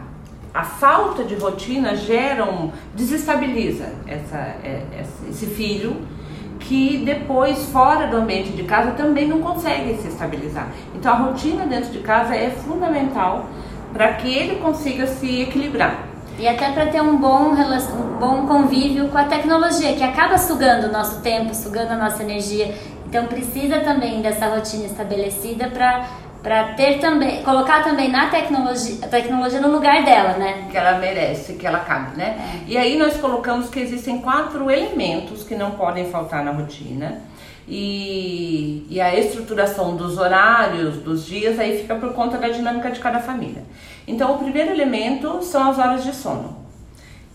a, 0.54 0.60
a 0.60 0.64
falta 0.64 1.24
de 1.24 1.36
rotina 1.36 1.96
gera 1.96 2.46
um, 2.46 2.72
desestabiliza 2.96 3.90
essa, 4.08 4.38
é- 4.38 4.84
esse 5.30 5.46
filho 5.48 5.96
que 6.60 7.00
depois, 7.04 7.66
fora 7.70 8.08
do 8.08 8.18
ambiente 8.18 8.52
de 8.52 8.64
casa, 8.64 8.92
também 8.92 9.28
não 9.28 9.42
consegue 9.42 9.98
se 10.02 10.08
estabilizar. 10.08 10.70
Então, 10.96 11.12
a 11.12 11.18
rotina 11.18 11.66
dentro 11.66 11.92
de 11.92 12.00
casa 12.00 12.36
é 12.36 12.50
fundamental 12.50 13.48
para 13.92 14.14
que 14.14 14.34
ele 14.34 14.56
consiga 14.62 15.06
se 15.06 15.42
equilibrar. 15.42 16.08
E 16.40 16.48
até 16.48 16.72
para 16.72 16.88
ter 16.88 17.02
um 17.02 17.18
bom, 17.18 17.52
um 17.52 18.18
bom 18.18 18.48
convívio 18.48 19.10
com 19.10 19.18
a 19.18 19.26
tecnologia, 19.26 19.94
que 19.94 20.04
acaba 20.04 20.38
sugando 20.38 20.88
o 20.88 20.92
nosso 20.92 21.22
tempo, 21.22 21.54
sugando 21.54 21.92
a 21.92 21.98
nossa 21.98 22.24
energia. 22.24 22.74
Então 23.06 23.28
precisa 23.28 23.80
também 23.82 24.22
dessa 24.22 24.48
rotina 24.48 24.86
estabelecida 24.86 25.68
para 25.68 26.08
para 26.44 26.74
ter 26.74 27.00
também, 27.00 27.42
colocar 27.42 27.82
também 27.82 28.12
na 28.12 28.30
tecnologia, 28.30 28.98
a 29.02 29.08
tecnologia 29.08 29.62
no 29.62 29.72
lugar 29.72 30.04
dela, 30.04 30.34
né? 30.34 30.68
que 30.70 30.76
ela 30.76 31.00
merece, 31.00 31.54
que 31.54 31.66
ela 31.66 31.80
cabe, 31.80 32.18
né? 32.18 32.64
E 32.68 32.78
aí 32.78 32.98
nós 32.98 33.16
colocamos 33.16 33.70
que 33.70 33.80
existem 33.80 34.20
quatro 34.20 34.70
elementos 34.70 35.44
que 35.44 35.56
não 35.56 35.72
podem 35.72 36.12
faltar 36.12 36.44
na 36.44 36.52
rotina. 36.52 37.22
E, 37.66 38.86
e 38.90 39.00
a 39.00 39.18
estruturação 39.18 39.96
dos 39.96 40.18
horários, 40.18 40.98
dos 40.98 41.26
dias, 41.26 41.58
aí 41.58 41.78
fica 41.78 41.96
por 41.96 42.14
conta 42.14 42.38
da 42.38 42.50
dinâmica 42.50 42.92
de 42.92 43.00
cada 43.00 43.22
família. 43.22 43.64
Então, 44.06 44.36
o 44.36 44.38
primeiro 44.38 44.72
elemento 44.72 45.42
são 45.42 45.70
as 45.72 45.80
horas 45.80 46.04
de 46.04 46.14
sono, 46.14 46.58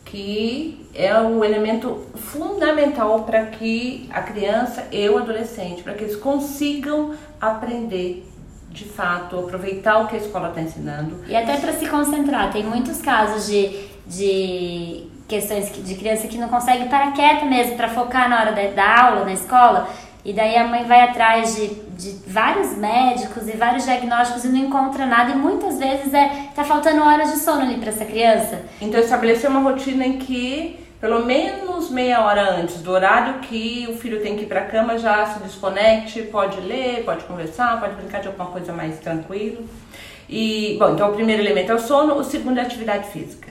que 0.05 0.87
é 0.95 1.19
o 1.19 1.43
elemento 1.43 2.05
fundamental 2.15 3.21
para 3.21 3.47
que 3.47 4.07
a 4.13 4.21
criança 4.21 4.87
e 4.93 5.09
o 5.09 5.17
adolescente, 5.17 5.83
para 5.83 5.95
que 5.95 6.05
eles 6.05 6.17
consigam 6.17 7.15
aprender 7.41 8.29
de 8.79 8.85
fato, 8.85 9.39
aproveitar 9.39 9.99
o 9.99 10.07
que 10.07 10.17
a 10.17 10.19
escola 10.19 10.49
está 10.49 10.61
ensinando. 10.61 11.23
E 11.27 11.35
até 11.37 11.57
para 11.57 11.73
se 11.73 11.87
concentrar, 11.89 12.51
tem 12.53 12.63
muitos 12.65 13.01
casos 13.01 13.47
de, 13.47 13.87
de 14.07 15.05
questões 15.27 15.69
que- 15.69 15.83
de 15.83 15.95
criança 15.95 16.27
que 16.29 16.39
não 16.39 16.49
consegue 16.49 16.89
parar 16.89 17.13
quieta 17.13 17.45
mesmo 17.45 17.77
para 17.77 17.89
focar 17.89 18.29
na 18.29 18.41
hora 18.41 18.53
da, 18.53 18.63
da 18.71 19.01
aula, 19.07 19.25
na 19.25 19.33
escola. 19.33 19.89
E 20.25 20.33
daí 20.33 20.57
a 20.57 20.67
mãe 20.67 20.85
vai 20.85 21.03
atrás 21.03 21.55
de, 21.57 21.69
de 21.97 22.11
vários 22.27 22.77
médicos 22.77 23.49
e 23.49 23.53
vários 23.53 23.85
diagnósticos 23.85 24.45
e 24.45 24.49
não 24.49 24.59
encontra 24.59 25.07
nada. 25.07 25.31
E 25.31 25.37
muitas 25.37 25.79
vezes 25.79 26.13
é 26.13 26.49
tá 26.55 26.65
faltando 26.65 27.03
horas 27.03 27.33
de 27.33 27.39
sono 27.39 27.63
ali 27.63 27.77
para 27.79 27.91
essa 27.91 28.05
criança. 28.05 28.63
Então, 28.81 29.01
estabelecer 29.01 29.49
uma 29.49 29.61
rotina 29.61 30.05
em 30.07 30.19
que, 30.19 30.79
pelo 31.01 31.25
menos 31.25 31.91
meia 31.91 32.21
hora 32.25 32.57
antes 32.57 32.77
do 32.83 32.91
horário 32.91 33.41
que 33.41 33.87
o 33.91 33.97
filho 33.97 34.21
tem 34.21 34.37
que 34.37 34.43
ir 34.43 34.47
para 34.47 34.61
a 34.61 34.65
cama, 34.65 34.99
já 34.99 35.25
se 35.27 35.39
desconecte, 35.41 36.23
pode 36.23 36.61
ler, 36.61 37.05
pode 37.05 37.25
conversar, 37.25 37.79
pode 37.81 37.95
brincar 37.95 38.21
de 38.21 38.27
alguma 38.29 38.47
coisa 38.51 38.73
mais 38.73 38.99
tranquilo. 38.99 39.65
E, 40.29 40.77
bom, 40.79 40.95
então 40.95 41.11
o 41.11 41.15
primeiro 41.15 41.41
elemento 41.43 41.73
é 41.73 41.75
o 41.75 41.79
sono, 41.79 42.15
o 42.17 42.25
segundo 42.25 42.59
é 42.59 42.63
a 42.63 42.65
atividade 42.67 43.09
física. 43.11 43.49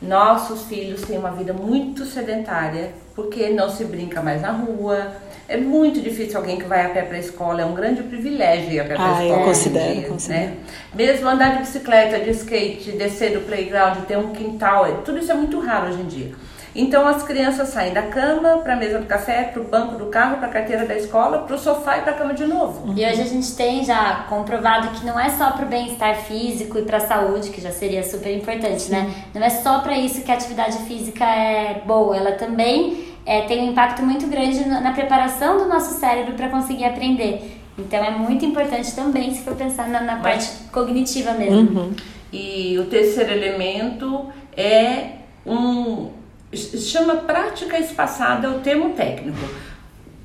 Nossos 0.00 0.64
filhos 0.66 1.00
têm 1.02 1.18
uma 1.18 1.30
vida 1.30 1.54
muito 1.54 2.04
sedentária, 2.04 2.92
porque 3.14 3.48
não 3.48 3.70
se 3.70 3.82
brinca 3.84 4.20
mais 4.22 4.42
na 4.42 4.50
rua. 4.52 5.12
É 5.48 5.56
muito 5.56 6.00
difícil 6.02 6.36
alguém 6.38 6.58
que 6.58 6.64
vai 6.64 6.84
a 6.84 6.90
pé 6.90 7.02
para 7.02 7.16
a 7.16 7.20
escola, 7.20 7.62
é 7.62 7.64
um 7.64 7.72
grande 7.72 8.02
privilégio 8.02 8.70
ir 8.72 8.80
a 8.80 8.84
pé 8.84 8.94
para 8.94 9.02
a 9.04 9.16
Ah, 9.16 9.22
eu 9.24 9.26
escola. 9.28 9.40
em 9.40 9.44
considero, 9.46 9.94
dia, 10.00 10.08
considero. 10.08 10.44
Né? 10.50 10.56
Mesmo 10.94 11.28
andar 11.28 11.52
de 11.54 11.58
bicicleta, 11.60 12.18
de 12.20 12.30
skate, 12.30 12.92
descer 12.92 13.32
do 13.32 13.40
playground, 13.46 14.04
ter 14.06 14.18
um 14.18 14.32
quintal, 14.32 14.84
é- 14.86 14.92
tudo 15.04 15.18
isso 15.18 15.32
é 15.32 15.34
muito 15.34 15.58
raro 15.60 15.88
hoje 15.88 16.00
em 16.02 16.06
dia. 16.06 16.32
Então 16.76 17.06
as 17.06 17.22
crianças 17.22 17.70
saem 17.70 17.92
da 17.92 18.02
cama 18.02 18.58
para 18.58 18.74
a 18.74 18.76
mesa 18.76 18.98
do 18.98 19.06
café, 19.06 19.44
para 19.44 19.62
o 19.62 19.64
banco 19.64 19.96
do 19.96 20.06
carro, 20.06 20.36
para 20.36 20.48
a 20.48 20.50
carteira 20.50 20.84
da 20.84 20.94
escola, 20.94 21.38
para 21.38 21.56
o 21.56 21.58
sofá 21.58 21.98
e 21.98 22.02
para 22.02 22.12
a 22.12 22.14
cama 22.14 22.34
de 22.34 22.44
novo. 22.44 22.92
E 22.94 23.04
hoje 23.04 23.22
a 23.22 23.24
gente 23.24 23.56
tem 23.56 23.84
já 23.84 24.26
comprovado 24.28 24.88
que 24.90 25.06
não 25.06 25.18
é 25.18 25.30
só 25.30 25.52
para 25.52 25.64
o 25.64 25.68
bem-estar 25.68 26.16
físico 26.16 26.78
e 26.78 26.82
para 26.82 26.98
a 26.98 27.00
saúde, 27.00 27.50
que 27.50 27.60
já 27.60 27.70
seria 27.70 28.02
super 28.02 28.34
importante, 28.34 28.90
né? 28.90 29.10
Não 29.34 29.42
é 29.42 29.48
só 29.50 29.78
para 29.78 29.98
isso 29.98 30.22
que 30.22 30.30
a 30.30 30.34
atividade 30.34 30.76
física 30.80 31.24
é 31.24 31.82
boa, 31.86 32.16
ela 32.16 32.32
também 32.32 33.06
é, 33.24 33.42
tem 33.42 33.64
um 33.64 33.70
impacto 33.72 34.02
muito 34.02 34.26
grande 34.28 34.66
na, 34.68 34.92
preparação 34.92 35.58
do 35.58 35.68
nosso 35.68 35.98
cérebro 35.98 36.34
para 36.34 36.48
conseguir 36.48 36.84
aprender. 36.84 37.58
Então 37.78 38.02
é 38.02 38.10
muito 38.10 38.44
importante 38.44 38.94
também 38.94 39.34
se 39.34 39.42
for 39.42 39.54
pensar 39.54 39.88
na, 39.88 40.00
na 40.00 40.16
parte 40.16 40.48
cognitiva 40.72 41.32
mesmo. 41.32 41.92
E 42.32 42.78
o 42.78 42.86
terceiro 42.86 43.32
elemento 43.32 44.26
é 44.56 45.16
um. 45.44 46.10
Chama 46.54 47.16
prática 47.16 47.78
espaçada, 47.78 48.46
é 48.46 48.50
o 48.50 48.60
termo 48.60 48.90
técnico. 48.90 49.38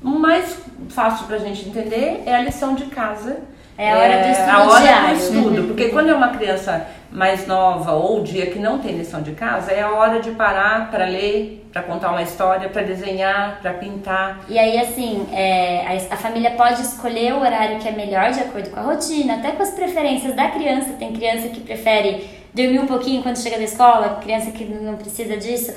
O 0.02 0.10
mais 0.10 0.56
fácil 0.88 1.26
para 1.26 1.36
a 1.36 1.38
gente 1.38 1.68
entender 1.68 2.22
é 2.26 2.34
a 2.34 2.42
lição 2.42 2.74
de 2.74 2.86
casa. 2.86 3.40
É 3.78 3.90
a 3.90 3.98
hora 3.98 4.22
do 4.22 4.28
estudo 4.28 4.50
a 4.50 4.62
hora 4.64 4.82
diário. 4.82 5.08
do 5.08 5.22
estudo, 5.22 5.62
porque 5.68 5.88
quando 5.88 6.10
é 6.10 6.14
uma 6.14 6.28
criança 6.28 6.86
mais 7.10 7.46
nova 7.46 7.92
ou 7.92 8.20
o 8.20 8.22
dia 8.22 8.46
que 8.46 8.58
não 8.58 8.78
tem 8.78 8.96
lição 8.96 9.22
de 9.22 9.32
casa, 9.32 9.72
é 9.72 9.82
a 9.82 9.90
hora 9.90 10.20
de 10.20 10.30
parar 10.32 10.90
para 10.90 11.06
ler, 11.06 11.66
para 11.72 11.82
contar 11.82 12.10
uma 12.10 12.22
história, 12.22 12.68
para 12.68 12.82
desenhar, 12.82 13.60
para 13.60 13.74
pintar. 13.74 14.40
E 14.48 14.58
aí, 14.58 14.78
assim, 14.78 15.26
é, 15.32 15.86
a, 15.86 16.14
a 16.14 16.16
família 16.16 16.50
pode 16.52 16.82
escolher 16.82 17.32
o 17.34 17.40
horário 17.40 17.78
que 17.78 17.88
é 17.88 17.92
melhor 17.92 18.30
de 18.30 18.40
acordo 18.40 18.70
com 18.70 18.78
a 18.78 18.82
rotina, 18.82 19.36
até 19.36 19.52
com 19.52 19.62
as 19.62 19.70
preferências 19.70 20.34
da 20.34 20.48
criança. 20.48 20.94
Tem 20.98 21.12
criança 21.12 21.48
que 21.48 21.60
prefere 21.60 22.28
dormir 22.54 22.78
um 22.78 22.86
pouquinho 22.86 23.22
quando 23.22 23.38
chega 23.38 23.56
da 23.56 23.64
escola, 23.64 24.20
criança 24.22 24.50
que 24.50 24.64
não 24.64 24.96
precisa 24.96 25.36
disso. 25.36 25.72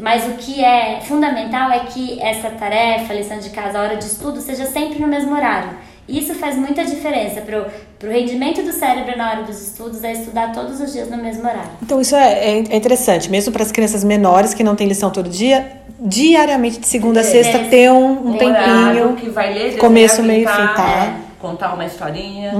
Mas 0.00 0.26
o 0.26 0.32
que 0.32 0.62
é 0.64 1.00
fundamental 1.02 1.70
é 1.70 1.80
que 1.80 2.20
essa 2.20 2.50
tarefa, 2.50 3.12
lição 3.12 3.38
de 3.38 3.50
casa, 3.50 3.78
a 3.78 3.82
hora 3.82 3.96
de 3.96 4.04
estudo, 4.04 4.40
seja 4.40 4.66
sempre 4.66 5.00
no 5.00 5.08
mesmo 5.08 5.34
horário. 5.34 5.70
Isso 6.08 6.34
faz 6.34 6.56
muita 6.56 6.84
diferença 6.84 7.40
pro, 7.40 7.66
pro 7.98 8.08
rendimento 8.10 8.62
do 8.62 8.72
cérebro 8.72 9.18
na 9.18 9.28
hora 9.28 9.42
dos 9.42 9.60
estudos, 9.60 10.04
é 10.04 10.12
estudar 10.12 10.52
todos 10.52 10.80
os 10.80 10.92
dias 10.92 11.10
no 11.10 11.16
mesmo 11.16 11.42
horário. 11.42 11.70
Então 11.82 12.00
isso 12.00 12.14
é, 12.14 12.48
é- 12.48 12.76
interessante, 12.76 13.28
mesmo 13.28 13.52
para 13.52 13.64
as 13.64 13.72
crianças 13.72 14.04
menores 14.04 14.54
que 14.54 14.62
não 14.62 14.76
têm 14.76 14.86
lição 14.86 15.10
todo 15.10 15.28
dia, 15.28 15.72
diariamente 15.98 16.78
de 16.78 16.86
segunda 16.86 17.20
a 17.20 17.24
sexta 17.24 17.58
ter 17.70 17.90
um, 17.90 18.28
um 18.28 18.38
tempinho. 18.38 19.16
que 19.16 19.28
vai 19.30 19.52
ler, 19.52 19.78
começo, 19.78 20.22
meio 20.22 20.44
e 20.44 20.46
fim, 20.46 20.66
tá? 20.76 21.16
é, 21.18 21.40
contar 21.40 21.74
uma 21.74 21.84
historinha. 21.84 22.52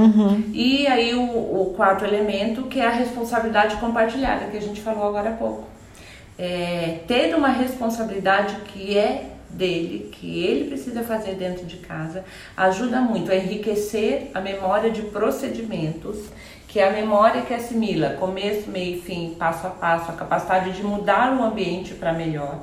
E 0.52 0.86
aí 0.88 1.14
o, 1.14 1.22
o 1.22 1.74
quarto 1.76 2.04
elemento, 2.04 2.62
que 2.62 2.80
é 2.80 2.86
a 2.86 2.90
responsabilidade 2.90 3.76
compartilhada, 3.76 4.46
que 4.50 4.56
a 4.56 4.60
gente 4.60 4.80
falou 4.80 5.06
agora 5.06 5.30
há 5.30 5.32
pouco. 5.34 5.75
É, 6.38 7.00
ter 7.06 7.34
uma 7.34 7.48
responsabilidade 7.48 8.56
que 8.66 8.96
é 8.96 9.30
dele, 9.48 10.10
que 10.12 10.44
ele 10.44 10.68
precisa 10.68 11.02
fazer 11.02 11.34
dentro 11.34 11.64
de 11.64 11.78
casa, 11.78 12.24
ajuda 12.56 13.00
muito 13.00 13.32
a 13.32 13.36
enriquecer 13.36 14.30
a 14.34 14.40
memória 14.40 14.90
de 14.90 15.02
procedimentos, 15.02 16.28
que 16.68 16.78
é 16.78 16.88
a 16.88 16.92
memória 16.92 17.42
que 17.42 17.54
assimila 17.54 18.10
começo, 18.10 18.70
meio 18.70 18.98
e 18.98 19.00
fim, 19.00 19.34
passo 19.38 19.66
a 19.66 19.70
passo, 19.70 20.10
a 20.10 20.14
capacidade 20.14 20.72
de 20.72 20.82
mudar 20.82 21.34
o 21.34 21.42
ambiente 21.42 21.94
para 21.94 22.12
melhor. 22.12 22.58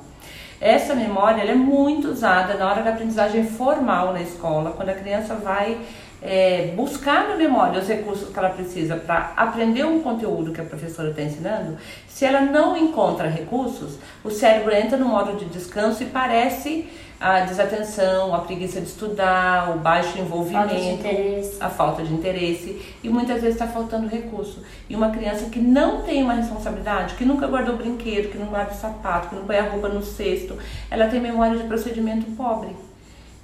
Essa 0.62 0.96
memória 0.96 1.42
é 1.42 1.56
muito 1.56 2.10
usada 2.10 2.54
na 2.54 2.70
hora 2.70 2.84
da 2.84 2.92
aprendizagem 2.92 3.44
formal 3.44 4.14
na 4.14 4.22
escola, 4.22 4.72
quando 4.72 4.90
a 4.90 4.94
criança 4.94 5.36
vai 5.36 5.78
é, 6.24 6.74
buscar 6.74 7.28
na 7.28 7.36
memória 7.36 7.82
os 7.82 7.88
recursos 7.88 8.30
que 8.30 8.40
ela 8.40 8.50
precisa 8.50 8.96
para 8.96 9.34
aprender 9.36 9.84
um 9.86 10.02
conteúdo 10.02 10.54
que 10.54 10.62
a 10.62 10.64
professora 10.64 11.10
está 11.10 11.22
ensinando, 11.22 11.78
se 12.08 12.24
ela 12.24 12.40
não 12.40 12.78
encontra 12.78 13.28
recursos, 13.28 14.00
o 14.24 14.32
cérebro 14.32 14.74
entra 14.74 14.98
no 14.98 15.10
modo 15.10 15.38
de 15.38 15.46
descanso 15.46 16.02
e 16.02 16.06
parece 16.06 16.88
a 17.20 17.42
desatenção, 17.42 18.34
a 18.34 18.40
preguiça 18.40 18.80
de 18.80 18.88
estudar, 18.88 19.76
o 19.76 19.80
baixo 19.80 20.18
envolvimento, 20.18 21.04
falta 21.04 21.66
a 21.66 21.70
falta 21.70 22.04
de 22.04 22.14
interesse 22.14 22.82
e 23.02 23.10
muitas 23.10 23.42
vezes 23.42 23.56
está 23.56 23.68
faltando 23.68 24.08
recurso. 24.08 24.62
E 24.90 24.96
uma 24.96 25.10
criança 25.10 25.46
que 25.50 25.60
não 25.60 26.02
tem 26.04 26.24
uma 26.24 26.34
responsabilidade, 26.34 27.16
que 27.16 27.26
nunca 27.26 27.48
guardou 27.48 27.78
brinquedo, 27.78 28.30
que 28.30 28.38
não 28.38 28.48
guarda 28.48 28.74
o 28.74 28.78
sapato, 28.78 29.30
que 29.30 29.36
não 29.36 29.46
põe 29.46 29.58
a 29.58 29.70
roupa 29.70 29.90
no 29.90 30.04
cesto, 30.04 30.58
ela 30.90 31.08
tem 31.08 31.20
memória 31.20 31.58
de 31.58 31.64
procedimento 31.64 32.26
pobre. 32.32 32.76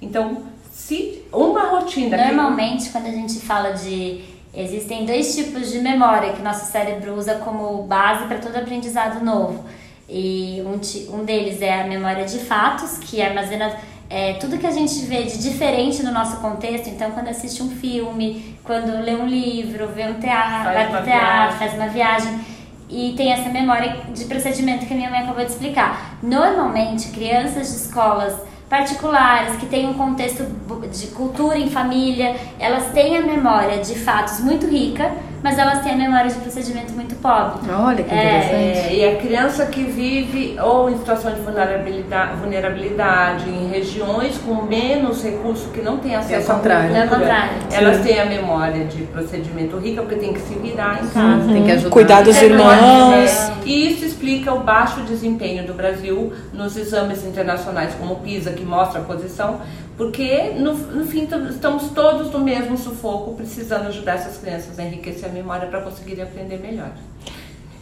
Então, 0.00 0.42
se 0.70 1.22
uma 1.32 1.68
rotina. 1.68 2.16
Normalmente, 2.16 2.84
que... 2.84 2.90
quando 2.90 3.06
a 3.06 3.12
gente 3.12 3.38
fala 3.40 3.72
de. 3.72 4.24
Existem 4.52 5.06
dois 5.06 5.36
tipos 5.36 5.70
de 5.70 5.78
memória 5.78 6.32
que 6.32 6.42
nosso 6.42 6.70
cérebro 6.72 7.14
usa 7.14 7.36
como 7.36 7.84
base 7.84 8.24
para 8.26 8.38
todo 8.38 8.56
aprendizado 8.56 9.24
novo. 9.24 9.64
E 10.08 10.60
um, 10.66 11.14
um 11.14 11.24
deles 11.24 11.62
é 11.62 11.82
a 11.82 11.86
memória 11.86 12.24
de 12.24 12.40
fatos, 12.40 12.98
que 12.98 13.22
armazena 13.22 13.76
é, 14.08 14.32
tudo 14.34 14.58
que 14.58 14.66
a 14.66 14.72
gente 14.72 14.92
vê 15.02 15.22
de 15.22 15.38
diferente 15.38 16.02
no 16.02 16.10
nosso 16.10 16.38
contexto. 16.38 16.88
Então, 16.88 17.12
quando 17.12 17.28
assiste 17.28 17.62
um 17.62 17.70
filme, 17.70 18.56
quando 18.64 19.04
lê 19.04 19.14
um 19.14 19.26
livro, 19.26 19.86
vê 19.86 20.08
um 20.08 20.14
teatro, 20.14 20.64
faz 20.64 20.74
vai 20.74 20.86
pro 20.88 21.04
teatro, 21.04 21.56
viagem. 21.56 21.58
faz 21.58 21.74
uma 21.74 21.86
viagem. 21.86 22.40
E 22.88 23.14
tem 23.16 23.32
essa 23.32 23.48
memória 23.50 23.98
de 24.12 24.24
procedimento 24.24 24.84
que 24.84 24.92
a 24.92 24.96
minha 24.96 25.10
mãe 25.10 25.20
acabou 25.20 25.44
de 25.44 25.52
explicar. 25.52 26.18
Normalmente, 26.20 27.10
crianças 27.10 27.68
de 27.68 27.76
escolas 27.76 28.49
particulares, 28.70 29.56
que 29.56 29.66
têm 29.66 29.88
um 29.88 29.94
contexto 29.94 30.46
de 30.92 31.08
cultura 31.08 31.58
em 31.58 31.68
família, 31.68 32.36
elas 32.56 32.92
têm 32.92 33.18
a 33.18 33.20
memória 33.20 33.78
de 33.78 33.96
fatos 33.96 34.38
muito 34.38 34.64
rica, 34.64 35.12
mas 35.42 35.58
elas 35.58 35.80
têm 35.80 35.92
a 35.92 35.96
memória 35.96 36.30
de 36.30 36.36
procedimento 36.36 36.92
muito 36.92 37.14
pobre. 37.16 37.70
Olha 37.70 38.04
que 38.04 38.14
interessante. 38.14 38.54
É, 38.54 38.94
e 38.94 39.08
a 39.08 39.16
criança 39.16 39.66
que 39.66 39.84
vive 39.84 40.58
ou 40.60 40.90
em 40.90 40.98
situação 40.98 41.32
de 41.32 41.40
vulnerabilidade, 41.40 42.36
vulnerabilidade 42.36 43.48
em 43.48 43.68
regiões 43.68 44.38
com 44.38 44.62
menos 44.62 45.22
recursos, 45.22 45.70
que 45.72 45.80
não 45.80 45.98
tem 45.98 46.14
acesso 46.14 46.50
é 46.50 46.54
contrário. 46.54 46.96
à 46.96 47.06
cultura, 47.06 47.50
é 47.70 47.76
elas 47.76 47.96
Sim. 47.98 48.02
têm 48.02 48.20
a 48.20 48.26
memória 48.26 48.84
de 48.84 49.02
procedimento 49.04 49.78
rica, 49.78 50.02
porque 50.02 50.16
tem 50.16 50.32
que 50.32 50.40
se 50.40 50.54
virar 50.54 51.02
em 51.02 51.08
casa. 51.08 51.44
Uhum. 51.44 51.52
Tem 51.52 51.64
que 51.64 51.72
ajudar. 51.72 51.90
Cuidar 51.90 52.22
dos 52.22 52.40
irmãos. 52.40 53.52
E 53.64 53.92
isso 53.92 54.04
explica 54.04 54.52
o 54.52 54.60
baixo 54.60 55.00
desempenho 55.02 55.66
do 55.66 55.72
Brasil 55.72 56.32
nos 56.52 56.76
exames 56.76 57.24
internacionais 57.24 57.94
como 57.94 58.14
o 58.14 58.16
PISA, 58.16 58.52
que 58.52 58.64
mostra 58.64 59.00
a 59.00 59.04
posição, 59.04 59.60
porque 59.96 60.54
no, 60.58 60.74
no 60.74 61.06
fim 61.06 61.28
estamos 61.48 61.88
todos 61.90 62.30
no 62.30 62.40
mesmo 62.40 62.76
sufoco, 62.76 63.34
precisando 63.34 63.88
ajudar 63.88 64.14
essas 64.14 64.38
crianças 64.38 64.78
a 64.78 64.82
enriquecer 64.82 65.29
a 65.30 65.32
memória 65.32 65.68
para 65.68 65.80
conseguirem 65.80 66.24
aprender 66.24 66.58
melhor. 66.58 66.90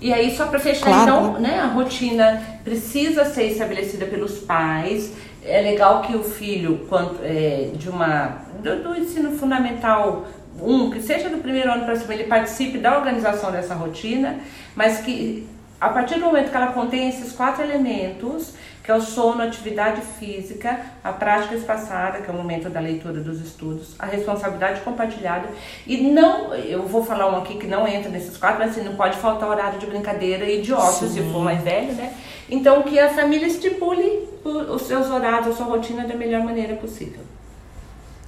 E 0.01 0.13
aí, 0.13 0.37
só 0.37 0.47
para 0.47 0.61
fechar, 0.61 0.85
claro. 0.87 1.03
então, 1.03 1.41
né, 1.41 1.59
a 1.59 1.67
rotina 1.67 2.41
precisa 2.63 3.25
ser 3.25 3.49
estabelecida 3.49 4.07
pelos 4.07 4.39
pais. 4.39 5.13
É 5.45 5.61
legal 5.61 6.03
que 6.03 6.15
o 6.15 6.23
filho, 6.23 6.87
quanto, 6.89 7.19
é, 7.23 7.71
de 7.75 7.89
uma, 7.89 8.43
do, 8.63 8.83
do 8.83 8.97
ensino 8.97 9.33
fundamental 9.37 10.27
um, 10.61 10.91
que 10.91 11.03
seja 11.03 11.29
do 11.29 11.39
primeiro 11.39 11.71
ano 11.73 11.85
para 11.85 11.97
cima, 11.97 12.15
ele 12.15 12.25
participe 12.25 12.79
da 12.79 12.97
organização 12.97 13.51
dessa 13.51 13.75
rotina, 13.75 14.39
mas 14.75 15.01
que 15.01 15.47
a 15.81 15.89
partir 15.89 16.15
do 16.15 16.27
momento 16.27 16.51
que 16.51 16.57
ela 16.57 16.69
contém 16.69 17.09
esses 17.09 17.33
quatro 17.33 17.63
elementos, 17.63 18.55
que 18.89 18.93
é 18.93 18.97
o 18.97 19.03
sono, 19.03 19.43
a 19.43 19.45
atividade 19.45 20.01
física, 20.01 20.81
a 21.05 21.13
prática 21.13 21.55
espaçada, 21.55 22.23
que 22.23 22.31
é 22.31 22.33
o 22.33 22.35
momento 22.35 22.71
da 22.71 22.81
leitura 22.81 23.21
dos 23.21 23.39
estudos, 23.39 23.89
a 23.99 24.07
responsabilidade 24.07 24.81
compartilhada 24.81 25.47
e 25.87 26.11
não, 26.11 26.55
eu 26.55 26.87
vou 26.87 27.05
falar 27.05 27.31
um 27.31 27.37
aqui 27.37 27.59
que 27.59 27.67
não 27.67 27.87
entra 27.87 28.09
nesses 28.09 28.39
quatro, 28.39 28.61
mas 28.61 28.71
assim, 28.71 28.89
não 28.89 28.97
pode 28.97 29.19
faltar 29.19 29.47
horário 29.47 29.79
de 29.79 29.85
brincadeira 29.85 30.49
e 30.49 30.63
de 30.63 30.73
ócio, 30.73 31.07
Sim. 31.07 31.23
se 31.23 31.31
for 31.31 31.45
mais 31.45 31.61
velho, 31.61 31.93
né? 31.93 32.15
Então 32.49 32.83
que 32.83 32.99
a 32.99 33.11
família 33.11 33.47
estipule 33.47 34.27
os 34.43 34.81
seus 34.81 35.11
horários, 35.11 35.49
a 35.49 35.53
sua 35.55 35.67
rotina 35.67 36.09
da 36.09 36.15
melhor 36.15 36.43
maneira 36.43 36.75
possível. 36.77 37.21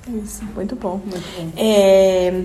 Isso, 0.07 0.45
muito 0.45 0.77
bom. 0.77 1.01
Muito 1.03 1.27
bom. 1.39 1.53
É, 1.57 2.45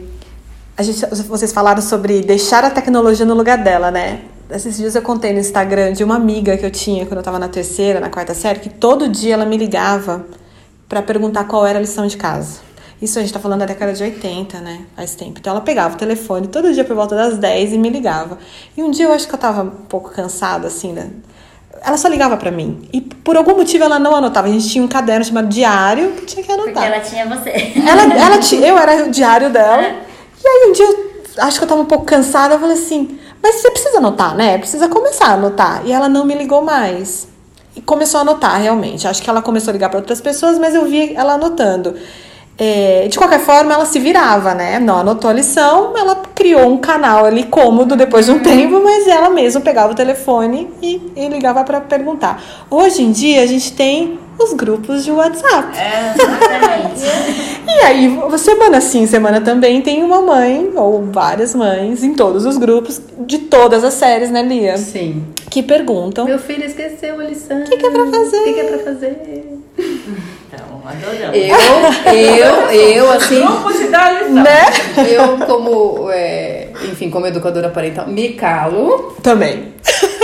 a 0.77 0.83
gente, 0.83 1.05
vocês 1.27 1.51
falaram 1.51 1.81
sobre 1.81 2.21
deixar 2.21 2.63
a 2.63 2.69
tecnologia 2.69 3.25
no 3.25 3.33
lugar 3.33 3.57
dela, 3.57 3.91
né? 3.91 4.21
Esses 4.49 4.77
dias 4.77 4.95
eu 4.95 5.01
contei 5.01 5.33
no 5.33 5.39
Instagram 5.39 5.93
de 5.93 6.03
uma 6.03 6.15
amiga 6.15 6.55
que 6.55 6.65
eu 6.65 6.71
tinha 6.71 7.05
quando 7.05 7.15
eu 7.15 7.19
estava 7.19 7.39
na 7.39 7.47
terceira, 7.47 7.99
na 7.99 8.09
quarta 8.09 8.33
série, 8.33 8.59
que 8.59 8.69
todo 8.69 9.09
dia 9.09 9.33
ela 9.33 9.45
me 9.45 9.57
ligava 9.57 10.25
para 10.87 11.01
perguntar 11.01 11.45
qual 11.45 11.65
era 11.65 11.79
a 11.79 11.81
lição 11.81 12.05
de 12.05 12.15
casa. 12.15 12.59
Isso 13.01 13.17
a 13.19 13.21
gente 13.21 13.33
tá 13.33 13.39
falando 13.39 13.59
da 13.59 13.65
década 13.65 13.91
de 13.91 14.03
80, 14.03 14.59
né? 14.59 14.81
Faz 14.95 15.15
tempo. 15.15 15.39
Então 15.39 15.51
ela 15.51 15.61
pegava 15.61 15.95
o 15.95 15.97
telefone 15.97 16.47
todo 16.47 16.71
dia 16.73 16.83
por 16.83 16.95
volta 16.95 17.15
das 17.15 17.37
10 17.37 17.73
e 17.73 17.77
me 17.77 17.89
ligava. 17.89 18.37
E 18.77 18.83
um 18.83 18.91
dia 18.91 19.05
eu 19.05 19.13
acho 19.13 19.27
que 19.27 19.33
eu 19.33 19.39
tava 19.39 19.63
um 19.63 19.69
pouco 19.69 20.11
cansada, 20.11 20.67
assim, 20.67 20.93
né? 20.93 21.09
Ela 21.83 21.97
só 21.97 22.07
ligava 22.07 22.37
para 22.37 22.51
mim. 22.51 22.87
E 22.93 23.01
por 23.01 23.35
algum 23.35 23.55
motivo 23.55 23.83
ela 23.83 23.99
não 23.99 24.15
anotava. 24.15 24.47
A 24.47 24.51
gente 24.51 24.69
tinha 24.69 24.83
um 24.83 24.87
caderno 24.87 25.25
chamado 25.25 25.47
Diário 25.47 26.13
que 26.13 26.25
tinha 26.25 26.43
que 26.43 26.51
anotar. 26.51 26.73
Porque 26.73 26.85
ela 26.85 26.99
tinha 26.99 27.25
você. 27.27 27.73
Ela, 27.85 28.13
ela 28.13 28.37
tinha, 28.37 28.65
eu 28.65 28.77
era 28.77 29.05
o 29.05 29.11
diário 29.11 29.49
dela. 29.49 29.83
É. 29.83 30.01
E 30.43 30.47
aí 30.47 30.69
um 30.69 30.71
dia 30.71 30.85
eu 30.85 31.43
acho 31.43 31.57
que 31.57 31.63
eu 31.63 31.67
tava 31.67 31.81
um 31.81 31.85
pouco 31.85 32.05
cansada, 32.05 32.53
eu 32.55 32.59
falei 32.59 32.77
assim: 32.77 33.19
mas 33.45 33.57
você 33.57 33.69
precisa 33.69 33.99
anotar, 33.99 34.35
né? 34.35 34.57
Precisa 34.57 34.89
começar 34.89 35.27
a 35.27 35.33
anotar. 35.33 35.83
E 35.85 35.91
ela 35.91 36.09
não 36.09 36.25
me 36.25 36.33
ligou 36.33 36.63
mais. 36.63 37.27
E 37.75 37.81
começou 37.81 38.17
a 38.17 38.21
anotar, 38.21 38.59
realmente. 38.59 39.07
Acho 39.07 39.21
que 39.21 39.29
ela 39.29 39.39
começou 39.39 39.69
a 39.69 39.73
ligar 39.73 39.87
para 39.87 39.99
outras 39.99 40.19
pessoas, 40.19 40.57
mas 40.57 40.73
eu 40.73 40.85
vi 40.85 41.13
ela 41.13 41.33
anotando. 41.33 41.93
É, 42.57 43.07
de 43.09 43.17
qualquer 43.17 43.39
forma, 43.39 43.73
ela 43.73 43.85
se 43.85 43.99
virava, 43.99 44.53
né? 44.53 44.79
Não 44.79 44.99
anotou 44.99 45.29
a 45.29 45.33
lição, 45.33 45.93
ela 45.97 46.21
criou 46.33 46.67
um 46.67 46.77
canal 46.77 47.25
ali 47.25 47.43
cômodo 47.43 47.97
depois 47.97 48.25
de 48.25 48.31
um 48.31 48.39
tempo, 48.39 48.81
mas 48.81 49.07
ela 49.07 49.29
mesma 49.29 49.59
pegava 49.59 49.91
o 49.91 49.95
telefone 49.95 50.69
e, 50.81 51.01
e 51.15 51.27
ligava 51.27 51.63
para 51.65 51.81
perguntar. 51.81 52.41
Hoje 52.69 53.03
em 53.03 53.11
dia, 53.11 53.41
a 53.43 53.45
gente 53.45 53.73
tem 53.73 54.17
os 54.39 54.53
grupos 54.53 55.03
de 55.03 55.11
WhatsApp. 55.11 55.77
É, 55.77 56.13
e 57.67 57.85
aí, 57.85 58.19
semana 58.37 58.79
sim, 58.79 59.05
semana 59.05 59.41
também, 59.41 59.81
tem 59.81 60.01
uma 60.01 60.21
mãe, 60.21 60.71
ou 60.75 61.05
várias 61.11 61.53
mães, 61.53 62.03
em 62.03 62.13
todos 62.13 62.45
os 62.45 62.57
grupos, 62.57 63.01
de 63.19 63.39
todas 63.39 63.83
as 63.83 63.95
séries, 63.95 64.31
né, 64.31 64.41
Lia? 64.41 64.77
Sim. 64.77 65.25
Que 65.49 65.61
perguntam. 65.61 66.25
Meu 66.25 66.39
filho 66.39 66.63
esqueceu 66.65 67.19
a 67.19 67.23
lição. 67.23 67.59
O 67.59 67.63
que, 67.63 67.77
que 67.77 67.85
é 67.85 67.89
pra 67.89 68.05
fazer? 68.05 68.37
O 68.37 68.43
que, 68.43 68.53
que 68.53 68.59
é 68.59 68.63
pra 68.63 68.79
fazer? 68.79 69.54
Adoramos. 70.95 71.37
Eu, 71.37 72.13
eu, 72.13 72.71
eu, 72.71 73.11
assim. 73.11 73.43
Né? 74.31 74.65
Eu, 75.09 75.37
como, 75.45 76.09
é, 76.11 76.69
enfim, 76.91 77.09
como 77.09 77.25
educadora 77.27 77.69
parental, 77.69 78.07
me 78.07 78.29
calo. 78.33 79.15
Também. 79.21 79.73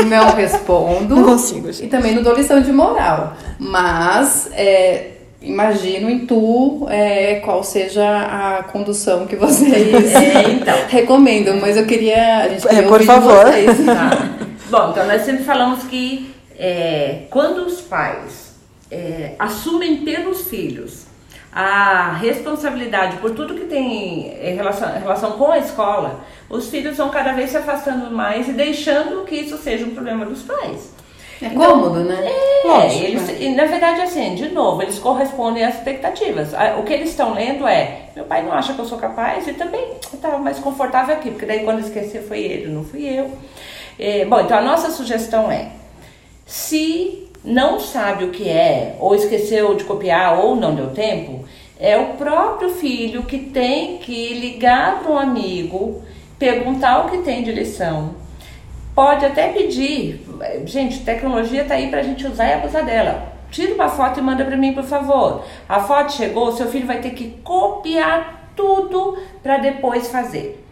Não 0.08 0.32
respondo. 0.32 1.16
Não 1.16 1.24
consigo, 1.24 1.72
gente. 1.72 1.86
E 1.86 1.88
também 1.88 2.16
não 2.16 2.24
dou 2.24 2.34
lição 2.34 2.62
de 2.62 2.72
moral. 2.72 3.34
Mas 3.60 4.50
é, 4.54 5.12
imagino 5.42 6.10
em 6.10 6.26
tu 6.26 6.88
é, 6.90 7.36
qual 7.44 7.64
seja 7.64 8.04
a 8.04 8.64
condução 8.64 9.26
que 9.28 9.36
vocês 9.36 10.14
é, 10.14 10.50
então. 10.52 10.78
recomendam. 10.88 11.60
Mas 11.60 11.78
eu 11.78 11.86
queria. 11.86 12.40
A 12.40 12.48
gente 12.50 12.68
é, 12.68 12.82
por 12.82 13.02
favor. 13.04 13.46
Tá. 13.86 14.30
Bom, 14.70 14.92
então 14.92 15.06
nós 15.06 15.24
sempre 15.24 15.44
falamos 15.44 15.84
que 15.84 16.34
é, 16.58 17.24
quando 17.30 17.66
os 17.66 17.82
pais 17.82 18.51
é, 18.92 19.36
assumem 19.40 20.04
pelos 20.04 20.48
filhos 20.48 21.06
a 21.52 22.14
responsabilidade 22.14 23.18
por 23.18 23.32
tudo 23.32 23.56
que 23.56 23.66
tem 23.66 24.34
em 24.42 24.56
relação, 24.56 24.96
em 24.96 25.00
relação 25.00 25.32
com 25.34 25.52
a 25.52 25.58
escola, 25.58 26.22
os 26.50 26.70
filhos 26.70 26.98
vão 26.98 27.10
cada 27.10 27.34
vez 27.34 27.50
se 27.50 27.58
afastando 27.58 28.10
mais 28.12 28.48
e 28.48 28.54
deixando 28.54 29.26
que 29.26 29.36
isso 29.36 29.58
seja 29.58 29.86
um 29.86 29.92
problema 29.92 30.26
dos 30.26 30.44
pais. 30.44 30.94
É 31.42 31.48
então, 31.48 31.82
cômodo, 31.82 32.04
né? 32.04 32.24
É, 32.24 33.04
eles, 33.04 33.28
e, 33.40 33.50
na 33.50 33.66
verdade, 33.66 34.02
assim, 34.02 34.36
de 34.36 34.50
novo, 34.50 34.82
eles 34.84 35.00
correspondem 35.00 35.64
às 35.64 35.76
expectativas. 35.76 36.50
O 36.78 36.84
que 36.84 36.94
eles 36.94 37.10
estão 37.10 37.34
lendo 37.34 37.68
é: 37.68 38.10
meu 38.16 38.26
pai 38.26 38.44
não 38.44 38.54
acha 38.54 38.74
que 38.74 38.80
eu 38.80 38.86
sou 38.86 39.00
capaz 39.00 39.48
e 39.48 39.54
também 39.54 39.84
estava 40.14 40.38
mais 40.38 40.60
confortável 40.60 41.16
aqui, 41.16 41.32
porque 41.32 41.48
daí 41.48 41.64
quando 41.64 41.80
esquecer 41.80 42.22
foi 42.22 42.42
ele, 42.42 42.72
não 42.72 42.84
fui 42.84 43.06
eu. 43.06 43.32
É, 43.98 44.24
bom, 44.26 44.40
então 44.40 44.56
a 44.56 44.62
nossa 44.62 44.92
sugestão 44.92 45.52
é: 45.52 45.70
se 46.46 47.31
não 47.44 47.80
sabe 47.80 48.26
o 48.26 48.30
que 48.32 48.48
é, 48.48 48.96
ou 49.00 49.16
esqueceu 49.16 49.76
de 49.76 49.84
copiar, 49.84 50.40
ou 50.40 50.56
não 50.56 50.76
deu 50.76 50.92
tempo, 50.92 51.46
é 51.80 51.98
o 51.98 52.14
próprio 52.14 52.70
filho 52.70 53.24
que 53.24 53.40
tem 53.40 53.98
que 53.98 54.36
ligar 54.36 55.00
para 55.00 55.12
um 55.12 55.18
amigo, 55.18 56.04
perguntar 56.38 57.06
o 57.06 57.10
que 57.10 57.20
tem 57.20 57.44
de 57.44 57.52
lição. 57.52 58.16
Pode 58.94 59.26
até 59.26 59.48
pedir, 59.48 60.24
gente, 60.66 61.00
tecnologia 61.00 61.64
está 61.64 61.76
aí 61.76 61.90
para 61.90 62.02
a 62.02 62.04
gente 62.04 62.28
usar 62.28 62.48
e 62.50 62.54
abusar 62.54 62.86
dela. 62.86 63.32
Tira 63.50 63.74
uma 63.74 63.90
foto 63.90 64.20
e 64.20 64.24
manda 64.24 64.46
para 64.46 64.56
mim, 64.56 64.74
por 64.74 64.84
favor. 64.84 65.44
A 65.68 65.80
foto 65.80 66.14
chegou, 66.14 66.52
seu 66.52 66.68
filho 66.68 66.86
vai 66.86 67.00
ter 67.00 67.12
que 67.12 67.32
copiar 67.44 68.52
tudo 68.56 69.18
para 69.42 69.58
depois 69.58 70.10
fazer. 70.10 70.64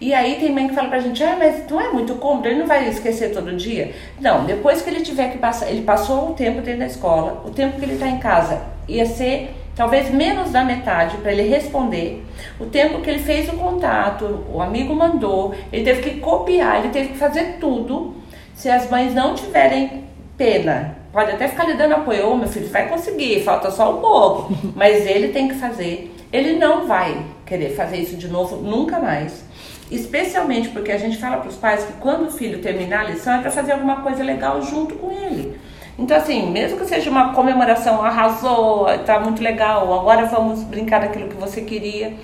E 0.00 0.12
aí 0.12 0.36
tem 0.36 0.52
mãe 0.52 0.68
que 0.68 0.74
fala 0.74 0.88
pra 0.88 1.00
gente, 1.00 1.22
ah, 1.24 1.36
mas 1.38 1.68
não 1.70 1.80
é 1.80 1.90
muito 1.90 2.14
cômodo, 2.16 2.46
ele 2.46 2.58
não 2.58 2.66
vai 2.66 2.88
esquecer 2.88 3.32
todo 3.32 3.56
dia. 3.56 3.94
Não, 4.20 4.44
depois 4.44 4.82
que 4.82 4.90
ele 4.90 5.00
tiver 5.00 5.30
que 5.30 5.38
passar, 5.38 5.70
ele 5.70 5.82
passou 5.82 6.30
o 6.30 6.34
tempo 6.34 6.60
dentro 6.60 6.80
da 6.80 6.86
escola, 6.86 7.42
o 7.46 7.50
tempo 7.50 7.78
que 7.78 7.84
ele 7.84 7.94
está 7.94 8.06
em 8.06 8.18
casa 8.18 8.62
ia 8.88 9.06
ser 9.06 9.54
talvez 9.74 10.10
menos 10.10 10.50
da 10.50 10.64
metade 10.64 11.16
para 11.18 11.32
ele 11.32 11.42
responder. 11.42 12.24
O 12.58 12.66
tempo 12.66 13.00
que 13.00 13.10
ele 13.10 13.18
fez 13.20 13.48
o 13.48 13.56
contato, 13.56 14.44
o 14.52 14.60
amigo 14.60 14.94
mandou, 14.94 15.54
ele 15.72 15.84
teve 15.84 16.02
que 16.02 16.20
copiar, 16.20 16.80
ele 16.80 16.88
teve 16.88 17.10
que 17.10 17.18
fazer 17.18 17.58
tudo. 17.60 18.16
Se 18.54 18.70
as 18.70 18.88
mães 18.90 19.14
não 19.14 19.34
tiverem 19.34 20.04
pena, 20.36 20.96
pode 21.12 21.30
até 21.30 21.48
ficar 21.48 21.64
lhe 21.64 21.74
dando 21.74 21.94
apoio, 21.94 22.30
oh, 22.30 22.36
meu 22.36 22.48
filho 22.48 22.68
vai 22.68 22.88
conseguir, 22.88 23.42
falta 23.42 23.70
só 23.70 23.96
um 23.96 24.00
pouco, 24.00 24.54
mas 24.74 25.06
ele 25.06 25.28
tem 25.28 25.48
que 25.48 25.54
fazer. 25.54 26.14
Ele 26.32 26.58
não 26.58 26.86
vai 26.86 27.24
querer 27.44 27.74
fazer 27.76 27.98
isso 27.98 28.16
de 28.16 28.28
novo 28.28 28.56
nunca 28.56 28.98
mais. 28.98 29.45
Especialmente 29.90 30.68
porque 30.70 30.90
a 30.90 30.98
gente 30.98 31.16
fala 31.18 31.36
para 31.36 31.48
os 31.48 31.56
pais 31.56 31.84
que 31.84 31.92
quando 31.94 32.26
o 32.26 32.30
filho 32.30 32.60
terminar 32.60 33.00
a 33.00 33.10
lição 33.10 33.34
é 33.34 33.40
para 33.40 33.50
fazer 33.50 33.72
alguma 33.72 34.02
coisa 34.02 34.22
legal 34.22 34.60
junto 34.62 34.96
com 34.96 35.12
ele. 35.12 35.58
Então, 35.98 36.16
assim, 36.16 36.50
mesmo 36.50 36.78
que 36.78 36.86
seja 36.86 37.08
uma 37.08 37.32
comemoração, 37.32 38.02
arrasou, 38.02 38.86
tá 39.06 39.18
muito 39.18 39.42
legal, 39.42 39.92
agora 39.98 40.26
vamos 40.26 40.62
brincar 40.62 41.00
daquilo 41.00 41.28
que 41.28 41.36
você 41.36 41.62
queria. 41.62 42.14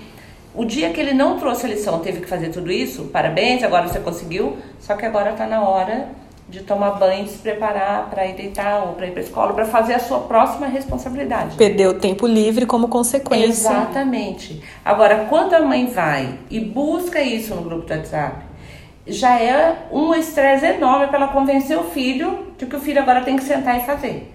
O 0.54 0.64
dia 0.64 0.90
que 0.90 1.00
ele 1.00 1.14
não 1.14 1.38
trouxe 1.38 1.64
a 1.64 1.68
lição, 1.70 2.00
teve 2.00 2.20
que 2.20 2.26
fazer 2.28 2.50
tudo 2.50 2.70
isso, 2.70 3.04
parabéns, 3.04 3.62
agora 3.62 3.88
você 3.88 3.98
conseguiu, 4.00 4.58
só 4.78 4.94
que 4.94 5.06
agora 5.06 5.30
está 5.30 5.46
na 5.46 5.62
hora 5.62 6.08
de 6.48 6.60
tomar 6.60 6.92
banho, 6.92 7.24
de 7.24 7.30
se 7.30 7.38
preparar 7.38 8.10
para 8.10 8.26
ir 8.26 8.34
deitar 8.34 8.84
ou 8.86 8.94
para 8.94 9.06
ir 9.06 9.12
para 9.12 9.22
escola, 9.22 9.52
para 9.54 9.64
fazer 9.64 9.94
a 9.94 9.98
sua 9.98 10.20
próxima 10.20 10.66
responsabilidade. 10.66 11.56
Perdeu 11.56 11.98
tempo 11.98 12.26
livre 12.26 12.66
como 12.66 12.88
consequência. 12.88 13.70
Exatamente. 13.70 14.62
Agora, 14.84 15.26
quando 15.28 15.54
a 15.54 15.60
mãe 15.60 15.86
vai 15.86 16.38
e 16.50 16.60
busca 16.60 17.20
isso 17.22 17.54
no 17.54 17.62
grupo 17.62 17.86
do 17.86 17.94
WhatsApp, 17.94 18.44
já 19.06 19.40
é 19.40 19.86
um 19.90 20.14
estresse 20.14 20.66
enorme 20.66 21.08
para 21.08 21.16
ela 21.18 21.28
convencer 21.28 21.78
o 21.78 21.84
filho 21.84 22.48
de 22.56 22.66
que 22.66 22.76
o 22.76 22.80
filho 22.80 23.00
agora 23.00 23.22
tem 23.22 23.36
que 23.36 23.44
sentar 23.44 23.78
e 23.78 23.86
fazer. 23.86 24.32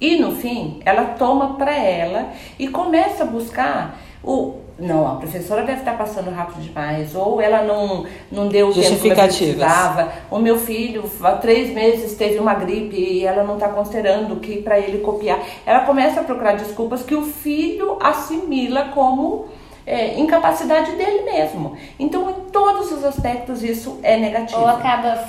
E 0.00 0.16
no 0.16 0.34
fim, 0.36 0.80
ela 0.84 1.04
toma 1.18 1.54
para 1.54 1.76
ela 1.76 2.30
e 2.58 2.68
começa 2.68 3.24
a 3.24 3.26
buscar 3.26 3.98
o 4.22 4.60
não, 4.80 5.06
a 5.06 5.16
professora 5.16 5.62
deve 5.62 5.80
estar 5.80 5.96
passando 5.96 6.30
rápido 6.30 6.62
demais, 6.62 7.14
ou 7.14 7.40
ela 7.40 7.62
não, 7.62 8.06
não 8.32 8.48
deu 8.48 8.68
o 8.68 8.74
tempo 8.74 8.98
que 8.98 9.14
precisava, 9.14 10.10
o 10.30 10.38
meu 10.38 10.58
filho 10.58 11.04
há 11.22 11.32
três 11.32 11.72
meses 11.74 12.16
teve 12.16 12.38
uma 12.38 12.54
gripe 12.54 12.96
e 12.96 13.24
ela 13.24 13.44
não 13.44 13.54
está 13.54 13.68
considerando 13.68 14.36
que 14.36 14.62
para 14.62 14.78
ele 14.78 14.98
copiar. 14.98 15.38
Ela 15.66 15.80
começa 15.80 16.20
a 16.20 16.24
procurar 16.24 16.56
desculpas 16.56 17.02
que 17.02 17.14
o 17.14 17.22
filho 17.22 17.98
assimila 18.00 18.86
como 18.94 19.48
é, 19.86 20.18
incapacidade 20.18 20.92
dele 20.92 21.22
mesmo. 21.22 21.76
Então, 21.98 22.30
em 22.30 22.50
todos 22.50 22.90
os 22.90 23.04
aspectos, 23.04 23.62
isso 23.62 24.00
é 24.02 24.16
negativo. 24.16 24.60
Ou 24.60 24.68
acaba 24.68 25.22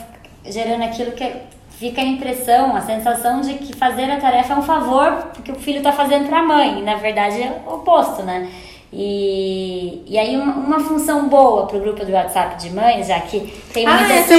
gerando 0.45 0.83
aquilo 0.83 1.11
que 1.11 1.29
fica 1.71 1.99
a 1.99 2.05
impressão, 2.05 2.75
a 2.75 2.81
sensação 2.81 3.41
de 3.41 3.55
que 3.55 3.75
fazer 3.75 4.09
a 4.09 4.17
tarefa 4.17 4.53
é 4.53 4.57
um 4.57 4.61
favor 4.61 5.31
que 5.43 5.51
o 5.51 5.55
filho 5.55 5.79
está 5.79 5.91
fazendo 5.91 6.29
para 6.29 6.39
a 6.39 6.43
mãe. 6.43 6.79
E, 6.79 6.81
na 6.83 6.95
verdade, 6.95 7.41
é 7.41 7.61
o 7.67 7.73
oposto, 7.73 8.23
né? 8.23 8.49
E, 8.93 10.03
e 10.05 10.17
aí 10.17 10.35
uma, 10.35 10.53
uma 10.53 10.79
função 10.81 11.29
boa 11.29 11.65
para 11.65 11.77
o 11.77 11.79
grupo 11.79 12.05
do 12.05 12.11
WhatsApp 12.11 12.61
de 12.61 12.71
mães, 12.71 13.07
já 13.07 13.21
que 13.21 13.39
tem 13.73 13.87
ah, 13.87 13.97
muitas... 13.97 14.29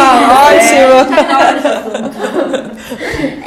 Ah, 0.00 0.52
é, 0.52 0.92
ótimo! 0.92 1.14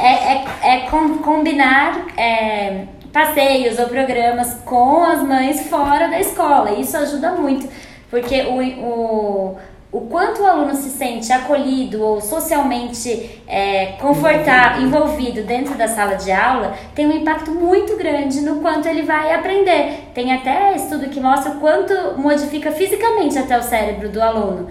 é, 0.00 0.32
é, 0.32 0.44
é 0.62 0.80
com, 0.90 1.18
combinar 1.18 2.06
é, 2.16 2.86
passeios 3.12 3.78
ou 3.78 3.88
programas 3.88 4.54
com 4.64 5.04
as 5.04 5.22
mães 5.22 5.68
fora 5.68 6.08
da 6.08 6.18
escola. 6.18 6.72
Isso 6.72 6.96
ajuda 6.96 7.32
muito, 7.32 7.68
porque 8.10 8.42
o, 8.42 8.62
o 8.62 9.58
o 9.94 10.00
quanto 10.00 10.42
o 10.42 10.46
aluno 10.46 10.74
se 10.74 10.90
sente 10.90 11.32
acolhido 11.32 12.02
ou 12.02 12.20
socialmente 12.20 13.40
é, 13.46 13.92
confortável, 14.00 14.82
envolvido 14.82 15.44
dentro 15.44 15.76
da 15.76 15.86
sala 15.86 16.16
de 16.16 16.32
aula, 16.32 16.74
tem 16.96 17.06
um 17.06 17.12
impacto 17.12 17.52
muito 17.52 17.96
grande 17.96 18.40
no 18.40 18.56
quanto 18.56 18.88
ele 18.88 19.02
vai 19.02 19.32
aprender. 19.32 20.03
Tem 20.14 20.32
até 20.32 20.76
estudo 20.76 21.08
que 21.08 21.20
mostra 21.20 21.52
o 21.52 21.60
quanto 21.60 21.92
modifica 22.16 22.70
fisicamente 22.70 23.36
até 23.36 23.58
o 23.58 23.62
cérebro 23.62 24.08
do 24.08 24.22
aluno, 24.22 24.68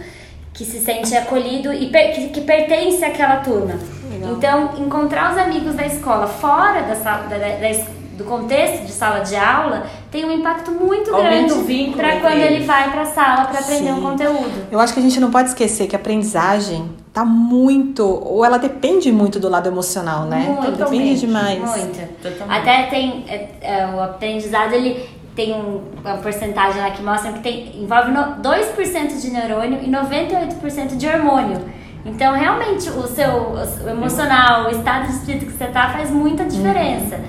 que 0.54 0.64
se 0.64 0.80
sente 0.80 1.16
acolhido 1.16 1.74
e 1.74 1.90
per 1.90 2.14
que, 2.14 2.30
que, 2.30 2.42
pertence 2.42 3.04
àquela 3.04 3.38
turma. 3.38 3.74
Legal. 4.10 4.32
Então, 4.32 4.70
encontrar 4.78 5.34
os 5.34 5.38
amigos 5.38 5.76
da 5.76 5.86
escola 5.86 6.28
fora 6.28 6.84
da, 6.84 6.96
sala, 6.96 7.28
da, 7.28 7.38
da, 7.38 7.48
da 7.58 7.70
do 8.14 8.24
contexto 8.26 8.86
de 8.86 8.92
sala 8.92 9.20
de 9.20 9.36
aula 9.36 9.88
tem 10.12 10.24
um 10.24 10.32
impacto 10.32 10.72
muito 10.72 11.14
Aumenta 11.14 11.56
grande 11.56 11.94
para 11.96 12.20
quando 12.20 12.38
ele 12.38 12.64
vai 12.64 12.92
para 12.92 13.02
a 13.02 13.06
sala 13.06 13.46
para 13.46 13.60
aprender 13.60 13.92
Sim. 13.92 13.92
um 13.92 14.02
conteúdo. 14.02 14.68
Eu 14.72 14.80
acho 14.80 14.94
que 14.94 15.00
a 15.00 15.04
gente 15.04 15.20
não 15.20 15.32
pode 15.32 15.50
esquecer 15.50 15.88
que 15.88 15.96
a 15.96 16.00
aprendizagem 16.00 16.92
tá 17.12 17.26
muito, 17.26 18.04
ou 18.04 18.46
ela 18.46 18.58
depende 18.58 19.12
muito 19.12 19.40
do 19.40 19.50
lado 19.50 19.68
emocional, 19.68 20.26
né? 20.26 20.46
Muito, 20.48 20.78
depende 20.78 21.20
demais. 21.20 21.60
Muito. 21.60 22.22
Totalmente. 22.22 22.60
Até 22.60 22.84
tem 22.84 23.26
é, 23.28 23.50
é, 23.62 23.88
o 23.88 24.00
aprendizado 24.00 24.74
ele 24.74 25.04
tem 25.36 25.54
um, 25.54 25.82
uma 26.04 26.18
porcentagem 26.18 26.82
lá 26.82 26.92
que 26.92 27.02
mostra 27.02 27.34
que 27.34 27.40
tem, 27.40 27.82
envolve 27.82 28.12
no, 28.12 28.42
2% 28.42 29.22
de 29.22 29.32
neurônio 29.32 29.80
e 29.82 29.90
98% 29.90 30.96
de 30.96 31.08
hormônio. 31.08 31.60
Então, 32.06 32.34
realmente, 32.34 32.90
o 32.90 33.08
seu 33.08 33.56
o 33.86 33.90
emocional, 33.90 34.68
o 34.68 34.70
estado 34.70 35.08
de 35.08 35.14
espírito 35.14 35.46
que 35.46 35.54
você 35.54 35.68
tá 35.68 35.90
faz 35.90 36.12
muita 36.12 36.44
diferença. 36.46 37.20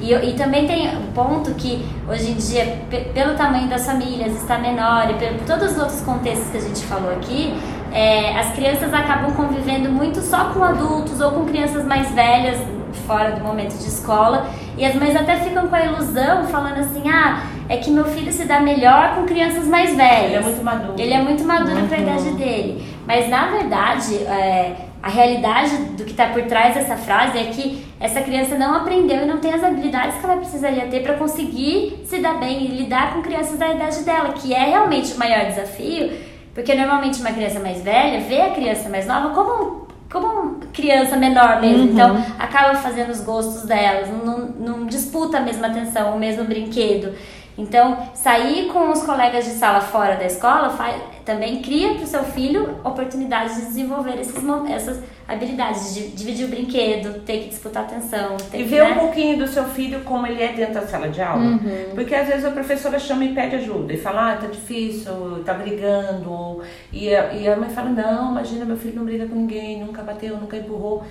E, 0.00 0.12
e 0.12 0.32
também 0.34 0.66
tem 0.66 0.88
um 0.96 1.12
ponto 1.12 1.54
que 1.54 1.86
hoje 2.08 2.32
em 2.32 2.34
dia, 2.34 2.78
pelo 3.14 3.34
tamanho 3.34 3.68
das 3.68 3.86
famílias, 3.86 4.34
está 4.34 4.58
menor 4.58 5.08
e 5.10 5.14
por 5.14 5.46
todos 5.46 5.72
os 5.72 5.78
outros 5.78 6.00
contextos 6.00 6.50
que 6.50 6.56
a 6.56 6.60
gente 6.60 6.80
falou 6.84 7.12
aqui, 7.12 7.54
é, 7.92 8.38
as 8.38 8.52
crianças 8.52 8.92
acabam 8.92 9.32
convivendo 9.32 9.90
muito 9.90 10.20
só 10.20 10.46
com 10.46 10.62
adultos 10.62 11.20
ou 11.20 11.32
com 11.32 11.44
crianças 11.44 11.84
mais 11.84 12.10
velhas 12.12 12.58
fora 13.06 13.32
do 13.32 13.42
momento 13.42 13.76
de 13.76 13.86
escola. 13.86 14.46
E 14.76 14.84
as 14.84 14.94
mães 14.94 15.14
até 15.14 15.36
ficam 15.36 15.68
com 15.68 15.74
a 15.74 15.84
ilusão 15.84 16.44
falando 16.46 16.78
assim 16.78 17.02
ah 17.08 17.46
é 17.68 17.76
que 17.76 17.90
meu 17.90 18.04
filho 18.04 18.32
se 18.32 18.44
dá 18.44 18.60
melhor 18.60 19.14
com 19.14 19.24
crianças 19.24 19.66
mais 19.66 19.94
velhas 19.94 20.24
ele 20.24 20.34
é 20.34 20.40
muito 20.40 20.64
maduro. 20.64 20.94
Ele 20.98 21.14
é 21.14 21.22
muito 21.22 21.44
maduro 21.44 21.80
uhum. 21.80 21.88
para 21.88 21.98
a 21.98 22.00
idade 22.00 22.30
dele. 22.32 22.82
Mas 23.06 23.28
na 23.28 23.46
verdade 23.48 24.16
é, 24.24 24.76
a 25.02 25.08
realidade 25.08 25.76
do 25.96 26.04
que 26.04 26.12
está 26.12 26.28
por 26.28 26.42
trás 26.42 26.74
dessa 26.74 26.96
frase 26.96 27.36
é 27.36 27.44
que 27.44 27.84
essa 27.98 28.20
criança 28.20 28.56
não 28.56 28.74
aprendeu 28.76 29.22
e 29.22 29.26
não 29.26 29.38
tem 29.38 29.52
as 29.52 29.62
habilidades 29.62 30.18
que 30.18 30.24
ela 30.24 30.36
precisaria 30.36 30.86
ter 30.86 31.02
para 31.02 31.14
conseguir 31.14 32.02
se 32.04 32.18
dar 32.20 32.34
bem 32.38 32.64
e 32.64 32.68
lidar 32.68 33.12
com 33.12 33.22
crianças 33.22 33.58
da 33.58 33.68
idade 33.68 34.02
dela, 34.04 34.32
que 34.32 34.54
é 34.54 34.64
realmente 34.64 35.12
o 35.12 35.18
maior 35.18 35.44
desafio, 35.46 36.10
porque 36.54 36.74
normalmente 36.74 37.20
uma 37.20 37.32
criança 37.32 37.60
mais 37.60 37.82
velha 37.82 38.20
vê 38.20 38.40
a 38.40 38.50
criança 38.50 38.88
mais 38.88 39.06
nova 39.06 39.30
como 39.30 39.82
como 40.10 40.60
criança 40.74 41.16
menor 41.16 41.58
mesmo, 41.58 41.84
uhum. 41.84 41.92
então 41.92 42.24
acaba 42.38 42.74
fazendo 42.74 43.08
os 43.08 43.22
gostos 43.22 43.62
delas, 43.62 44.10
não, 44.10 44.38
não 44.40 44.86
disputa 44.86 45.38
a 45.38 45.40
mesma 45.40 45.68
atenção, 45.68 46.14
o 46.14 46.18
mesmo 46.18 46.44
brinquedo. 46.44 47.14
Então, 47.56 47.96
sair 48.14 48.66
com 48.66 48.90
os 48.90 49.02
colegas 49.02 49.44
de 49.44 49.52
sala 49.52 49.80
fora 49.80 50.16
da 50.16 50.26
escola 50.26 50.68
faz, 50.70 51.00
também 51.24 51.62
cria 51.62 51.94
para 51.94 52.04
o 52.04 52.06
seu 52.06 52.24
filho 52.24 52.78
oportunidades 52.84 53.56
de 53.56 53.62
desenvolver 53.66 54.18
esses, 54.18 54.34
essas 54.70 55.02
habilidades, 55.26 55.94
de 55.94 56.08
dividir 56.08 56.46
o 56.46 56.48
brinquedo, 56.48 57.20
ter 57.20 57.42
que 57.42 57.48
disputar 57.48 57.84
atenção. 57.84 58.36
e 58.52 58.58
que, 58.58 58.62
ver 58.64 58.82
né? 58.82 58.92
um 58.92 58.98
pouquinho 58.98 59.38
do 59.38 59.46
seu 59.46 59.64
filho 59.64 60.00
como 60.00 60.26
ele 60.26 60.42
é 60.42 60.52
dentro 60.52 60.74
da 60.74 60.86
sala 60.86 61.08
de 61.08 61.22
aula. 61.22 61.44
Uhum. 61.44 61.94
Porque 61.94 62.14
às 62.14 62.28
vezes 62.28 62.44
a 62.44 62.50
professora 62.50 62.98
chama 62.98 63.24
e 63.24 63.34
pede 63.34 63.56
ajuda 63.56 63.92
e 63.92 63.96
fala, 63.96 64.32
ah, 64.32 64.36
tá 64.36 64.46
difícil, 64.46 65.42
tá 65.44 65.54
brigando. 65.54 66.60
E 66.92 67.14
a, 67.14 67.32
e 67.32 67.48
a 67.48 67.56
mãe 67.56 67.70
fala, 67.70 67.90
não, 67.90 68.32
imagina, 68.32 68.64
meu 68.64 68.76
filho 68.76 68.96
não 68.96 69.04
briga 69.04 69.26
com 69.26 69.34
ninguém, 69.34 69.82
nunca 69.84 70.02
bateu, 70.02 70.36
nunca 70.36 70.56
empurrou. 70.56 71.04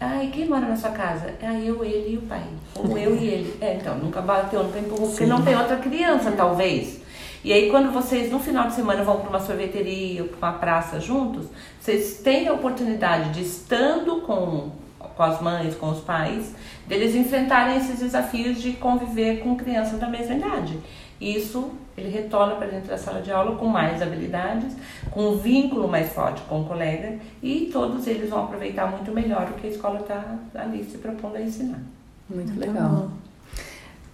Ai, 0.00 0.28
quem 0.32 0.46
mora 0.46 0.66
na 0.66 0.76
sua 0.76 0.90
casa? 0.90 1.32
Ah, 1.42 1.54
eu, 1.54 1.82
ele 1.84 2.14
e 2.14 2.16
o 2.18 2.22
pai. 2.22 2.42
Ou 2.74 2.98
eu 2.98 3.16
e 3.16 3.26
ele. 3.26 3.56
É, 3.60 3.74
então, 3.74 3.96
nunca 3.96 4.20
bateu, 4.20 4.62
nunca 4.62 4.78
empurrou, 4.78 5.08
porque 5.08 5.24
não 5.24 5.42
tem 5.42 5.56
outra 5.56 5.76
criança, 5.76 6.32
talvez. 6.32 7.03
E 7.44 7.52
aí, 7.52 7.70
quando 7.70 7.92
vocês 7.92 8.32
no 8.32 8.40
final 8.40 8.68
de 8.68 8.74
semana 8.74 9.04
vão 9.04 9.20
para 9.20 9.28
uma 9.28 9.40
sorveteria 9.40 10.22
ou 10.22 10.28
para 10.30 10.48
uma 10.48 10.58
praça 10.58 10.98
juntos, 10.98 11.46
vocês 11.78 12.20
têm 12.24 12.48
a 12.48 12.54
oportunidade 12.54 13.34
de, 13.34 13.42
estando 13.42 14.22
com, 14.22 14.70
com 14.98 15.22
as 15.22 15.42
mães, 15.42 15.74
com 15.74 15.90
os 15.90 16.00
pais, 16.00 16.54
deles 16.86 17.14
enfrentarem 17.14 17.76
esses 17.76 17.98
desafios 17.98 18.62
de 18.62 18.72
conviver 18.72 19.40
com 19.40 19.54
crianças 19.56 20.00
da 20.00 20.08
mesma 20.08 20.34
idade. 20.36 20.78
Isso 21.20 21.70
ele 21.96 22.08
retorna 22.08 22.54
para 22.56 22.66
dentro 22.66 22.88
da 22.88 22.96
sala 22.96 23.20
de 23.20 23.30
aula 23.30 23.56
com 23.56 23.66
mais 23.66 24.00
habilidades, 24.00 24.74
com 25.10 25.28
um 25.28 25.36
vínculo 25.36 25.86
mais 25.86 26.12
forte 26.12 26.40
com 26.42 26.62
o 26.62 26.64
colega 26.64 27.18
e 27.42 27.68
todos 27.70 28.06
eles 28.06 28.30
vão 28.30 28.44
aproveitar 28.44 28.90
muito 28.90 29.12
melhor 29.12 29.50
o 29.50 29.54
que 29.54 29.66
a 29.66 29.70
escola 29.70 30.00
está 30.00 30.38
ali 30.54 30.82
se 30.82 30.96
propondo 30.96 31.36
a 31.36 31.42
ensinar. 31.42 31.80
Muito, 32.28 32.52
muito 32.52 32.58
legal. 32.58 33.10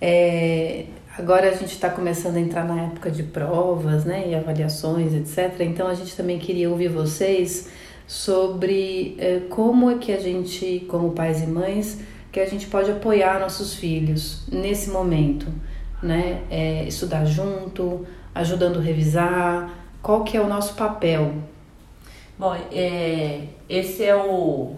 É, 0.01 0.87
agora 1.21 1.49
a 1.49 1.55
gente 1.55 1.73
está 1.73 1.89
começando 1.89 2.37
a 2.37 2.41
entrar 2.41 2.65
na 2.65 2.83
época 2.83 3.11
de 3.11 3.23
provas, 3.23 4.05
né, 4.05 4.29
e 4.29 4.35
avaliações, 4.35 5.15
etc. 5.15 5.61
Então 5.61 5.87
a 5.87 5.95
gente 5.95 6.17
também 6.17 6.39
queria 6.39 6.69
ouvir 6.69 6.89
vocês 6.89 7.69
sobre 8.07 9.17
é, 9.19 9.41
como 9.49 9.91
é 9.91 9.99
que 9.99 10.13
a 10.13 10.19
gente, 10.19 10.85
como 10.89 11.13
pais 11.13 11.43
e 11.43 11.47
mães, 11.47 12.01
que 12.33 12.41
a 12.41 12.47
gente 12.47 12.67
pode 12.67 12.91
apoiar 12.91 13.39
nossos 13.39 13.75
filhos 13.75 14.45
nesse 14.51 14.91
momento 14.91 15.47
né? 16.03 16.43
É, 16.51 16.85
estudar 16.85 17.25
junto, 17.25 18.07
ajudando 18.35 18.79
a 18.79 18.83
revisar. 18.83 19.71
Qual 20.03 20.25
que 20.25 20.37
é 20.37 20.41
o 20.41 20.49
nosso 20.49 20.75
papel? 20.75 21.35
Bom, 22.39 22.55
é, 22.73 23.45
esse 23.69 24.03
é 24.05 24.17
o, 24.17 24.77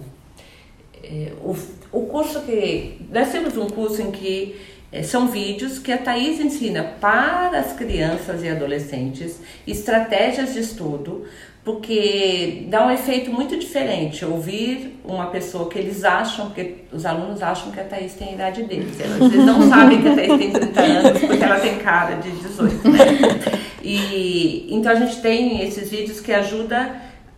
é, 1.02 1.32
o, 1.40 1.56
o 1.92 2.06
curso 2.06 2.40
que... 2.40 3.00
Nós 3.10 3.30
temos 3.30 3.56
um 3.56 3.68
curso 3.68 4.02
em 4.02 4.10
que 4.10 4.60
são 5.02 5.28
vídeos 5.28 5.78
que 5.78 5.90
a 5.90 5.96
Thaís 5.96 6.38
ensina 6.38 6.82
para 7.00 7.58
as 7.58 7.72
crianças 7.72 8.42
e 8.42 8.48
adolescentes 8.48 9.40
estratégias 9.66 10.52
de 10.52 10.60
estudo, 10.60 11.24
porque 11.64 12.66
dá 12.68 12.86
um 12.86 12.90
efeito 12.90 13.30
muito 13.30 13.56
diferente 13.56 14.24
ouvir 14.24 15.00
uma 15.04 15.26
pessoa 15.26 15.68
que 15.68 15.78
eles 15.78 16.04
acham, 16.04 16.50
que 16.50 16.84
os 16.92 17.06
alunos 17.06 17.42
acham 17.42 17.70
que 17.70 17.80
a 17.80 17.84
Thaís 17.84 18.14
tem 18.14 18.30
a 18.30 18.32
idade 18.32 18.64
deles. 18.64 18.98
Eles 19.00 19.46
não 19.46 19.62
sabem 19.70 20.02
que 20.02 20.08
a 20.08 20.14
Thaís 20.14 20.36
tem 20.36 20.50
30 20.50 20.80
anos 20.82 21.20
porque 21.20 21.44
ela 21.44 21.60
tem 21.60 21.78
cara 21.78 22.16
de 22.16 22.30
18, 22.30 22.88
né? 22.88 22.98
E, 23.82 24.68
então 24.70 24.92
a 24.92 24.94
gente 24.94 25.20
tem 25.20 25.62
esses 25.62 25.90
vídeos 25.90 26.20
que 26.20 26.32
ajudam 26.32 26.90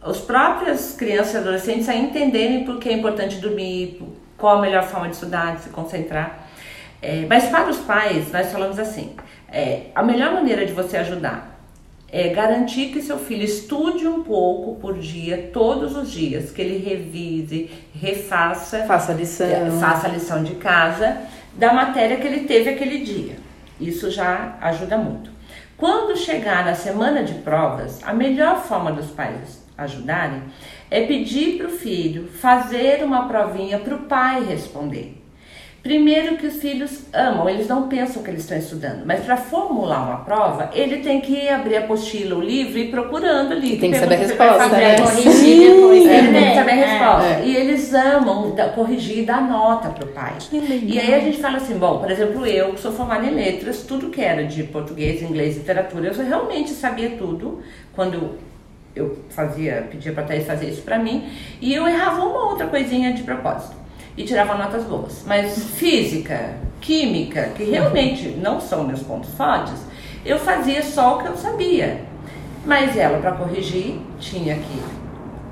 as 0.03 0.19
próprias 0.19 0.95
crianças 0.95 1.35
e 1.35 1.37
adolescentes 1.39 1.89
a 1.89 1.95
entenderem 1.95 2.65
por 2.65 2.79
que 2.79 2.89
é 2.89 2.93
importante 2.93 3.37
dormir, 3.37 4.03
qual 4.37 4.59
a 4.59 4.61
melhor 4.61 4.83
forma 4.83 5.09
de 5.09 5.15
estudar, 5.15 5.57
de 5.57 5.63
se 5.63 5.71
concentrar. 5.71 6.44
É, 7.05 7.27
mas 7.29 7.45
para 7.51 7.69
os 7.69 7.77
pais, 7.81 8.33
nós 8.33 8.51
falamos 8.51 8.79
assim, 8.79 9.15
é, 9.53 9.89
a 9.95 10.03
melhor 10.03 10.33
maneira 10.33 10.65
de 10.65 10.73
você 10.73 10.97
ajudar 10.97 11.61
é 12.11 12.29
garantir 12.29 12.87
que 12.87 13.03
seu 13.03 13.19
filho 13.19 13.45
estude 13.45 14.09
um 14.09 14.23
pouco 14.23 14.81
por 14.81 14.99
dia, 14.99 15.51
todos 15.53 15.95
os 15.97 16.11
dias, 16.11 16.51
que 16.51 16.63
ele 16.63 16.79
revise, 16.79 17.71
refaça, 17.95 18.85
faça 18.87 19.13
a 19.13 19.15
lição, 19.15 19.47
é, 19.47 19.71
faça 19.79 20.07
a 20.07 20.11
lição 20.11 20.43
de 20.43 20.55
casa 20.55 21.19
da 21.53 21.75
matéria 21.75 22.17
que 22.17 22.27
ele 22.27 22.47
teve 22.47 22.71
aquele 22.71 23.05
dia. 23.05 23.37
Isso 23.79 24.11
já 24.11 24.57
ajuda 24.63 24.97
muito. 24.97 25.31
Quando 25.77 26.17
chegar 26.17 26.65
na 26.65 26.75
semana 26.75 27.23
de 27.23 27.35
provas, 27.35 28.01
a 28.03 28.15
melhor 28.15 28.63
forma 28.63 28.91
dos 28.91 29.11
pais 29.11 29.63
ajudarem 29.77 30.45
é 30.91 31.05
pedir 31.05 31.59
para 31.59 31.67
o 31.67 31.71
filho 31.71 32.29
fazer 32.29 33.05
uma 33.05 33.29
provinha 33.29 33.79
para 33.79 33.95
o 33.95 34.05
pai 34.05 34.43
responder. 34.45 35.24
Primeiro 35.85 36.39
que 36.39 36.47
os 36.47 36.55
filhos 36.55 37.03
amam, 37.13 37.47
eles 37.47 37.69
não 37.69 37.89
pensam 37.89 38.23
que 38.23 38.31
eles 38.31 38.41
estão 38.41 38.57
estudando, 38.57 39.05
mas 39.05 39.23
para 39.23 39.37
formular 39.37 40.03
uma 40.03 40.17
prova, 40.25 40.71
ele 40.73 41.03
tem 41.03 41.21
que 41.21 41.47
abrir 41.47 41.77
a 41.77 41.81
apostila, 41.81 42.37
o 42.37 42.41
livro 42.41 42.79
e 42.79 42.85
ir 42.85 42.91
procurando 42.91 43.53
ali. 43.53 43.77
Tem 43.77 43.91
que 43.91 43.99
saber 43.99 44.15
a 44.15 44.19
resposta, 44.19 44.69
né? 44.69 44.97
Corrigir 44.99 45.75
depois. 45.75 46.07
Ele 46.07 46.33
tem 46.33 46.49
que 46.49 46.55
saber 46.55 46.71
a 46.71 46.75
resposta. 46.75 47.29
É. 47.29 47.43
E 47.45 47.55
eles 47.55 47.93
amam 47.93 48.57
corrigir 48.75 49.19
e 49.19 49.27
dar 49.27 49.47
nota 49.47 49.91
pro 49.91 50.07
pai. 50.07 50.33
Que 50.41 50.59
legal. 50.59 50.89
E 50.89 50.99
aí 50.99 51.15
a 51.17 51.21
gente 51.21 51.37
fala 51.37 51.59
assim, 51.59 51.77
bom, 51.77 51.99
por 51.99 52.11
exemplo, 52.11 52.47
eu 52.47 52.73
que 52.73 52.81
sou 52.81 52.91
formada 52.91 53.27
em 53.27 53.35
letras, 53.35 53.83
tudo 53.83 54.09
que 54.09 54.23
era 54.23 54.43
de 54.43 54.63
português, 54.63 55.21
inglês, 55.21 55.59
literatura, 55.59 56.09
eu 56.09 56.27
realmente 56.27 56.71
sabia 56.71 57.11
tudo 57.11 57.63
quando 57.95 58.39
eu 58.97 59.19
fazia, 59.29 59.87
pedia 59.91 60.15
pra 60.15 60.23
Thaís 60.23 60.47
fazer 60.47 60.71
isso 60.71 60.81
pra 60.81 60.99
mim, 60.99 61.29
e 61.61 61.75
eu 61.75 61.87
errava 61.87 62.25
uma 62.25 62.49
outra 62.49 62.69
coisinha 62.69 63.13
de 63.13 63.23
propósito 63.23 63.84
e 64.17 64.25
tirava 64.25 64.55
notas 64.55 64.85
boas. 64.85 65.25
Mas 65.27 65.71
física, 65.77 66.57
química, 66.81 67.51
que 67.57 67.65
realmente 67.65 68.29
não 68.29 68.61
são 68.61 68.85
meus 68.85 69.03
pontos 69.03 69.31
fortes, 69.35 69.75
eu 70.25 70.39
fazia 70.39 70.83
só 70.83 71.17
o 71.17 71.23
que 71.23 71.29
eu 71.29 71.37
sabia. 71.37 72.03
Mas 72.65 72.97
ela, 72.97 73.19
para 73.19 73.33
corrigir, 73.33 74.01
tinha 74.19 74.55
que 74.55 74.83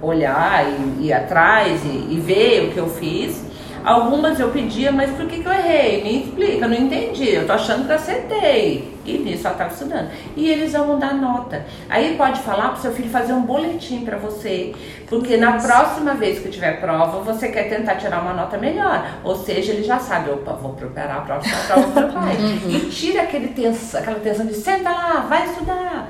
olhar 0.00 0.66
e 0.66 1.06
ir 1.06 1.12
atrás 1.12 1.82
e, 1.84 2.14
e, 2.14 2.20
ver 2.20 2.68
o 2.68 2.72
que 2.72 2.78
eu 2.78 2.88
fiz. 2.88 3.44
Algumas 3.84 4.38
eu 4.38 4.50
pedia, 4.50 4.92
mas 4.92 5.10
por 5.10 5.26
que, 5.26 5.40
que 5.40 5.46
eu 5.46 5.52
errei? 5.52 6.02
Me 6.02 6.22
explica, 6.22 6.64
eu 6.64 6.68
não 6.68 6.76
entendi. 6.76 7.30
Eu 7.30 7.46
tô 7.46 7.52
achando 7.52 7.84
que 7.84 7.90
eu 7.90 7.96
acertei. 7.96 8.92
E 9.04 9.18
nisso 9.18 9.46
ela 9.46 9.54
estava 9.54 9.72
estudando. 9.72 10.10
E 10.36 10.48
eles 10.48 10.72
vão 10.72 10.98
dar 10.98 11.14
nota. 11.14 11.66
Aí 11.88 12.16
pode 12.16 12.40
falar 12.40 12.68
para 12.68 12.78
o 12.78 12.80
seu 12.80 12.92
filho 12.92 13.10
fazer 13.10 13.32
um 13.32 13.42
boletim 13.42 14.04
para 14.04 14.16
você. 14.16 14.72
Porque 15.08 15.36
na 15.36 15.54
próxima 15.54 16.14
vez 16.14 16.38
que 16.38 16.48
tiver 16.48 16.80
prova, 16.80 17.20
você 17.20 17.48
quer 17.48 17.68
tentar 17.68 17.96
tirar 17.96 18.22
uma 18.22 18.32
nota 18.32 18.56
melhor. 18.56 19.04
Ou 19.24 19.34
seja, 19.34 19.72
ele 19.72 19.82
já 19.82 19.98
sabe, 19.98 20.30
opa, 20.30 20.52
vou 20.52 20.74
preparar 20.74 21.18
a 21.18 21.20
próxima 21.22 21.56
prova 21.66 21.88
para 21.88 22.06
o 22.06 22.12
pai. 22.12 22.36
E 22.68 22.78
tira 22.88 23.22
aquele 23.22 23.48
tens, 23.48 23.94
aquela 23.94 24.20
tensão 24.20 24.46
de 24.46 24.54
senta 24.54 24.90
lá, 24.90 25.26
vai 25.28 25.46
estudar 25.46 26.08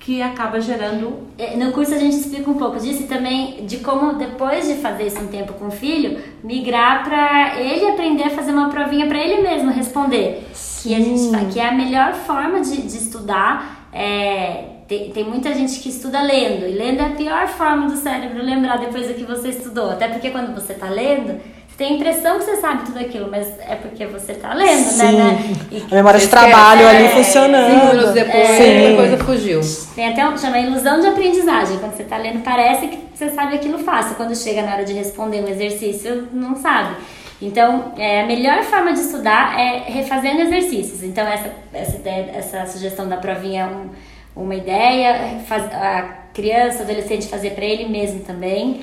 que 0.00 0.22
acaba 0.22 0.60
gerando. 0.60 1.28
No 1.56 1.72
curso 1.72 1.94
a 1.94 1.98
gente 1.98 2.16
explica 2.16 2.50
um 2.50 2.54
pouco 2.54 2.80
disso 2.80 3.02
e 3.02 3.06
também 3.06 3.66
de 3.66 3.76
como 3.78 4.14
depois 4.14 4.66
de 4.66 4.76
fazer 4.76 5.06
isso 5.06 5.20
um 5.20 5.28
tempo 5.28 5.52
com 5.52 5.66
o 5.66 5.70
filho, 5.70 6.18
migrar 6.42 7.04
para 7.04 7.60
ele 7.60 7.86
aprender 7.86 8.24
a 8.24 8.30
fazer 8.30 8.50
uma 8.50 8.70
provinha 8.70 9.06
para 9.06 9.18
ele 9.18 9.42
mesmo 9.42 9.70
responder. 9.70 10.48
Que 10.82 10.94
a 10.94 11.00
gente 11.00 11.52
que 11.52 11.60
é 11.60 11.68
a 11.68 11.72
melhor 11.72 12.14
forma 12.14 12.60
de, 12.60 12.80
de 12.80 12.96
estudar. 12.96 13.88
É, 13.92 14.64
tem, 14.88 15.10
tem 15.10 15.22
muita 15.22 15.54
gente 15.54 15.78
que 15.78 15.88
estuda 15.88 16.20
lendo, 16.20 16.66
e 16.66 16.72
lendo 16.72 17.00
é 17.00 17.06
a 17.06 17.10
pior 17.10 17.46
forma 17.46 17.88
do 17.88 17.96
cérebro 17.96 18.42
lembrar 18.42 18.78
depois 18.78 19.06
do 19.06 19.14
que 19.14 19.22
você 19.22 19.50
estudou. 19.50 19.90
Até 19.90 20.08
porque 20.08 20.30
quando 20.30 20.52
você 20.52 20.72
está 20.72 20.88
lendo, 20.88 21.38
tem 21.80 21.94
a 21.94 21.96
impressão 21.96 22.38
que 22.38 22.44
você 22.44 22.56
sabe 22.56 22.84
tudo 22.84 22.98
aquilo, 22.98 23.30
mas 23.30 23.58
é 23.58 23.74
porque 23.74 24.04
você 24.04 24.34
tá 24.34 24.52
lendo, 24.52 24.84
Sim. 24.84 25.16
né? 25.16 25.56
E 25.70 25.82
a 25.90 25.94
memória 25.94 26.20
de 26.20 26.28
trabalho 26.28 26.86
ali 26.86 27.08
funcionando. 27.08 27.72
Cinco 27.72 27.86
minutos 27.86 28.12
depois, 28.12 28.48
Sim. 28.48 28.92
a 28.92 28.96
coisa 28.96 29.24
fugiu. 29.24 29.60
Tem 29.94 30.08
até 30.08 30.28
um, 30.28 30.36
chama 30.36 30.58
ilusão 30.58 31.00
de 31.00 31.06
aprendizagem. 31.06 31.78
Quando 31.78 31.96
você 31.96 32.04
tá 32.04 32.18
lendo, 32.18 32.42
parece 32.44 32.86
que 32.86 32.98
você 33.14 33.30
sabe 33.30 33.54
aquilo 33.54 33.78
fácil. 33.78 34.14
Quando 34.16 34.36
chega 34.36 34.60
na 34.60 34.74
hora 34.74 34.84
de 34.84 34.92
responder 34.92 35.42
um 35.42 35.48
exercício, 35.48 36.28
não 36.34 36.54
sabe. 36.54 36.96
Então, 37.40 37.94
é, 37.96 38.24
a 38.24 38.26
melhor 38.26 38.62
forma 38.64 38.92
de 38.92 39.00
estudar 39.00 39.58
é 39.58 39.90
refazendo 39.90 40.42
exercícios. 40.42 41.02
Então, 41.02 41.26
essa, 41.26 41.50
essa, 41.72 41.96
ideia, 41.96 42.30
essa 42.34 42.66
sugestão 42.66 43.08
da 43.08 43.16
provinha 43.16 43.62
é 43.62 43.64
um, 43.64 44.44
uma 44.44 44.54
ideia, 44.54 45.40
faz, 45.46 45.64
a 45.72 46.02
criança, 46.34 46.82
adolescente 46.82 47.26
fazer 47.26 47.52
para 47.52 47.64
ele 47.64 47.88
mesmo 47.88 48.20
também. 48.20 48.82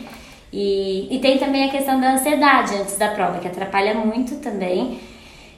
E, 0.52 1.08
e 1.16 1.20
tem 1.20 1.38
também 1.38 1.66
a 1.66 1.72
questão 1.72 2.00
da 2.00 2.14
ansiedade 2.14 2.76
antes 2.76 2.98
da 2.98 3.10
prova, 3.10 3.40
que 3.40 3.48
atrapalha 3.48 3.94
muito 3.94 4.36
também. 4.36 5.00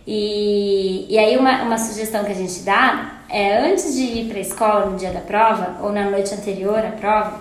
E, 0.08 1.06
e 1.08 1.18
aí, 1.18 1.38
uma, 1.38 1.62
uma 1.64 1.78
sugestão 1.78 2.24
que 2.24 2.32
a 2.32 2.36
gente 2.36 2.62
dá 2.62 3.22
é 3.30 3.60
antes 3.60 3.94
de 3.96 4.02
ir 4.02 4.28
para 4.28 4.38
a 4.38 4.42
escola 4.42 4.86
no 4.88 4.98
dia 4.98 5.12
da 5.12 5.22
prova, 5.22 5.78
ou 5.84 5.92
na 5.92 6.10
noite 6.10 6.34
anterior 6.34 6.80
à 6.80 6.92
prova, 6.92 7.40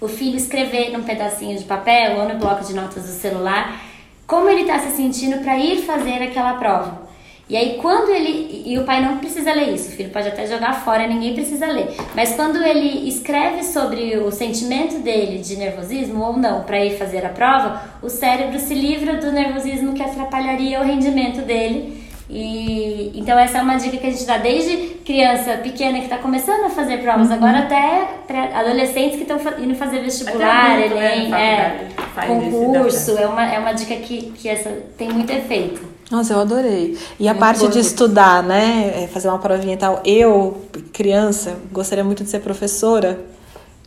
o 0.00 0.06
filho 0.06 0.36
escrever 0.36 0.90
num 0.90 1.02
pedacinho 1.02 1.58
de 1.58 1.64
papel 1.64 2.18
ou 2.18 2.28
no 2.28 2.38
bloco 2.38 2.64
de 2.64 2.74
notas 2.74 3.04
do 3.04 3.12
celular 3.12 3.88
como 4.28 4.46
ele 4.50 4.60
está 4.60 4.78
se 4.78 4.94
sentindo 4.94 5.38
para 5.38 5.58
ir 5.58 5.86
fazer 5.86 6.22
aquela 6.22 6.52
prova. 6.58 7.07
E 7.48 7.56
aí 7.56 7.78
quando 7.80 8.10
ele 8.10 8.62
e 8.66 8.78
o 8.78 8.84
pai 8.84 9.02
não 9.02 9.16
precisa 9.16 9.52
ler 9.52 9.72
isso, 9.72 9.88
o 9.88 9.92
filho 9.92 10.10
pode 10.10 10.28
até 10.28 10.46
jogar 10.46 10.84
fora, 10.84 11.06
ninguém 11.06 11.32
precisa 11.32 11.66
ler. 11.66 11.88
Mas 12.14 12.34
quando 12.34 12.62
ele 12.62 13.08
escreve 13.08 13.64
sobre 13.64 14.18
o 14.18 14.30
sentimento 14.30 14.98
dele 14.98 15.38
de 15.38 15.56
nervosismo 15.56 16.22
ou 16.22 16.36
não 16.36 16.62
para 16.64 16.84
ir 16.84 16.98
fazer 16.98 17.24
a 17.24 17.30
prova, 17.30 17.80
o 18.02 18.10
cérebro 18.10 18.58
se 18.58 18.74
livra 18.74 19.14
do 19.16 19.32
nervosismo 19.32 19.94
que 19.94 20.02
atrapalharia 20.02 20.80
o 20.80 20.84
rendimento 20.84 21.40
dele. 21.40 22.06
E 22.30 23.10
então 23.14 23.38
essa 23.38 23.56
é 23.56 23.62
uma 23.62 23.76
dica 23.76 23.96
que 23.96 24.06
a 24.06 24.10
gente 24.10 24.26
dá 24.26 24.36
desde 24.36 24.76
criança 25.06 25.52
pequena 25.56 25.96
que 25.98 26.04
está 26.04 26.18
começando 26.18 26.66
a 26.66 26.68
fazer 26.68 26.98
provas, 26.98 27.30
agora 27.30 27.60
até 27.60 28.06
adolescentes 28.54 29.16
que 29.16 29.22
estão 29.22 29.38
indo 29.58 29.74
fazer 29.74 30.00
vestibular, 30.00 30.76
né, 30.76 31.16
Enem, 31.16 31.28
na 31.30 31.40
é, 31.40 31.88
concurso, 32.26 33.16
é 33.16 33.26
uma, 33.26 33.54
é 33.54 33.58
uma 33.58 33.72
dica 33.72 33.96
que, 33.96 34.32
que 34.32 34.46
essa 34.46 34.70
tem 34.98 35.08
muito 35.08 35.32
efeito. 35.32 35.97
Nossa, 36.10 36.32
eu 36.32 36.40
adorei. 36.40 36.96
E 37.20 37.28
a 37.28 37.32
Muito 37.32 37.40
parte 37.40 37.68
de 37.68 37.78
estudar, 37.78 38.42
né? 38.42 39.04
é, 39.04 39.06
Fazer 39.08 39.28
uma 39.28 39.38
provinha 39.38 39.74
e 39.74 39.76
tal. 39.76 40.00
Eu, 40.04 40.62
criança, 40.92 41.56
gostaria 41.70 42.02
muito 42.02 42.24
de 42.24 42.30
ser 42.30 42.40
professora. 42.40 43.20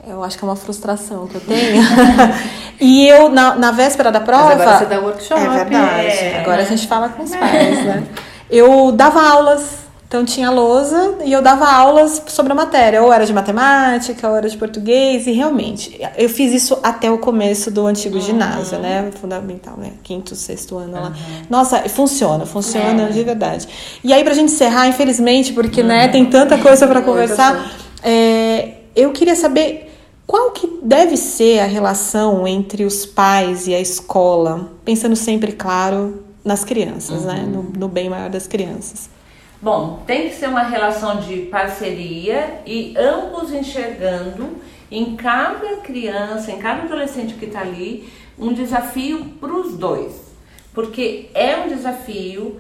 Eu 0.08 0.24
acho 0.24 0.38
que 0.38 0.44
é 0.44 0.48
uma 0.48 0.56
frustração 0.56 1.28
que 1.28 1.36
eu 1.36 1.42
tenho. 1.42 1.84
e 2.80 3.08
eu, 3.08 3.30
na, 3.30 3.56
na 3.56 3.72
véspera 3.72 4.12
da 4.12 4.20
prova. 4.20 4.54
agora 4.54 4.78
você 4.80 4.86
dá 4.86 5.00
workshop. 5.00 5.42
É 5.42 5.50
verdade. 5.50 6.08
É. 6.08 6.42
Agora 6.42 6.62
a 6.62 6.66
gente 6.66 6.88
fala 6.88 7.10
com 7.10 7.24
os 7.24 7.36
pais, 7.36 7.86
né? 7.86 8.08
Eu 8.50 8.92
dava 8.92 9.22
aulas. 9.22 9.82
Então 10.12 10.26
tinha 10.26 10.52
lousa 10.52 11.20
e 11.24 11.32
eu 11.32 11.42
dava 11.42 11.72
aulas 11.72 12.22
sobre 12.28 12.52
a 12.52 12.56
matéria, 12.56 13.02
ou 13.02 13.14
era 13.14 13.26
de 13.26 13.32
matemática, 13.32 14.28
ou 14.28 14.36
era 14.36 14.50
de 14.50 14.58
português, 14.58 15.26
e 15.26 15.32
realmente, 15.32 15.98
eu 16.18 16.28
fiz 16.28 16.52
isso 16.52 16.78
até 16.84 17.10
o 17.10 17.18
começo 17.18 17.72
do 17.72 17.88
antigo 17.88 18.20
ginásio, 18.20 18.78
né? 18.78 19.10
Fundamental, 19.22 19.78
né? 19.78 19.94
Quinto, 20.04 20.36
sexto 20.36 20.78
ano 20.78 20.96
lá. 20.96 21.14
Nossa, 21.50 21.88
funciona, 21.88 22.46
funciona 22.46 23.10
de 23.10 23.24
verdade. 23.24 23.70
E 24.04 24.12
aí, 24.12 24.22
pra 24.22 24.34
gente 24.34 24.52
encerrar, 24.52 24.86
infelizmente, 24.90 25.54
porque 25.54 25.82
né, 25.82 26.10
tem 26.10 26.26
tanta 26.26 26.58
coisa 26.58 26.86
pra 26.86 27.02
conversar, 27.02 27.72
é, 28.04 28.80
eu 28.94 29.14
queria 29.14 29.38
saber 29.38 29.96
qual 30.28 30.52
que 30.52 30.82
deve 30.84 31.16
ser 31.16 31.60
a 31.60 31.66
relação 31.66 32.46
entre 32.46 32.84
os 32.84 33.06
pais 33.06 33.66
e 33.66 33.74
a 33.74 33.80
escola, 33.80 34.74
pensando 34.84 35.16
sempre, 35.16 35.54
claro, 35.54 36.22
nas 36.44 36.66
crianças, 36.66 37.24
né? 37.24 37.48
No, 37.50 37.64
no 37.64 37.88
bem 37.88 38.10
maior 38.10 38.30
das 38.30 38.46
crianças. 38.46 39.10
Bom, 39.62 40.02
tem 40.08 40.28
que 40.28 40.36
ser 40.36 40.50
uma 40.50 40.64
relação 40.64 41.20
de 41.20 41.44
parceria 41.44 42.62
e 42.66 42.96
ambos 42.98 43.54
enxergando 43.54 44.58
em 44.90 45.16
cada 45.16 45.78
criança, 45.78 46.52
em 46.52 46.58
cada 46.58 46.84
adolescente 46.84 47.36
que 47.36 47.46
está 47.46 47.62
ali, 47.62 48.12
um 48.40 48.54
desafio 48.54 49.24
para 49.40 49.54
os 49.54 49.78
dois. 49.78 50.34
Porque 50.74 51.30
é 51.36 51.58
um 51.58 51.68
desafio 51.68 52.60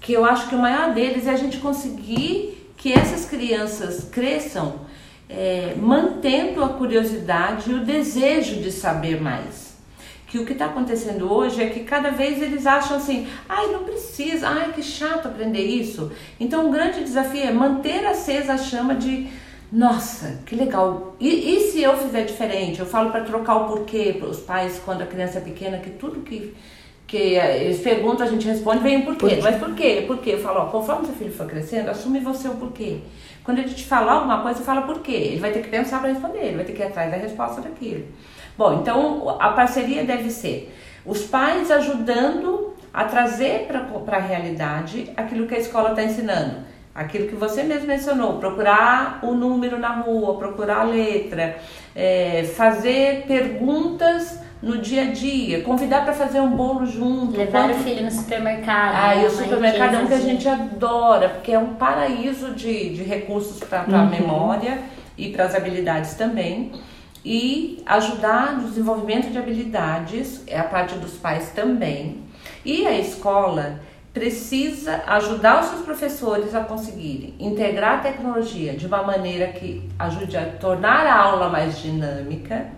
que 0.00 0.14
eu 0.14 0.24
acho 0.24 0.48
que 0.48 0.54
o 0.54 0.58
maior 0.58 0.94
deles 0.94 1.26
é 1.26 1.32
a 1.32 1.36
gente 1.36 1.58
conseguir 1.58 2.72
que 2.78 2.94
essas 2.94 3.26
crianças 3.26 4.08
cresçam 4.10 4.86
é, 5.28 5.74
mantendo 5.76 6.64
a 6.64 6.70
curiosidade 6.70 7.70
e 7.70 7.74
o 7.74 7.84
desejo 7.84 8.62
de 8.62 8.72
saber 8.72 9.20
mais. 9.20 9.67
Que 10.28 10.38
o 10.38 10.44
que 10.44 10.52
está 10.52 10.66
acontecendo 10.66 11.32
hoje 11.32 11.62
é 11.62 11.70
que 11.70 11.80
cada 11.80 12.10
vez 12.10 12.42
eles 12.42 12.66
acham 12.66 12.98
assim, 12.98 13.26
ai, 13.48 13.68
não 13.68 13.84
precisa, 13.84 14.46
ai, 14.46 14.72
que 14.72 14.82
chato 14.82 15.26
aprender 15.26 15.64
isso. 15.64 16.12
Então, 16.38 16.68
o 16.68 16.70
grande 16.70 17.02
desafio 17.02 17.42
é 17.42 17.50
manter 17.50 18.04
acesa 18.06 18.52
a 18.52 18.58
chama 18.58 18.94
de, 18.94 19.26
nossa, 19.72 20.42
que 20.44 20.54
legal. 20.54 21.16
E, 21.18 21.28
e 21.28 21.70
se 21.70 21.82
eu 21.82 21.96
fizer 21.96 22.24
diferente? 22.24 22.78
Eu 22.78 22.86
falo 22.86 23.10
para 23.10 23.24
trocar 23.24 23.56
o 23.56 23.68
porquê 23.68 24.14
para 24.18 24.28
os 24.28 24.38
pais 24.38 24.80
quando 24.84 25.00
a 25.00 25.06
criança 25.06 25.38
é 25.38 25.40
pequena, 25.40 25.78
que 25.78 25.90
tudo 25.90 26.20
que 26.20 26.54
que 27.06 27.16
eles 27.16 27.80
perguntam, 27.80 28.26
a 28.26 28.28
gente 28.28 28.46
responde, 28.46 28.82
vem 28.82 28.98
o 28.98 29.04
porquê. 29.06 29.36
Por 29.36 29.42
Mas 29.42 29.56
por 29.56 29.74
quê? 29.74 30.04
Por 30.06 30.18
quê? 30.18 30.34
Eu 30.34 30.40
falo, 30.40 30.60
ó, 30.60 30.66
conforme 30.66 31.06
seu 31.06 31.14
filho 31.14 31.32
for 31.32 31.46
crescendo, 31.46 31.88
assume 31.88 32.20
você 32.20 32.48
o 32.48 32.56
porquê. 32.56 32.98
Quando 33.42 33.60
ele 33.60 33.70
te 33.70 33.86
falar 33.86 34.12
alguma 34.12 34.42
coisa, 34.42 34.62
fala 34.62 34.82
por 34.82 35.00
quê. 35.00 35.12
Ele 35.12 35.40
vai 35.40 35.50
ter 35.50 35.62
que 35.62 35.70
pensar 35.70 36.00
para 36.00 36.10
responder, 36.10 36.48
ele 36.48 36.56
vai 36.56 36.66
ter 36.66 36.74
que 36.74 36.82
ir 36.82 36.84
atrás 36.84 37.10
da 37.10 37.16
resposta 37.16 37.62
daquilo. 37.62 38.04
Bom, 38.58 38.80
então 38.80 39.36
a 39.38 39.50
parceria 39.50 40.04
deve 40.04 40.30
ser 40.30 40.74
os 41.06 41.22
pais 41.22 41.70
ajudando 41.70 42.74
a 42.92 43.04
trazer 43.04 43.68
para 44.04 44.16
a 44.16 44.20
realidade 44.20 45.12
aquilo 45.16 45.46
que 45.46 45.54
a 45.54 45.58
escola 45.58 45.90
está 45.90 46.02
ensinando. 46.02 46.66
Aquilo 46.92 47.28
que 47.28 47.36
você 47.36 47.62
mesmo 47.62 47.86
mencionou, 47.86 48.40
procurar 48.40 49.20
o 49.22 49.32
número 49.32 49.78
na 49.78 49.90
rua, 49.90 50.36
procurar 50.36 50.80
a 50.80 50.82
letra, 50.82 51.56
é, 51.94 52.50
fazer 52.56 53.26
perguntas 53.28 54.40
no 54.60 54.78
dia 54.78 55.02
a 55.02 55.12
dia, 55.12 55.62
convidar 55.62 56.02
para 56.02 56.12
fazer 56.12 56.40
um 56.40 56.56
bolo 56.56 56.84
junto. 56.84 57.36
Levar 57.38 57.68
Quanto... 57.68 57.78
o 57.78 57.82
filho 57.84 58.02
no 58.02 58.10
supermercado. 58.10 58.94
Ah, 58.96 59.14
né? 59.14 59.22
e 59.22 59.26
o 59.26 59.30
supermercado 59.30 59.94
é 59.94 59.98
um 60.00 60.06
que 60.08 60.14
a 60.14 60.20
gente 60.20 60.48
adora, 60.48 61.28
porque 61.28 61.52
é 61.52 61.58
um 61.60 61.74
paraíso 61.74 62.50
de, 62.50 62.88
de 62.88 63.04
recursos 63.04 63.60
para 63.60 63.84
uhum. 63.86 63.94
a 63.94 64.04
memória 64.06 64.80
e 65.16 65.28
para 65.28 65.44
as 65.44 65.54
habilidades 65.54 66.14
também 66.14 66.72
e 67.30 67.82
ajudar 67.84 68.56
no 68.56 68.70
desenvolvimento 68.70 69.30
de 69.30 69.36
habilidades, 69.36 70.42
é 70.46 70.58
a 70.58 70.64
parte 70.64 70.94
dos 70.94 71.12
pais 71.18 71.50
também. 71.50 72.22
E 72.64 72.86
a 72.86 72.98
escola 72.98 73.80
precisa 74.14 75.02
ajudar 75.06 75.60
os 75.60 75.66
seus 75.66 75.82
professores 75.82 76.54
a 76.54 76.60
conseguirem 76.60 77.34
integrar 77.38 77.96
a 77.96 77.98
tecnologia 77.98 78.74
de 78.74 78.86
uma 78.86 79.02
maneira 79.02 79.48
que 79.48 79.86
ajude 79.98 80.38
a 80.38 80.46
tornar 80.46 81.06
a 81.06 81.14
aula 81.20 81.50
mais 81.50 81.78
dinâmica, 81.78 82.68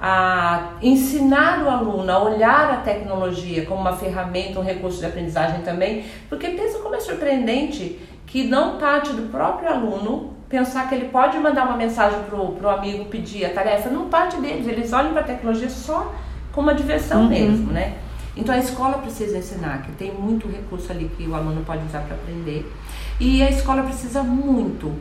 a 0.00 0.72
ensinar 0.82 1.62
o 1.62 1.70
aluno 1.70 2.10
a 2.10 2.24
olhar 2.24 2.72
a 2.72 2.76
tecnologia 2.78 3.66
como 3.66 3.82
uma 3.82 3.96
ferramenta, 3.96 4.58
um 4.58 4.64
recurso 4.64 4.98
de 4.98 5.06
aprendizagem 5.06 5.62
também, 5.62 6.04
porque 6.28 6.48
pensa 6.48 6.80
como 6.80 6.96
é 6.96 7.00
surpreendente 7.00 8.00
que 8.26 8.42
não 8.42 8.78
parte 8.78 9.12
do 9.12 9.30
próprio 9.30 9.68
aluno 9.68 10.35
pensar 10.48 10.88
que 10.88 10.94
ele 10.94 11.08
pode 11.08 11.38
mandar 11.38 11.66
uma 11.66 11.76
mensagem 11.76 12.20
para 12.24 12.36
o 12.36 12.68
amigo 12.68 13.06
pedir 13.06 13.44
a 13.44 13.50
tarefa, 13.50 13.90
não 13.90 14.08
parte 14.08 14.40
deles, 14.40 14.66
eles 14.66 14.92
olham 14.92 15.12
para 15.12 15.22
a 15.22 15.24
tecnologia 15.24 15.68
só 15.68 16.14
como 16.52 16.68
uma 16.68 16.74
diversão 16.74 17.22
uhum. 17.22 17.28
mesmo, 17.28 17.72
né? 17.72 17.96
Então 18.36 18.54
a 18.54 18.58
escola 18.58 18.98
precisa 18.98 19.38
ensinar, 19.38 19.82
que 19.82 19.92
tem 19.92 20.12
muito 20.12 20.46
recurso 20.46 20.92
ali 20.92 21.10
que 21.16 21.26
o 21.26 21.34
aluno 21.34 21.64
pode 21.64 21.84
usar 21.86 22.00
para 22.00 22.16
aprender. 22.16 22.70
E 23.18 23.42
a 23.42 23.50
escola 23.50 23.82
precisa 23.82 24.22
muito 24.22 24.94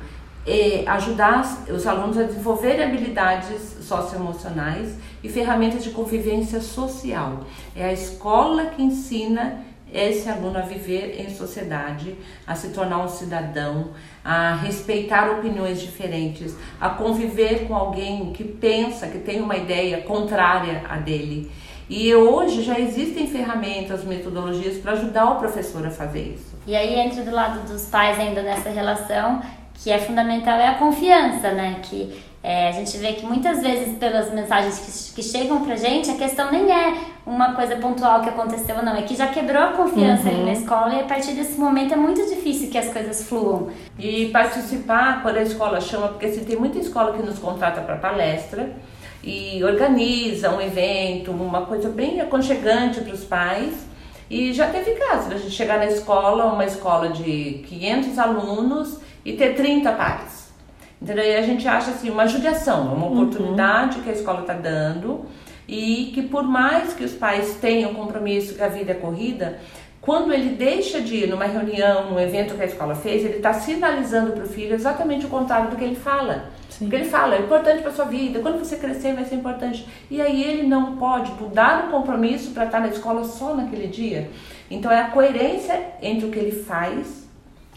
é, 0.48 0.84
ajudar 0.88 1.66
os 1.70 1.86
alunos 1.86 2.18
a 2.18 2.24
desenvolverem 2.24 2.84
habilidades 2.84 3.78
socioemocionais 3.82 4.96
e 5.24 5.28
ferramentas 5.28 5.84
de 5.84 5.90
convivência 5.90 6.62
social. 6.62 7.42
É 7.76 7.86
a 7.86 7.94
escola 7.94 8.68
que 8.68 8.82
ensina 8.82 9.64
esse 9.96 10.30
aluno 10.30 10.58
a 10.58 10.62
viver 10.62 11.22
em 11.22 11.30
sociedade, 11.30 12.16
a 12.46 12.54
se 12.54 12.70
tornar 12.70 13.04
um 13.04 13.08
cidadão, 13.08 13.92
a 14.24 14.56
respeitar 14.56 15.32
opiniões 15.32 15.82
diferentes, 15.82 16.56
a 16.80 16.90
conviver 16.90 17.68
com 17.68 17.76
alguém 17.76 18.34
que 18.34 18.44
pensa, 18.44 19.08
que 19.08 19.20
tem 19.20 19.42
uma 19.42 19.56
ideia 19.56 20.02
contrária 20.02 20.84
à 20.90 20.98
dele. 20.98 21.50
E 21.90 22.14
hoje 22.14 22.64
já 22.64 22.80
existem 22.80 23.28
ferramentas, 23.28 24.04
metodologias 24.04 24.78
para 24.78 24.94
ajudar 24.94 25.32
o 25.32 25.36
professor 25.36 25.86
a 25.86 25.92
fazer 25.92 26.34
isso. 26.36 26.56
E 26.68 26.76
aí 26.76 26.96
entra 27.00 27.24
do 27.24 27.32
lado 27.32 27.68
dos 27.68 27.86
pais 27.86 28.20
ainda 28.20 28.42
nessa 28.42 28.70
relação, 28.70 29.42
que 29.76 29.92
é 29.92 30.00
fundamental 30.00 30.58
é 30.58 30.68
a 30.68 30.76
confiança, 30.76 31.52
né? 31.52 31.80
Que 31.84 32.22
é, 32.42 32.70
a 32.70 32.72
gente 32.72 32.98
vê 32.98 33.14
que 33.14 33.26
muitas 33.26 33.62
vezes, 33.62 33.98
pelas 33.98 34.32
mensagens 34.32 35.14
que, 35.14 35.16
que 35.16 35.24
chegam 35.28 35.64
pra 35.64 35.76
gente, 35.76 36.10
a 36.10 36.16
questão 36.16 36.52
nem 36.52 36.72
é 36.72 37.15
uma 37.26 37.56
coisa 37.56 37.76
pontual 37.78 38.22
que 38.22 38.30
aconteceu 38.30 38.76
ou 38.76 38.84
não, 38.84 38.96
é 38.96 39.02
que 39.02 39.16
já 39.16 39.28
quebrou 39.28 39.62
a 39.62 39.68
confiança 39.70 40.30
uhum. 40.30 40.36
ali 40.36 40.46
na 40.46 40.54
escola 40.54 40.94
e 40.94 41.00
a 41.00 41.04
partir 41.06 41.32
desse 41.34 41.60
momento 41.60 41.94
é 41.94 41.98
muito 41.98 42.24
difícil 42.28 42.70
que 42.70 42.78
as 42.78 42.94
coisas 42.94 43.28
fluam. 43.28 43.70
E 43.98 44.28
participar 44.28 45.24
quando 45.24 45.38
a 45.38 45.42
escola 45.42 45.82
chama, 45.82 46.10
porque 46.10 46.28
assim, 46.28 46.44
tem 46.44 46.56
muita 46.56 46.78
escola 46.78 47.14
que 47.14 47.24
nos 47.24 47.40
contrata 47.40 47.82
para 47.82 47.96
palestra 47.96 48.72
e 49.24 49.64
organiza 49.64 50.52
um 50.52 50.62
evento, 50.62 51.32
uma 51.32 51.66
coisa 51.66 51.90
bem 51.90 52.22
aconchegante 52.22 53.02
para 53.02 53.14
os 53.14 53.24
pais. 53.24 53.74
E 54.30 54.54
já 54.54 54.68
teve 54.68 54.92
casos 54.92 55.32
a 55.32 55.38
gente 55.38 55.52
chegar 55.52 55.80
na 55.80 55.86
escola, 55.86 56.46
uma 56.46 56.66
escola 56.66 57.10
de 57.10 57.64
500 57.68 58.20
alunos 58.20 59.00
e 59.24 59.34
ter 59.34 59.56
30 59.56 59.92
pais. 59.94 60.54
Entendeu? 61.02 61.26
E 61.26 61.36
a 61.36 61.42
gente 61.42 61.68
acha 61.68 61.90
assim, 61.90 62.10
uma 62.10 62.28
judiação, 62.28 62.94
uma 62.94 63.08
uhum. 63.08 63.14
oportunidade 63.14 63.98
uhum. 63.98 64.04
que 64.04 64.10
a 64.12 64.14
escola 64.14 64.42
está 64.42 64.54
dando 64.54 65.26
e 65.68 66.12
que 66.14 66.22
por 66.22 66.44
mais 66.44 66.94
que 66.94 67.04
os 67.04 67.14
pais 67.14 67.58
tenham 67.60 67.94
compromisso 67.94 68.56
que 68.56 68.64
a 68.64 68.68
vida 68.68 68.92
é 68.92 68.96
corrida, 68.96 69.60
quando 70.06 70.32
ele 70.32 70.50
deixa 70.50 71.02
de 71.02 71.16
ir 71.16 71.28
numa 71.28 71.46
reunião, 71.46 72.12
num 72.12 72.20
evento 72.20 72.54
que 72.54 72.62
a 72.62 72.66
escola 72.66 72.94
fez, 72.94 73.26
ele 73.26 73.38
está 73.38 73.54
sinalizando 73.54 74.34
para 74.34 74.44
o 74.44 74.48
filho 74.48 74.76
exatamente 74.76 75.26
o 75.26 75.30
contrário 75.30 75.72
do 75.72 75.76
que 75.76 75.84
ele 75.84 75.96
fala. 75.96 76.52
Sim. 76.70 76.86
Porque 76.86 76.96
ele 76.98 77.10
fala, 77.10 77.36
é 77.36 77.40
importante 77.40 77.82
para 77.82 77.92
sua 77.92 78.06
vida, 78.06 78.40
quando 78.40 78.60
você 78.60 78.76
crescer 78.76 79.16
vai 79.16 79.26
ser 79.26 79.34
importante. 79.34 79.88
E 80.12 80.22
aí 80.22 80.44
ele 80.44 80.68
não 80.68 80.98
pode 80.98 81.32
mudar 81.32 81.88
o 81.88 81.92
compromisso 81.92 82.52
para 82.52 82.66
estar 82.66 82.80
tá 82.80 82.86
na 82.86 82.94
escola 82.94 83.24
só 83.24 83.56
naquele 83.56 83.88
dia. 83.88 84.30
Então 84.70 84.92
é 84.92 85.02
a 85.02 85.10
coerência 85.10 85.82
entre 86.04 86.28
o 86.28 86.32
que 86.32 86.38
ele 86.38 86.52
faz 86.52 87.25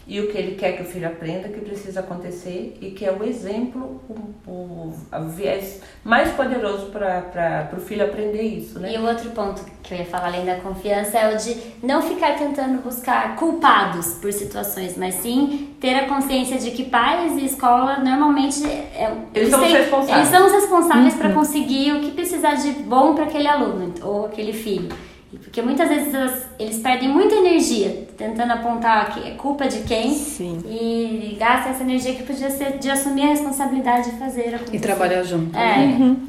e 0.09 0.21
o 0.21 0.33
que 0.33 0.39
ele 0.39 0.57
quer 0.57 0.73
que 0.73 0.83
o 0.83 0.87
filho 0.87 1.07
aprenda 1.07 1.51
que 1.51 1.61
precisa 1.61 2.01
acontecer 2.01 2.79
e 2.81 2.93
que 2.93 3.05
é 3.05 3.13
o 3.13 3.23
exemplo, 3.23 4.01
o, 4.09 4.51
o, 4.51 4.95
o 5.13 5.29
viés 5.29 5.83
mais 6.03 6.31
poderoso 6.33 6.87
para 6.87 7.69
o 7.77 7.81
filho 7.81 8.07
aprender 8.07 8.41
isso, 8.41 8.79
né? 8.79 8.95
E 8.95 8.97
o 8.97 9.07
outro 9.07 9.31
ponto 9.33 9.63
que 9.83 9.93
eu 9.93 9.99
ia 9.99 10.07
falar 10.07 10.29
além 10.29 10.47
da 10.47 10.57
confiança 10.57 11.19
é 11.19 11.35
o 11.35 11.37
de 11.37 11.55
não 11.83 12.01
ficar 12.01 12.39
tentando 12.39 12.83
buscar 12.83 13.37
culpados 13.37 14.15
por 14.15 14.33
situações, 14.33 14.97
mas 14.97 15.17
sim 15.17 15.77
ter 15.79 15.95
a 15.95 16.09
consciência 16.09 16.59
de 16.59 16.71
que 16.71 16.85
pais 16.85 17.37
e 17.37 17.45
escola 17.45 17.99
normalmente 17.99 18.65
é, 18.65 19.13
eles, 19.35 19.35
eles, 19.35 19.51
são 19.51 19.61
têm, 19.61 19.73
responsáveis. 19.73 20.17
eles 20.17 20.29
são 20.29 20.47
os 20.47 20.53
responsáveis 20.53 21.13
uhum. 21.13 21.19
para 21.21 21.33
conseguir 21.35 21.93
o 21.93 22.01
que 22.01 22.13
precisar 22.13 22.55
de 22.55 22.71
bom 22.71 23.15
para 23.15 23.25
aquele 23.25 23.47
aluno 23.47 23.93
ou 24.03 24.25
aquele 24.25 24.55
filho. 24.55 24.89
Porque 25.31 25.61
muitas 25.61 25.89
vezes 25.89 26.15
eles 26.59 26.79
perdem 26.79 27.09
muita 27.09 27.35
energia 27.35 28.07
tentando 28.17 28.51
apontar 28.53 29.13
que 29.13 29.29
é 29.29 29.33
culpa 29.33 29.69
de 29.69 29.81
quem 29.81 30.15
Sim. 30.15 30.61
e 30.67 31.37
gastam 31.39 31.73
essa 31.73 31.83
energia 31.83 32.15
que 32.15 32.23
podia 32.23 32.51
ser 32.51 32.79
de 32.79 32.89
assumir 32.91 33.25
a 33.25 33.27
responsabilidade 33.27 34.11
de 34.11 34.19
fazer 34.19 34.55
acontecer. 34.55 34.77
E 34.77 34.81
trabalhar 34.81 35.23
junto. 35.23 35.57
É. 35.57 35.79
Uhum. 35.81 36.29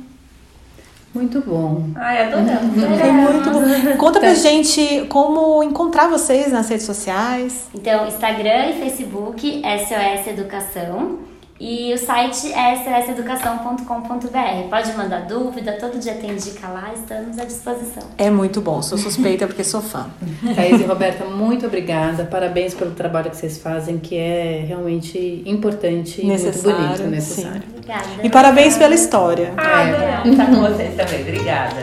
Muito 1.14 1.42
bom. 1.42 1.86
Ai, 1.96 2.24
adoramos. 2.26 2.84
É 2.84 3.12
muito 3.12 3.50
bom. 3.50 3.98
Conta 3.98 4.20
pra 4.20 4.36
gente 4.36 5.06
como 5.10 5.64
encontrar 5.64 6.08
vocês 6.08 6.52
nas 6.52 6.70
redes 6.70 6.86
sociais. 6.86 7.68
Então, 7.74 8.08
Instagram 8.08 8.70
e 8.70 8.74
Facebook, 8.74 9.62
SOS 9.62 10.28
Educação. 10.28 11.29
E 11.60 11.94
o 11.94 11.98
site 11.98 12.54
é 12.54 12.74
sseducação.com.br. 12.76 14.70
Pode 14.70 14.94
mandar 14.94 15.26
dúvida, 15.26 15.74
todo 15.74 16.00
dia 16.00 16.14
tem 16.14 16.34
dica 16.36 16.70
lá, 16.70 16.94
estamos 16.94 17.38
à 17.38 17.44
disposição. 17.44 18.04
É 18.18 18.30
muito 18.30 18.62
bom, 18.62 18.82
sou 18.82 18.98
suspeita 18.98 19.46
porque 19.46 19.64
sou 19.64 19.82
fã. 19.82 20.10
Thaís 20.56 20.80
e 20.80 20.86
Roberta, 20.86 21.26
muito 21.26 21.66
obrigada. 21.66 22.24
Parabéns 22.24 22.74
pelo 22.74 22.92
trabalho 22.92 23.30
que 23.30 23.36
vocês 23.36 23.58
fazem, 23.58 23.98
que 23.98 24.16
é 24.16 24.64
realmente 24.66 25.44
importante 25.46 26.26
necessário, 26.26 26.78
e 26.78 26.82
muito 26.82 26.98
bonito, 26.98 27.12
necessário. 27.12 27.62
Sim. 27.62 27.68
Obrigada. 27.74 28.08
E 28.24 28.30
parabéns 28.30 28.78
pela 28.78 28.96
história. 28.96 29.54
Ah, 29.58 29.84
é. 29.84 30.36
Tá 30.36 30.46
com 30.46 30.62
vocês 30.62 30.96
também. 30.96 31.22
Obrigada. 31.22 31.76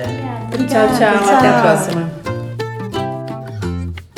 Obrigada. 0.54 0.88
Tchau, 0.88 0.98
tchau, 0.98 1.24
tchau. 1.26 1.36
Até 1.36 1.48
a 1.48 1.60
próxima. 1.60 2.15